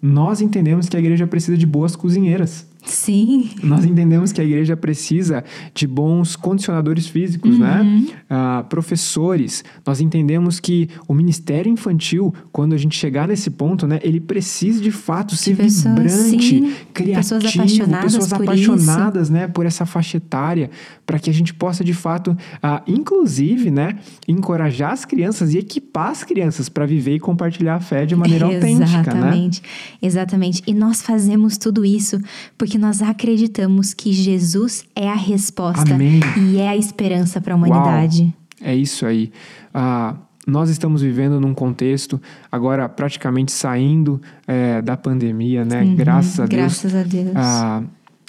Nós 0.02 0.42
entendemos 0.42 0.88
que 0.88 0.96
a 0.96 1.00
igreja 1.00 1.28
precisa 1.28 1.58
de 1.58 1.66
boas 1.66 1.96
cozinheiras. 1.96 2.69
Sim. 2.86 3.50
Nós 3.62 3.86
entendemos 3.86 4.32
que 4.32 4.40
a 4.42 4.44
igreja 4.44 4.76
precisa 4.76 5.44
de 5.74 5.86
bons 5.86 6.36
condicionadores 6.36 7.08
físicos, 7.08 7.58
né? 7.58 8.06
Ah, 8.30 8.66
professores. 8.70 9.64
Nós 9.86 10.00
entendemos 10.00 10.60
que 10.60 10.90
o 11.08 11.14
ministério 11.14 11.72
infantil, 11.72 12.34
quando 12.52 12.74
a 12.74 12.78
gente 12.78 12.96
chegar 12.96 13.28
nesse 13.28 13.50
ponto, 13.50 13.86
né, 13.86 14.00
ele 14.02 14.20
precisa 14.20 14.82
de 14.82 14.92
fato 14.92 15.36
ser 15.36 15.56
pessoas, 15.56 15.96
vibrante, 15.96 16.50
sim. 16.50 16.74
criativo, 16.94 17.40
Pessoas 17.40 17.56
apaixonadas 17.56 18.14
pessoas 18.14 18.34
por 18.34 18.44
apaixonadas, 18.44 19.30
né, 19.30 19.48
por 19.48 19.66
essa 19.66 19.86
faixa 19.86 20.18
etária, 20.18 20.70
para 21.06 21.20
que 21.20 21.30
a 21.30 21.34
gente 21.34 21.54
possa 21.54 21.84
de 21.84 21.94
fato, 21.94 22.38
ah, 22.62 22.82
inclusive, 22.88 23.72
né, 23.72 23.98
encorajar 24.28 24.94
as 24.94 25.06
crianças 25.06 25.54
e 25.54 25.58
equipar 25.58 26.12
as 26.12 26.24
crianças 26.24 26.70
para 26.70 26.86
viver 26.86 27.16
e 27.16 27.20
compartilhar 27.20 27.76
a 27.76 27.80
fé 27.80 28.06
de 28.06 28.16
maneira 28.16 28.46
autêntica, 28.46 28.86
né? 28.86 29.00
Exatamente. 29.02 29.62
Exatamente. 30.02 30.64
E 30.66 30.74
nós 30.74 31.02
fazemos 31.02 31.58
tudo 31.58 31.84
isso 31.84 32.20
porque 32.58 32.69
nós 32.78 33.02
acreditamos 33.02 33.94
que 33.94 34.12
Jesus 34.14 34.86
é 34.96 35.10
a 35.10 35.16
resposta 35.16 35.94
Amém. 35.96 36.20
e 36.38 36.58
é 36.58 36.70
a 36.70 36.78
esperança 36.78 37.40
para 37.42 37.54
a 37.54 37.58
humanidade. 37.58 38.34
É 38.62 38.76
isso 38.76 39.06
aí. 39.06 39.32
Ah, 39.74 40.16
nós 40.46 40.70
estamos 40.70 41.02
vivendo 41.02 41.40
num 41.40 41.54
contexto, 41.54 42.20
agora 42.52 42.90
praticamente 42.90 43.52
saindo 43.52 44.22
é, 44.48 44.82
da 44.82 44.98
pandemia, 44.98 45.64
né? 45.64 45.86
graças 45.96 46.40
a 46.40 46.46
Deus. 46.46 46.52
Uhum. 46.52 46.58
Graças 46.58 46.96
a 46.96 47.04
Deus. 47.04 47.32
ah, 47.36 47.84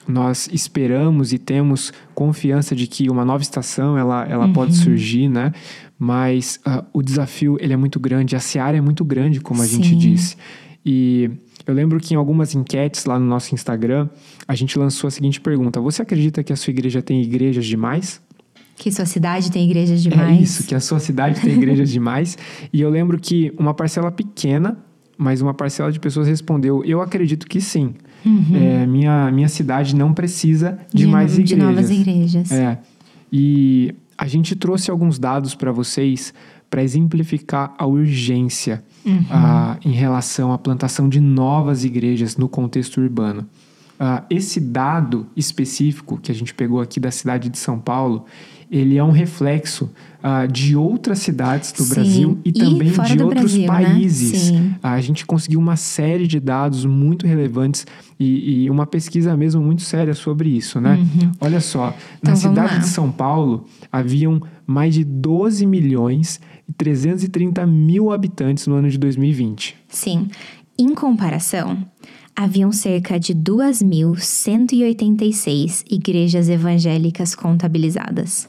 nós 0.08 0.48
esperamos 0.52 1.32
e 1.32 1.38
temos 1.38 1.92
confiança 2.14 2.74
de 2.74 2.86
que 2.86 3.08
uma 3.08 3.24
nova 3.24 3.42
estação 3.42 3.96
ela, 3.96 4.24
ela 4.26 4.46
Uhum. 4.46 4.52
pode 4.52 4.74
surgir, 4.76 5.28
né? 5.28 5.52
Mas 5.98 6.58
ah, 6.64 6.84
o 6.92 7.02
desafio 7.02 7.56
ele 7.60 7.72
é 7.72 7.76
muito 7.76 8.00
grande, 8.00 8.34
a 8.34 8.40
seara 8.40 8.76
é 8.76 8.80
muito 8.80 9.04
grande, 9.04 9.40
como 9.40 9.62
a 9.62 9.66
gente 9.66 9.88
Sim. 9.90 9.98
disse. 9.98 10.36
E 10.84 11.30
eu 11.66 11.74
lembro 11.74 12.00
que 12.00 12.14
em 12.14 12.16
algumas 12.16 12.54
enquetes 12.54 13.04
lá 13.04 13.18
no 13.18 13.26
nosso 13.26 13.54
Instagram, 13.54 14.08
a 14.48 14.54
gente 14.54 14.78
lançou 14.78 15.08
a 15.08 15.10
seguinte 15.10 15.40
pergunta: 15.40 15.80
Você 15.80 16.00
acredita 16.02 16.42
que 16.42 16.52
a 16.52 16.56
sua 16.56 16.70
igreja 16.70 17.02
tem 17.02 17.22
igrejas 17.22 17.66
demais? 17.66 18.20
Que 18.76 18.90
sua 18.90 19.04
cidade 19.04 19.50
tem 19.52 19.64
igrejas 19.66 20.02
demais. 20.02 20.38
É 20.38 20.42
isso, 20.42 20.66
que 20.66 20.74
a 20.74 20.80
sua 20.80 20.98
cidade 20.98 21.38
tem 21.40 21.52
igrejas 21.52 21.90
demais. 21.92 22.38
E 22.72 22.80
eu 22.80 22.88
lembro 22.88 23.18
que 23.18 23.52
uma 23.58 23.74
parcela 23.74 24.10
pequena, 24.10 24.78
mas 25.18 25.42
uma 25.42 25.52
parcela 25.52 25.92
de 25.92 26.00
pessoas 26.00 26.26
respondeu: 26.26 26.82
Eu 26.84 27.02
acredito 27.02 27.46
que 27.46 27.60
sim. 27.60 27.94
É, 28.54 28.86
minha, 28.86 29.30
minha 29.30 29.48
cidade 29.48 29.94
não 29.96 30.12
precisa 30.12 30.78
de, 30.92 31.06
mais 31.06 31.36
Uhum. 31.38 31.44
de 31.44 31.54
igrejas. 31.54 31.74
novas 31.74 31.90
igrejas. 31.90 32.52
É. 32.52 32.78
E 33.32 33.94
a 34.16 34.26
gente 34.26 34.54
trouxe 34.56 34.90
alguns 34.90 35.18
dados 35.18 35.54
para 35.54 35.72
vocês 35.72 36.32
para 36.68 36.82
exemplificar 36.82 37.74
a 37.78 37.86
urgência 37.86 38.82
Uhum. 39.04 39.24
ah, 39.30 39.76
em 39.84 39.92
relação 39.92 40.52
à 40.52 40.58
plantação 40.58 41.08
de 41.08 41.20
novas 41.20 41.84
igrejas 41.84 42.36
no 42.36 42.48
contexto 42.48 43.00
urbano. 43.00 43.46
Ah, 43.98 44.24
esse 44.30 44.58
dado 44.60 45.26
específico 45.36 46.18
que 46.18 46.32
a 46.32 46.34
gente 46.34 46.54
pegou 46.54 46.80
aqui 46.80 46.98
da 46.98 47.10
cidade 47.10 47.48
de 47.50 47.58
São 47.58 47.78
Paulo, 47.78 48.24
ele 48.70 48.96
é 48.96 49.04
um 49.04 49.10
reflexo 49.10 49.90
ah, 50.22 50.46
de 50.46 50.74
outras 50.76 51.18
cidades 51.18 51.72
do 51.72 51.82
Sim, 51.82 51.94
Brasil 51.94 52.38
e, 52.44 52.48
e 52.48 52.52
também 52.52 52.90
de 52.90 53.22
outros 53.22 53.56
Brasil, 53.56 53.60
né? 53.60 53.66
países. 53.66 54.38
Sim. 54.38 54.74
A 54.82 55.00
gente 55.00 55.26
conseguiu 55.26 55.58
uma 55.58 55.76
série 55.76 56.26
de 56.26 56.38
dados 56.40 56.84
muito 56.86 57.26
relevantes 57.26 57.86
e, 58.18 58.64
e 58.64 58.70
uma 58.70 58.86
pesquisa 58.86 59.36
mesmo 59.36 59.60
muito 59.62 59.82
séria 59.82 60.14
sobre 60.14 60.48
isso, 60.50 60.80
né? 60.80 60.98
Olha 61.40 61.60
só, 61.60 61.88
Uhum. 61.88 61.92
Então, 62.20 62.30
na 62.32 62.36
cidade 62.36 62.72
lá. 62.74 62.78
de 62.78 62.86
São 62.88 63.10
Paulo 63.10 63.66
haviam 63.90 64.40
mais 64.66 64.94
de 64.94 65.04
12 65.04 65.66
milhões 65.66 66.40
e 66.70 66.72
330 66.72 67.66
mil 67.66 68.10
habitantes 68.12 68.66
no 68.66 68.76
ano 68.76 68.88
de 68.88 68.96
2020. 68.96 69.76
Sim. 69.88 70.28
Em 70.78 70.94
comparação, 70.94 71.76
haviam 72.34 72.72
cerca 72.72 73.18
de 73.18 73.34
2.186 73.34 75.84
igrejas 75.90 76.48
evangélicas 76.48 77.34
contabilizadas. 77.34 78.48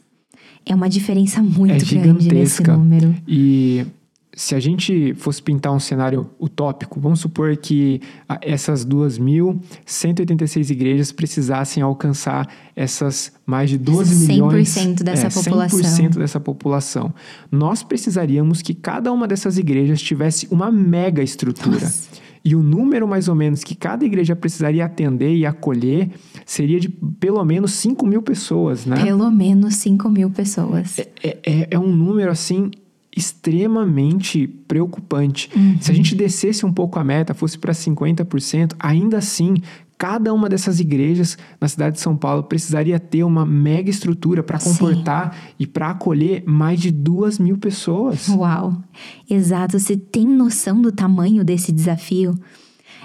É 0.66 0.74
uma 0.76 0.88
diferença 0.88 1.42
muito 1.42 1.84
é 1.84 1.88
grande 2.00 2.30
nesse 2.30 2.64
número. 2.64 3.14
E 3.28 3.86
se 4.34 4.56
a 4.56 4.60
gente 4.60 5.14
fosse 5.16 5.42
pintar 5.42 5.74
um 5.74 5.80
cenário 5.80 6.30
utópico, 6.40 7.00
vamos 7.00 7.20
supor 7.20 7.58
que 7.58 8.02
ah, 8.30 8.40
essas 8.42 8.86
2.186 8.86 10.70
igrejas 10.70 11.12
precisassem 11.12 11.84
alcançar 11.84 12.48
essas 12.74 13.34
mais 13.46 13.70
de 13.70 13.78
12 13.78 14.26
100% 14.26 14.28
milhões... 14.30 14.70
100% 14.70 15.04
dessa 15.04 15.28
é, 15.28 15.30
população. 15.30 15.80
100% 15.80 16.18
dessa 16.18 16.40
população. 16.40 17.14
Nós 17.52 17.84
precisaríamos 17.84 18.62
que 18.62 18.74
cada 18.74 19.12
uma 19.12 19.28
dessas 19.28 19.58
igrejas 19.58 20.02
tivesse 20.02 20.48
uma 20.50 20.72
mega 20.72 21.22
estrutura. 21.22 21.82
Nossa. 21.82 22.22
E 22.44 22.56
o 22.56 22.64
número, 22.64 23.08
mais 23.08 23.28
ou 23.28 23.36
menos, 23.36 23.64
que 23.64 23.76
cada 23.76 24.04
igreja 24.04 24.36
precisaria 24.36 24.84
atender 24.84 25.36
e 25.36 25.46
acolher 25.46 26.10
seria 26.44 26.80
de 26.80 26.90
pelo 26.90 27.44
menos 27.46 27.74
5 27.74 28.06
mil 28.08 28.22
pessoas, 28.22 28.86
né? 28.86 29.04
Pelo 29.04 29.30
menos 29.30 29.76
5 29.76 30.10
mil 30.10 30.32
pessoas. 30.32 30.98
É, 30.98 31.08
é, 31.24 31.68
é 31.72 31.80
um 31.80 31.92
número, 31.96 32.32
assim, 32.32 32.72
extremamente 33.16 34.48
preocupante. 34.48 35.50
Uhum. 35.56 35.78
Se 35.82 35.92
a 35.92 35.94
gente 35.94 36.16
descesse 36.16 36.66
um 36.66 36.72
pouco 36.72 36.98
a 36.98 37.04
meta, 37.04 37.34
fosse 37.34 37.58
para 37.58 37.74
50%, 37.74 38.74
ainda 38.80 39.18
assim, 39.18 39.56
cada 39.98 40.34
uma 40.34 40.50
dessas 40.50 40.80
igrejas 40.80 41.38
na 41.60 41.68
cidade 41.68 41.96
de 41.98 42.02
São 42.02 42.18
Paulo 42.18 42.42
precisaria 42.44 43.00
ter 43.00 43.24
uma 43.24 43.46
mega 43.46 43.90
estrutura 43.90 44.42
para 44.42 44.58
Sim. 44.58 44.72
comportar 44.72 45.38
e 45.60 45.68
para 45.68 45.92
acolher 45.92 46.44
mais 46.46 46.80
de 46.80 46.90
duas 46.90 47.38
mil 47.38 47.58
pessoas. 47.58 48.28
Uau! 48.30 48.82
Exato, 49.30 49.78
você 49.78 49.96
tem 49.96 50.26
noção 50.26 50.82
do 50.82 50.92
tamanho 50.92 51.44
desse 51.44 51.72
desafio? 51.72 52.34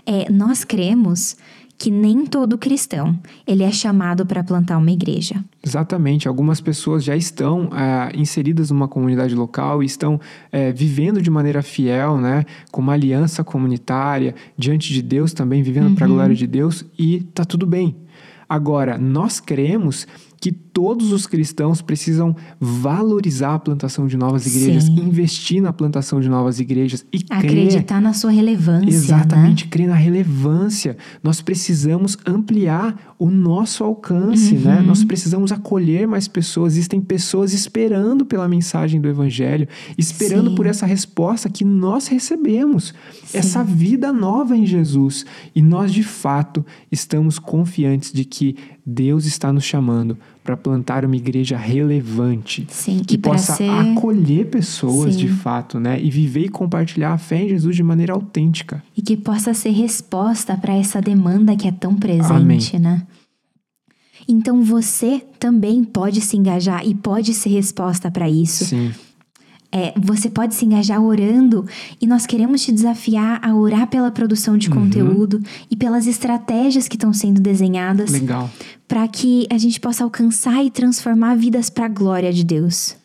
É, 0.06 0.30
nós 0.30 0.64
cremos 0.64 1.36
que 1.78 1.90
nem 1.90 2.24
todo 2.24 2.56
cristão 2.56 3.18
ele 3.46 3.62
é 3.62 3.70
chamado 3.70 4.24
para 4.24 4.42
plantar 4.42 4.78
uma 4.78 4.90
igreja. 4.90 5.44
Exatamente. 5.64 6.26
Algumas 6.28 6.60
pessoas 6.60 7.04
já 7.04 7.16
estão 7.16 7.68
ah, 7.72 8.10
inseridas 8.14 8.70
numa 8.70 8.88
comunidade 8.88 9.34
local 9.34 9.82
e 9.82 9.86
estão 9.86 10.20
eh, 10.50 10.72
vivendo 10.72 11.20
de 11.20 11.30
maneira 11.30 11.62
fiel, 11.62 12.18
né? 12.18 12.44
Com 12.70 12.80
uma 12.80 12.92
aliança 12.92 13.44
comunitária 13.44 14.34
diante 14.56 14.92
de 14.92 15.02
Deus 15.02 15.32
também, 15.32 15.62
vivendo 15.62 15.94
para 15.94 16.06
a 16.06 16.08
glória 16.08 16.34
de 16.34 16.46
Deus 16.46 16.84
e 16.98 17.20
tá 17.34 17.44
tudo 17.44 17.66
bem. 17.66 17.96
Agora, 18.48 18.96
nós 18.96 19.40
cremos 19.40 20.06
que 20.46 20.52
todos 20.52 21.10
os 21.10 21.26
cristãos 21.26 21.82
precisam 21.82 22.36
valorizar 22.60 23.54
a 23.54 23.58
plantação 23.58 24.06
de 24.06 24.16
novas 24.16 24.46
igrejas, 24.46 24.84
Sim. 24.84 25.00
investir 25.00 25.60
na 25.60 25.72
plantação 25.72 26.20
de 26.20 26.28
novas 26.28 26.60
igrejas 26.60 27.04
e 27.12 27.18
crer 27.18 27.38
Acreditar 27.38 28.00
na 28.00 28.12
sua 28.12 28.30
relevância, 28.30 28.88
Exatamente, 28.88 29.66
crer 29.66 29.88
na 29.88 29.96
relevância. 29.96 30.96
Nós 31.20 31.40
precisamos 31.40 32.16
ampliar 32.24 33.16
o 33.18 33.28
nosso 33.28 33.82
alcance, 33.82 34.54
Uhum. 34.54 34.60
né? 34.60 34.82
Nós 34.82 35.02
precisamos 35.02 35.50
acolher 35.50 36.06
mais 36.06 36.28
pessoas. 36.28 36.74
Existem 36.74 37.00
pessoas 37.00 37.52
esperando 37.52 38.24
pela 38.24 38.46
mensagem 38.46 39.00
do 39.00 39.08
Evangelho, 39.08 39.66
esperando 39.98 40.50
Sim. 40.50 40.54
por 40.54 40.64
essa 40.66 40.86
resposta 40.86 41.48
que 41.48 41.64
nós 41.64 42.06
recebemos, 42.06 42.94
essa 43.34 43.64
vida 43.64 44.12
nova 44.12 44.56
em 44.56 44.64
Jesus. 44.64 45.26
E 45.56 45.60
nós, 45.60 45.92
de 45.92 46.04
fato, 46.04 46.64
estamos 46.92 47.36
confiantes 47.40 48.12
de 48.12 48.24
que 48.24 48.54
Deus 48.86 49.26
está 49.26 49.52
nos 49.52 49.64
chamando 49.64 50.16
para 50.46 50.56
plantar 50.56 51.04
uma 51.04 51.16
igreja 51.16 51.56
relevante. 51.56 52.66
Sim, 52.70 53.00
que 53.06 53.18
possa 53.18 53.54
ser- 53.56 53.68
acolher 53.68 54.46
pessoas 54.46 55.14
Sim. 55.14 55.20
de 55.20 55.28
fato, 55.28 55.78
né? 55.80 56.00
E 56.00 56.08
viver 56.10 56.44
e 56.46 56.48
compartilhar 56.48 57.12
a 57.12 57.18
fé 57.18 57.42
em 57.42 57.48
Jesus 57.48 57.74
de 57.76 57.82
maneira 57.82 58.12
autêntica. 58.12 58.82
e 58.96 59.02
que 59.02 59.16
possa 59.16 59.52
ser 59.52 59.70
resposta 59.70 60.56
para 60.56 60.74
essa 60.74 61.02
demanda 61.02 61.54
que 61.56 61.66
é 61.68 61.72
tão 61.72 61.94
presente, 61.96 62.78
né? 62.78 63.02
Então 64.28 64.62
você 64.62 65.22
também 65.38 65.84
pode 65.84 66.20
se 66.20 66.36
engajar 66.36 66.86
e 66.86 66.94
pode 66.94 67.32
ser 67.34 67.50
resposta 67.50 68.10
para 68.10 68.28
isso. 68.28 68.64
Sim. 68.64 68.90
É, 69.72 69.92
você 70.00 70.30
pode 70.30 70.54
se 70.54 70.64
engajar 70.64 71.02
orando 71.02 71.66
e 72.00 72.06
nós 72.06 72.24
queremos 72.26 72.62
te 72.62 72.72
desafiar 72.72 73.40
a 73.44 73.54
orar 73.54 73.86
pela 73.88 74.10
produção 74.10 74.54
Uhum. 74.54 74.58
de 74.58 74.70
conteúdo 74.70 75.42
e 75.70 75.76
pelas 75.76 76.06
estratégias 76.06 76.88
que 76.88 76.96
estão 76.96 77.12
sendo 77.12 77.40
desenhadas 77.40 78.10
Legal. 78.10 78.48
para 78.86 79.06
que 79.08 79.46
a 79.50 79.58
gente 79.58 79.80
possa 79.80 80.04
alcançar 80.04 80.64
e 80.64 80.70
transformar 80.70 81.34
vidas 81.36 81.68
para 81.68 81.86
a 81.86 81.88
glória 81.88 82.32
de 82.32 82.44
Deus. 82.44 82.96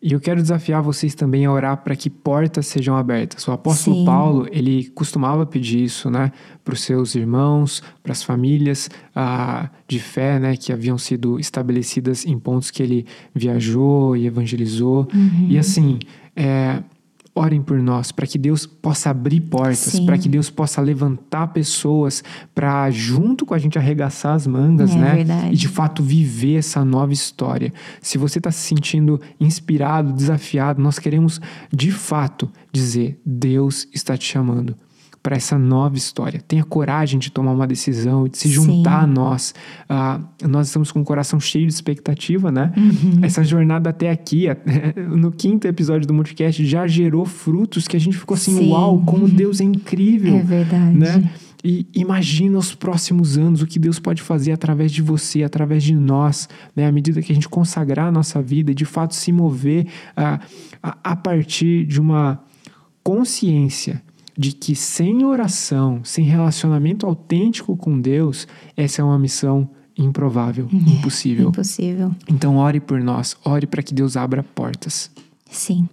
E 0.00 0.12
eu 0.12 0.20
quero 0.20 0.40
desafiar 0.40 0.80
vocês 0.80 1.12
também 1.12 1.44
a 1.44 1.50
orar 1.50 1.76
para 1.78 1.96
que 1.96 2.08
portas 2.08 2.66
sejam 2.68 2.96
abertas. 2.96 3.46
O 3.48 3.52
apóstolo 3.52 3.96
Sim. 3.96 4.04
Paulo, 4.04 4.46
ele 4.52 4.88
costumava 4.90 5.44
pedir 5.44 5.82
isso, 5.82 6.08
né, 6.08 6.30
para 6.64 6.72
os 6.72 6.82
seus 6.82 7.16
irmãos, 7.16 7.82
para 8.00 8.12
as 8.12 8.22
famílias 8.22 8.88
ah, 9.14 9.68
de 9.88 9.98
fé, 9.98 10.38
né, 10.38 10.56
que 10.56 10.72
haviam 10.72 10.96
sido 10.96 11.40
estabelecidas 11.40 12.24
em 12.24 12.38
pontos 12.38 12.70
que 12.70 12.80
ele 12.80 13.06
viajou 13.34 14.16
e 14.16 14.26
evangelizou. 14.26 15.08
Uhum. 15.12 15.46
E 15.48 15.58
assim, 15.58 15.98
é, 16.36 16.80
orem 17.38 17.62
por 17.62 17.78
nós, 17.80 18.10
para 18.10 18.26
que 18.26 18.36
Deus 18.36 18.66
possa 18.66 19.10
abrir 19.10 19.40
portas, 19.42 20.00
para 20.00 20.18
que 20.18 20.28
Deus 20.28 20.50
possa 20.50 20.80
levantar 20.80 21.48
pessoas 21.48 22.22
para 22.54 22.90
junto 22.90 23.46
com 23.46 23.54
a 23.54 23.58
gente 23.58 23.78
arregaçar 23.78 24.34
as 24.34 24.46
mangas, 24.46 24.90
É 24.90 24.96
né? 24.98 25.14
verdade. 25.14 25.52
E 25.52 25.56
de 25.56 25.68
fato 25.68 26.02
viver 26.02 26.56
essa 26.56 26.84
nova 26.84 27.12
história. 27.12 27.72
Se 28.02 28.18
você 28.18 28.38
está 28.38 28.50
se 28.50 28.60
sentindo 28.60 29.20
inspirado, 29.40 30.12
desafiado, 30.12 30.82
nós 30.82 30.98
queremos 30.98 31.40
de 31.72 31.92
fato 31.92 32.50
dizer: 32.72 33.20
Deus 33.24 33.86
está 33.94 34.16
te 34.16 34.24
chamando 34.24 34.76
para 35.28 35.36
essa 35.36 35.58
nova 35.58 35.94
história. 35.94 36.40
Tenha 36.48 36.64
coragem 36.64 37.20
de 37.20 37.30
tomar 37.30 37.52
uma 37.52 37.66
decisão 37.66 38.26
e 38.26 38.30
de 38.30 38.38
se 38.38 38.48
Sim. 38.48 38.54
juntar 38.54 39.02
a 39.02 39.06
nós. 39.06 39.54
Ah, 39.86 40.18
nós 40.42 40.68
estamos 40.68 40.90
com 40.90 41.02
o 41.02 41.04
coração 41.04 41.38
cheio 41.38 41.66
de 41.66 41.72
expectativa, 41.74 42.50
né? 42.50 42.72
Uhum. 42.74 43.18
Essa 43.20 43.44
jornada 43.44 43.90
até 43.90 44.10
aqui, 44.10 44.46
no 44.96 45.30
quinto 45.30 45.68
episódio 45.68 46.08
do 46.08 46.14
Multicast, 46.14 46.64
já 46.64 46.86
gerou 46.86 47.26
frutos 47.26 47.86
que 47.86 47.94
a 47.94 48.00
gente 48.00 48.16
ficou 48.16 48.36
assim: 48.36 48.56
Sim. 48.56 48.70
uau, 48.70 49.02
como 49.04 49.28
Deus 49.28 49.60
é 49.60 49.64
incrível! 49.64 50.34
É 50.38 50.42
verdade. 50.42 50.96
né? 50.96 51.30
E 51.62 51.86
imagina 51.94 52.56
os 52.56 52.74
próximos 52.74 53.36
anos 53.36 53.60
o 53.60 53.66
que 53.66 53.78
Deus 53.78 53.98
pode 53.98 54.22
fazer 54.22 54.52
através 54.52 54.90
de 54.90 55.02
você, 55.02 55.42
através 55.42 55.82
de 55.82 55.94
nós, 55.94 56.48
né? 56.74 56.86
À 56.86 56.92
medida 56.92 57.20
que 57.20 57.30
a 57.30 57.34
gente 57.34 57.50
consagrar 57.50 58.06
a 58.06 58.12
nossa 58.12 58.40
vida 58.40 58.70
e 58.70 58.74
de 58.74 58.86
fato 58.86 59.14
se 59.14 59.30
mover 59.30 59.88
ah, 60.16 60.40
a, 60.82 60.96
a 61.04 61.16
partir 61.16 61.84
de 61.84 62.00
uma 62.00 62.40
consciência 63.02 64.02
de 64.38 64.52
que 64.52 64.76
sem 64.76 65.24
oração, 65.24 66.00
sem 66.04 66.24
relacionamento 66.24 67.04
autêntico 67.04 67.76
com 67.76 68.00
Deus, 68.00 68.46
essa 68.76 69.02
é 69.02 69.04
uma 69.04 69.18
missão 69.18 69.68
improvável, 69.98 70.68
impossível. 70.72 71.48
Impossível. 71.48 72.14
Então 72.30 72.56
ore 72.56 72.78
por 72.78 73.00
nós, 73.00 73.36
ore 73.44 73.66
para 73.66 73.82
que 73.82 73.92
Deus 73.92 74.16
abra 74.16 74.44
portas. 74.44 75.10
Sim. 75.50 75.88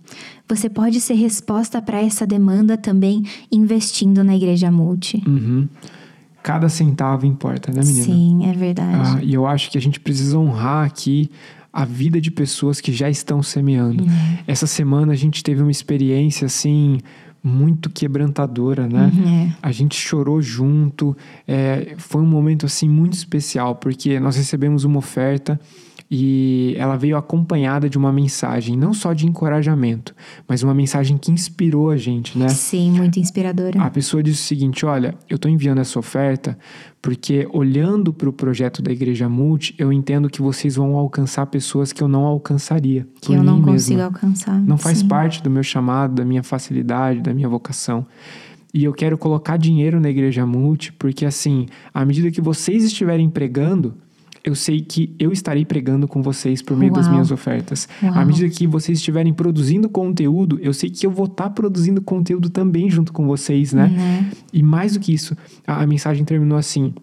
Você 0.47 0.69
pode 0.69 1.01
ser 1.01 1.15
resposta 1.15 1.81
para 1.81 1.99
essa 1.99 2.27
demanda 2.27 2.77
também 2.77 3.23
investindo 3.51 4.23
na 4.23 4.35
Igreja 4.35 4.69
Multi. 4.69 5.23
Uhum. 5.25 5.67
Cada 6.43 6.69
centavo 6.69 7.25
importa, 7.25 7.71
né, 7.71 7.81
menina? 7.83 8.05
Sim, 8.05 8.45
é 8.45 8.53
verdade. 8.53 9.17
Ah, 9.17 9.23
e 9.23 9.33
eu 9.33 9.47
acho 9.47 9.71
que 9.71 9.77
a 9.79 9.81
gente 9.81 9.99
precisa 9.99 10.37
honrar 10.37 10.85
aqui 10.85 11.31
a 11.73 11.83
vida 11.83 12.21
de 12.21 12.29
pessoas 12.29 12.79
que 12.79 12.93
já 12.93 13.09
estão 13.09 13.41
semeando. 13.41 14.03
Uhum. 14.03 14.37
Essa 14.45 14.67
semana 14.67 15.13
a 15.13 15.15
gente 15.15 15.43
teve 15.43 15.63
uma 15.63 15.71
experiência 15.71 16.45
assim 16.45 16.99
muito 17.45 17.91
quebrantadora, 17.91 18.87
né? 18.87 19.11
Uhum, 19.13 19.29
é. 19.29 19.55
A 19.61 19.71
gente 19.71 19.95
chorou 19.95 20.41
junto. 20.41 21.15
é, 21.47 21.93
foi 21.97 22.21
um 22.21 22.25
momento 22.25 22.65
assim 22.65 22.89
muito 22.89 23.13
especial 23.13 23.75
porque 23.75 24.19
nós 24.19 24.35
recebemos 24.35 24.83
uma 24.83 24.97
oferta 24.97 25.59
e 26.10 26.76
ela 26.78 26.95
veio 26.95 27.18
acompanhada 27.18 27.89
de 27.89 27.97
uma 27.97 28.12
mensagem, 28.12 28.78
não 28.78 28.93
só 28.93 29.12
de 29.12 29.26
encorajamento, 29.26 30.16
mas 30.47 30.62
uma 30.62 30.74
mensagem 30.74 31.18
que 31.18 31.32
inspirou 31.32 31.89
a 31.89 31.97
gente, 31.97 32.38
né? 32.38 32.47
Sim, 32.49 32.91
muito 32.91 33.20
inspiradora. 33.20 33.82
A 33.82 33.89
pessoa 33.89 34.22
disse 34.22 34.41
o 34.41 34.45
seguinte: 34.45 34.86
olha, 34.86 35.16
eu 35.30 35.36
estou 35.36 35.49
enviando 35.49 35.80
essa 35.80 35.97
oferta 35.97 36.58
porque, 37.01 37.47
olhando 37.51 38.12
para 38.12 38.28
o 38.28 38.34
projeto 38.34 38.82
da 38.82 38.91
Igreja 38.91 39.30
Multi, 39.30 39.76
eu 39.78 39.93
entendo 39.93 40.30
que 40.30 40.41
vocês 40.41 40.76
vão 40.76 40.95
alcançar 40.95 41.45
pessoas 41.47 41.91
que 41.91 42.01
eu 42.01 42.08
não 42.08 42.26
alcançaria. 42.26 43.08
que 43.22 43.34
eu 43.34 43.43
não 43.43 43.58
mim 43.58 43.64
consigo 43.64 43.97
mesma. 43.97 44.06
alcançar. 44.06 44.60
Não 44.62 44.78
faz 44.78 44.99
Sim. 44.99 45.08
parte 45.08 45.43
do 45.43 45.49
meu 45.49 45.62
chamado, 45.62 46.16
da 46.16 46.26
minha 46.26 46.41
facilidade, 46.41 47.22
da 47.22 47.34
minha 47.34 47.49
vocação. 47.49 48.06
E 48.74 48.84
eu 48.84 48.91
quero 48.91 49.18
colocar 49.18 49.56
dinheiro 49.56 49.99
na 49.99 50.10
Igreja 50.10 50.45
Multi, 50.45 50.91
porque 50.93 51.26
assim, 51.26 51.68
à 51.93 52.03
medida 52.03 52.30
que 52.30 52.41
vocês 52.41 52.84
estiverem 52.84 53.30
pregando, 53.30 53.95
eu 54.45 54.53
sei 54.53 54.79
que 54.79 55.15
eu 55.17 55.31
estarei 55.31 55.65
pregando 55.65 56.07
com 56.07 56.21
vocês 56.21 56.61
por 56.61 56.77
meio 56.77 56.93
das 56.93 57.05
Uau. 57.05 57.13
minhas 57.13 57.31
ofertas. 57.31 57.89
Uau. 58.03 58.13
À 58.13 58.23
medida 58.23 58.47
que 58.47 58.67
vocês 58.67 58.99
estiverem 58.99 59.33
produzindo 59.33 59.89
conteúdo, 59.89 60.59
eu 60.61 60.71
sei 60.71 60.91
que 60.91 61.05
eu 61.05 61.09
vou 61.09 61.25
estar 61.25 61.49
produzindo 61.49 61.99
conteúdo 61.99 62.49
também 62.49 62.87
junto 62.87 63.11
com 63.11 63.25
vocês, 63.25 63.73
né? 63.73 63.87
Né? 63.87 64.31
E 64.53 64.61
mais 64.61 64.93
do 64.93 64.99
que 64.99 65.11
isso, 65.11 65.35
a, 65.65 65.81
a 65.81 65.87
mensagem 65.87 66.23
terminou 66.23 66.59
assim: 66.59 66.93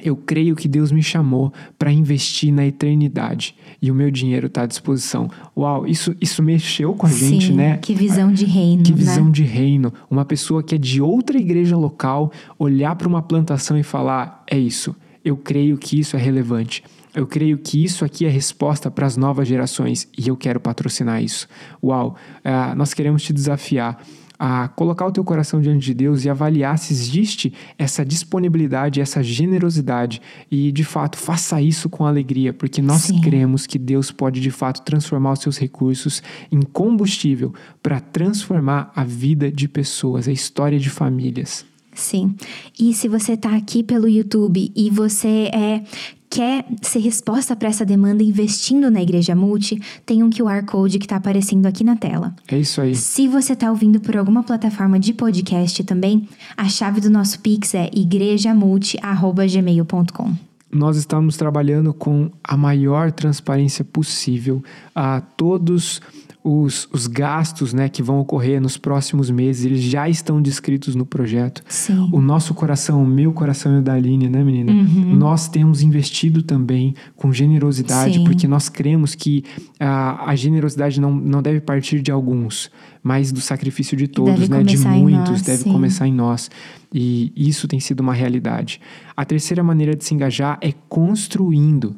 Eu 0.00 0.14
creio 0.14 0.54
que 0.54 0.68
Deus 0.68 0.92
me 0.92 1.02
chamou 1.02 1.52
para 1.76 1.90
investir 1.90 2.52
na 2.52 2.64
eternidade 2.64 3.56
e 3.82 3.90
o 3.90 3.94
meu 3.94 4.08
dinheiro 4.08 4.46
está 4.46 4.62
à 4.62 4.66
disposição. 4.66 5.28
Uau, 5.56 5.88
isso, 5.88 6.14
isso 6.20 6.40
mexeu 6.40 6.94
com 6.94 7.06
a 7.06 7.10
gente, 7.10 7.48
Sim, 7.48 7.54
né? 7.54 7.78
Que 7.78 7.94
visão 7.94 8.32
de 8.32 8.44
reino, 8.44 8.84
Que 8.84 8.92
visão 8.92 9.24
né? 9.24 9.30
de 9.32 9.42
reino. 9.42 9.92
Uma 10.08 10.24
pessoa 10.24 10.62
que 10.62 10.76
é 10.76 10.78
de 10.78 11.02
outra 11.02 11.36
igreja 11.36 11.76
local 11.76 12.30
olhar 12.56 12.94
para 12.94 13.08
uma 13.08 13.22
plantação 13.22 13.76
e 13.76 13.82
falar: 13.82 14.44
é 14.48 14.56
isso, 14.56 14.94
eu 15.26 15.36
creio 15.36 15.76
que 15.76 15.98
isso 15.98 16.16
é 16.16 16.20
relevante. 16.20 16.84
Eu 17.12 17.26
creio 17.26 17.58
que 17.58 17.82
isso 17.82 18.04
aqui 18.04 18.24
é 18.24 18.28
resposta 18.28 18.88
para 18.88 19.04
as 19.04 19.16
novas 19.16 19.48
gerações 19.48 20.08
e 20.16 20.28
eu 20.28 20.36
quero 20.36 20.60
patrocinar 20.60 21.20
isso. 21.20 21.48
Uau, 21.82 22.14
uh, 22.44 22.76
nós 22.76 22.94
queremos 22.94 23.24
te 23.24 23.32
desafiar 23.32 24.00
a 24.38 24.68
colocar 24.68 25.04
o 25.04 25.10
teu 25.10 25.24
coração 25.24 25.60
diante 25.60 25.86
de 25.86 25.94
Deus 25.94 26.24
e 26.24 26.30
avaliar 26.30 26.78
se 26.78 26.92
existe 26.92 27.52
essa 27.76 28.04
disponibilidade, 28.04 29.00
essa 29.00 29.20
generosidade 29.20 30.22
e 30.48 30.70
de 30.70 30.84
fato 30.84 31.18
faça 31.18 31.60
isso 31.60 31.88
com 31.88 32.06
alegria, 32.06 32.52
porque 32.52 32.80
nós 32.80 33.02
Sim. 33.02 33.20
cremos 33.20 33.66
que 33.66 33.80
Deus 33.80 34.12
pode 34.12 34.40
de 34.40 34.50
fato 34.52 34.82
transformar 34.82 35.32
os 35.32 35.40
seus 35.40 35.58
recursos 35.58 36.22
em 36.52 36.62
combustível 36.62 37.52
para 37.82 37.98
transformar 37.98 38.92
a 38.94 39.02
vida 39.02 39.50
de 39.50 39.66
pessoas, 39.66 40.28
a 40.28 40.32
história 40.32 40.78
de 40.78 40.90
famílias. 40.90 41.64
Sim. 41.96 42.36
E 42.78 42.94
se 42.94 43.08
você 43.08 43.32
está 43.32 43.56
aqui 43.56 43.82
pelo 43.82 44.08
YouTube 44.08 44.70
e 44.76 44.90
você 44.90 45.50
é 45.52 45.82
quer 46.28 46.66
ser 46.82 46.98
resposta 46.98 47.54
para 47.56 47.68
essa 47.68 47.86
demanda 47.86 48.22
investindo 48.22 48.90
na 48.90 49.00
Igreja 49.00 49.34
Multi, 49.34 49.80
tem 50.04 50.22
um 50.22 50.28
QR 50.28 50.62
Code 50.66 50.98
que 50.98 51.06
está 51.06 51.16
aparecendo 51.16 51.64
aqui 51.64 51.82
na 51.82 51.96
tela. 51.96 52.36
É 52.48 52.58
isso 52.58 52.78
aí. 52.80 52.94
Se 52.94 53.26
você 53.26 53.54
está 53.54 53.70
ouvindo 53.70 53.98
por 54.00 54.14
alguma 54.16 54.42
plataforma 54.42 55.00
de 55.00 55.14
podcast 55.14 55.82
também, 55.84 56.28
a 56.56 56.68
chave 56.68 57.00
do 57.00 57.08
nosso 57.08 57.40
Pix 57.40 57.74
é 57.74 57.88
igrejamulti.gmail.com 57.92 60.46
nós 60.68 60.96
estamos 60.96 61.36
trabalhando 61.36 61.94
com 61.94 62.28
a 62.42 62.56
maior 62.56 63.12
transparência 63.12 63.84
possível 63.84 64.64
a 64.94 65.20
todos 65.20 66.02
os, 66.46 66.88
os 66.92 67.08
gastos 67.08 67.74
né, 67.74 67.88
que 67.88 68.00
vão 68.00 68.20
ocorrer 68.20 68.60
nos 68.60 68.76
próximos 68.76 69.28
meses, 69.32 69.64
eles 69.64 69.80
já 69.80 70.08
estão 70.08 70.40
descritos 70.40 70.94
no 70.94 71.04
projeto. 71.04 71.60
Sim. 71.68 72.08
O 72.12 72.20
nosso 72.20 72.54
coração, 72.54 73.02
o 73.02 73.06
meu 73.06 73.32
coração 73.32 73.74
e 73.74 73.78
o 73.80 73.82
da 73.82 73.94
Aline, 73.94 74.28
né, 74.28 74.44
menina? 74.44 74.70
Uhum. 74.70 75.16
Nós 75.16 75.48
temos 75.48 75.82
investido 75.82 76.44
também 76.44 76.94
com 77.16 77.32
generosidade, 77.32 78.18
Sim. 78.18 78.24
porque 78.24 78.46
nós 78.46 78.68
cremos 78.68 79.16
que 79.16 79.42
a, 79.80 80.30
a 80.30 80.36
generosidade 80.36 81.00
não, 81.00 81.12
não 81.12 81.42
deve 81.42 81.60
partir 81.60 82.00
de 82.00 82.12
alguns, 82.12 82.70
mas 83.02 83.32
do 83.32 83.40
sacrifício 83.40 83.96
de 83.96 84.06
todos, 84.06 84.48
né? 84.48 84.62
De 84.62 84.78
muitos, 84.78 85.30
nós, 85.30 85.42
deve 85.42 85.64
sim. 85.64 85.72
começar 85.72 86.06
em 86.06 86.14
nós. 86.14 86.48
E 86.94 87.32
isso 87.36 87.66
tem 87.66 87.80
sido 87.80 88.00
uma 88.00 88.14
realidade. 88.14 88.80
A 89.16 89.24
terceira 89.24 89.64
maneira 89.64 89.96
de 89.96 90.04
se 90.04 90.14
engajar 90.14 90.58
é 90.60 90.72
construindo. 90.88 91.96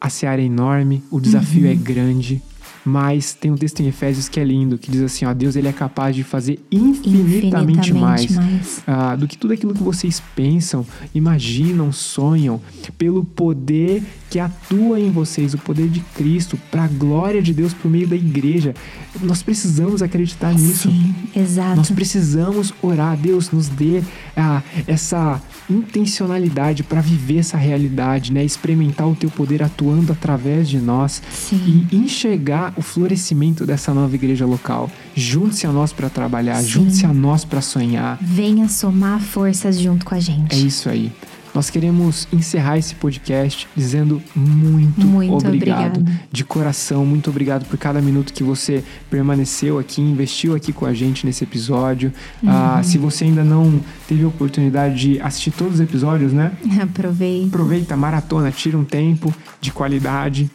A 0.00 0.08
seara 0.08 0.40
é 0.40 0.44
enorme, 0.44 1.02
o 1.10 1.20
desafio 1.20 1.64
uhum. 1.64 1.72
é 1.72 1.74
grande, 1.74 2.40
mas 2.84 3.34
tem 3.34 3.50
um 3.50 3.56
texto 3.56 3.80
em 3.80 3.88
Efésios 3.88 4.28
que 4.28 4.40
é 4.40 4.44
lindo, 4.44 4.78
que 4.78 4.90
diz 4.90 5.02
assim, 5.02 5.24
ó, 5.24 5.34
Deus 5.34 5.56
ele 5.56 5.68
é 5.68 5.72
capaz 5.72 6.14
de 6.14 6.22
fazer 6.22 6.58
infinitamente, 6.70 7.36
infinitamente 7.36 7.94
mais, 7.94 8.30
mais. 8.30 8.78
Uh, 8.78 9.16
do 9.16 9.28
que 9.28 9.36
tudo 9.36 9.52
aquilo 9.52 9.74
que 9.74 9.82
vocês 9.82 10.22
pensam, 10.34 10.86
imaginam, 11.14 11.92
sonham, 11.92 12.60
pelo 12.96 13.24
poder 13.24 14.02
que 14.30 14.38
atua 14.38 15.00
em 15.00 15.10
vocês, 15.10 15.54
o 15.54 15.58
poder 15.58 15.88
de 15.88 16.00
Cristo, 16.00 16.58
para 16.70 16.84
a 16.84 16.88
glória 16.88 17.40
de 17.40 17.52
Deus 17.52 17.72
por 17.72 17.90
meio 17.90 18.06
da 18.06 18.16
igreja. 18.16 18.74
Nós 19.22 19.42
precisamos 19.42 20.02
acreditar 20.02 20.52
nisso. 20.52 20.90
Sim, 20.90 21.14
exato. 21.34 21.76
Nós 21.76 21.90
precisamos 21.90 22.72
orar, 22.82 23.16
Deus 23.16 23.50
nos 23.50 23.68
dê 23.68 24.02
ah, 24.36 24.62
essa 24.86 25.40
intencionalidade 25.70 26.82
para 26.82 27.00
viver 27.00 27.38
essa 27.38 27.56
realidade, 27.56 28.32
né? 28.32 28.44
Experimentar 28.44 29.08
o 29.08 29.14
teu 29.14 29.30
poder 29.30 29.62
atuando 29.62 30.12
através 30.12 30.68
de 30.68 30.78
nós 30.78 31.22
Sim. 31.30 31.86
e 31.90 31.96
enxergar 31.96 32.57
o 32.76 32.82
florescimento 32.82 33.64
dessa 33.64 33.92
nova 33.94 34.14
igreja 34.14 34.46
local. 34.46 34.90
Junte-se 35.14 35.66
a 35.66 35.72
nós 35.72 35.92
para 35.92 36.08
trabalhar, 36.08 36.62
junte-se 36.62 37.06
a 37.06 37.12
nós 37.12 37.44
para 37.44 37.60
sonhar. 37.60 38.18
Venha 38.20 38.68
somar 38.68 39.20
forças 39.20 39.78
junto 39.78 40.04
com 40.04 40.14
a 40.14 40.20
gente. 40.20 40.54
É 40.54 40.58
isso 40.58 40.88
aí. 40.88 41.12
Nós 41.54 41.70
queremos 41.70 42.28
encerrar 42.32 42.78
esse 42.78 42.94
podcast 42.94 43.66
dizendo 43.74 44.22
muito, 44.36 45.06
muito 45.06 45.46
obrigado, 45.46 45.98
obrigado, 45.98 46.20
de 46.30 46.44
coração, 46.44 47.04
muito 47.04 47.30
obrigado 47.30 47.64
por 47.66 47.78
cada 47.78 48.00
minuto 48.00 48.32
que 48.32 48.42
você 48.42 48.84
permaneceu 49.10 49.78
aqui, 49.78 50.00
investiu 50.00 50.54
aqui 50.54 50.72
com 50.72 50.86
a 50.86 50.92
gente 50.92 51.26
nesse 51.26 51.44
episódio. 51.44 52.12
Uhum. 52.42 52.50
Ah, 52.50 52.80
se 52.84 52.98
você 52.98 53.24
ainda 53.24 53.42
não 53.42 53.80
teve 54.06 54.24
a 54.24 54.28
oportunidade 54.28 54.94
de 54.94 55.20
assistir 55.20 55.50
todos 55.50 55.74
os 55.74 55.80
episódios, 55.80 56.32
né? 56.32 56.52
Aproveita. 56.80 57.48
Aproveita, 57.48 57.96
maratona, 57.96 58.52
tira 58.52 58.78
um 58.78 58.84
tempo 58.84 59.34
de 59.60 59.72
qualidade 59.72 60.50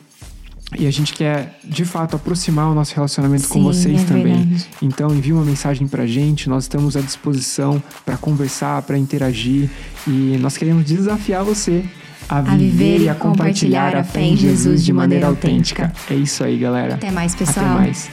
e 0.77 0.87
a 0.87 0.91
gente 0.91 1.13
quer, 1.13 1.59
de 1.63 1.85
fato, 1.85 2.15
aproximar 2.15 2.69
o 2.71 2.73
nosso 2.73 2.95
relacionamento 2.95 3.43
Sim, 3.43 3.53
com 3.53 3.63
vocês 3.63 4.01
é 4.01 4.05
também. 4.05 4.37
Verdade. 4.37 4.65
Então, 4.81 5.13
envie 5.13 5.33
uma 5.33 5.45
mensagem 5.45 5.87
pra 5.87 6.05
gente, 6.05 6.49
nós 6.49 6.63
estamos 6.63 6.95
à 6.95 7.01
disposição 7.01 7.81
para 8.05 8.17
conversar, 8.17 8.81
para 8.83 8.97
interagir 8.97 9.69
e 10.07 10.37
nós 10.39 10.57
queremos 10.57 10.85
desafiar 10.85 11.43
você 11.43 11.83
a, 12.27 12.39
a 12.39 12.41
viver, 12.41 13.01
e 13.01 13.09
a 13.09 13.15
compartilhar, 13.15 13.91
compartilhar 13.91 13.95
a 13.95 14.03
fé 14.03 14.21
em 14.21 14.35
Jesus 14.35 14.83
de 14.83 14.93
maneira 14.93 15.27
autêntica. 15.27 15.83
autêntica. 15.83 16.13
É 16.13 16.17
isso 16.17 16.43
aí, 16.43 16.57
galera. 16.57 16.95
Até 16.95 17.11
mais, 17.11 17.35
pessoal. 17.35 17.65
Até 17.65 17.75
mais. 17.75 18.09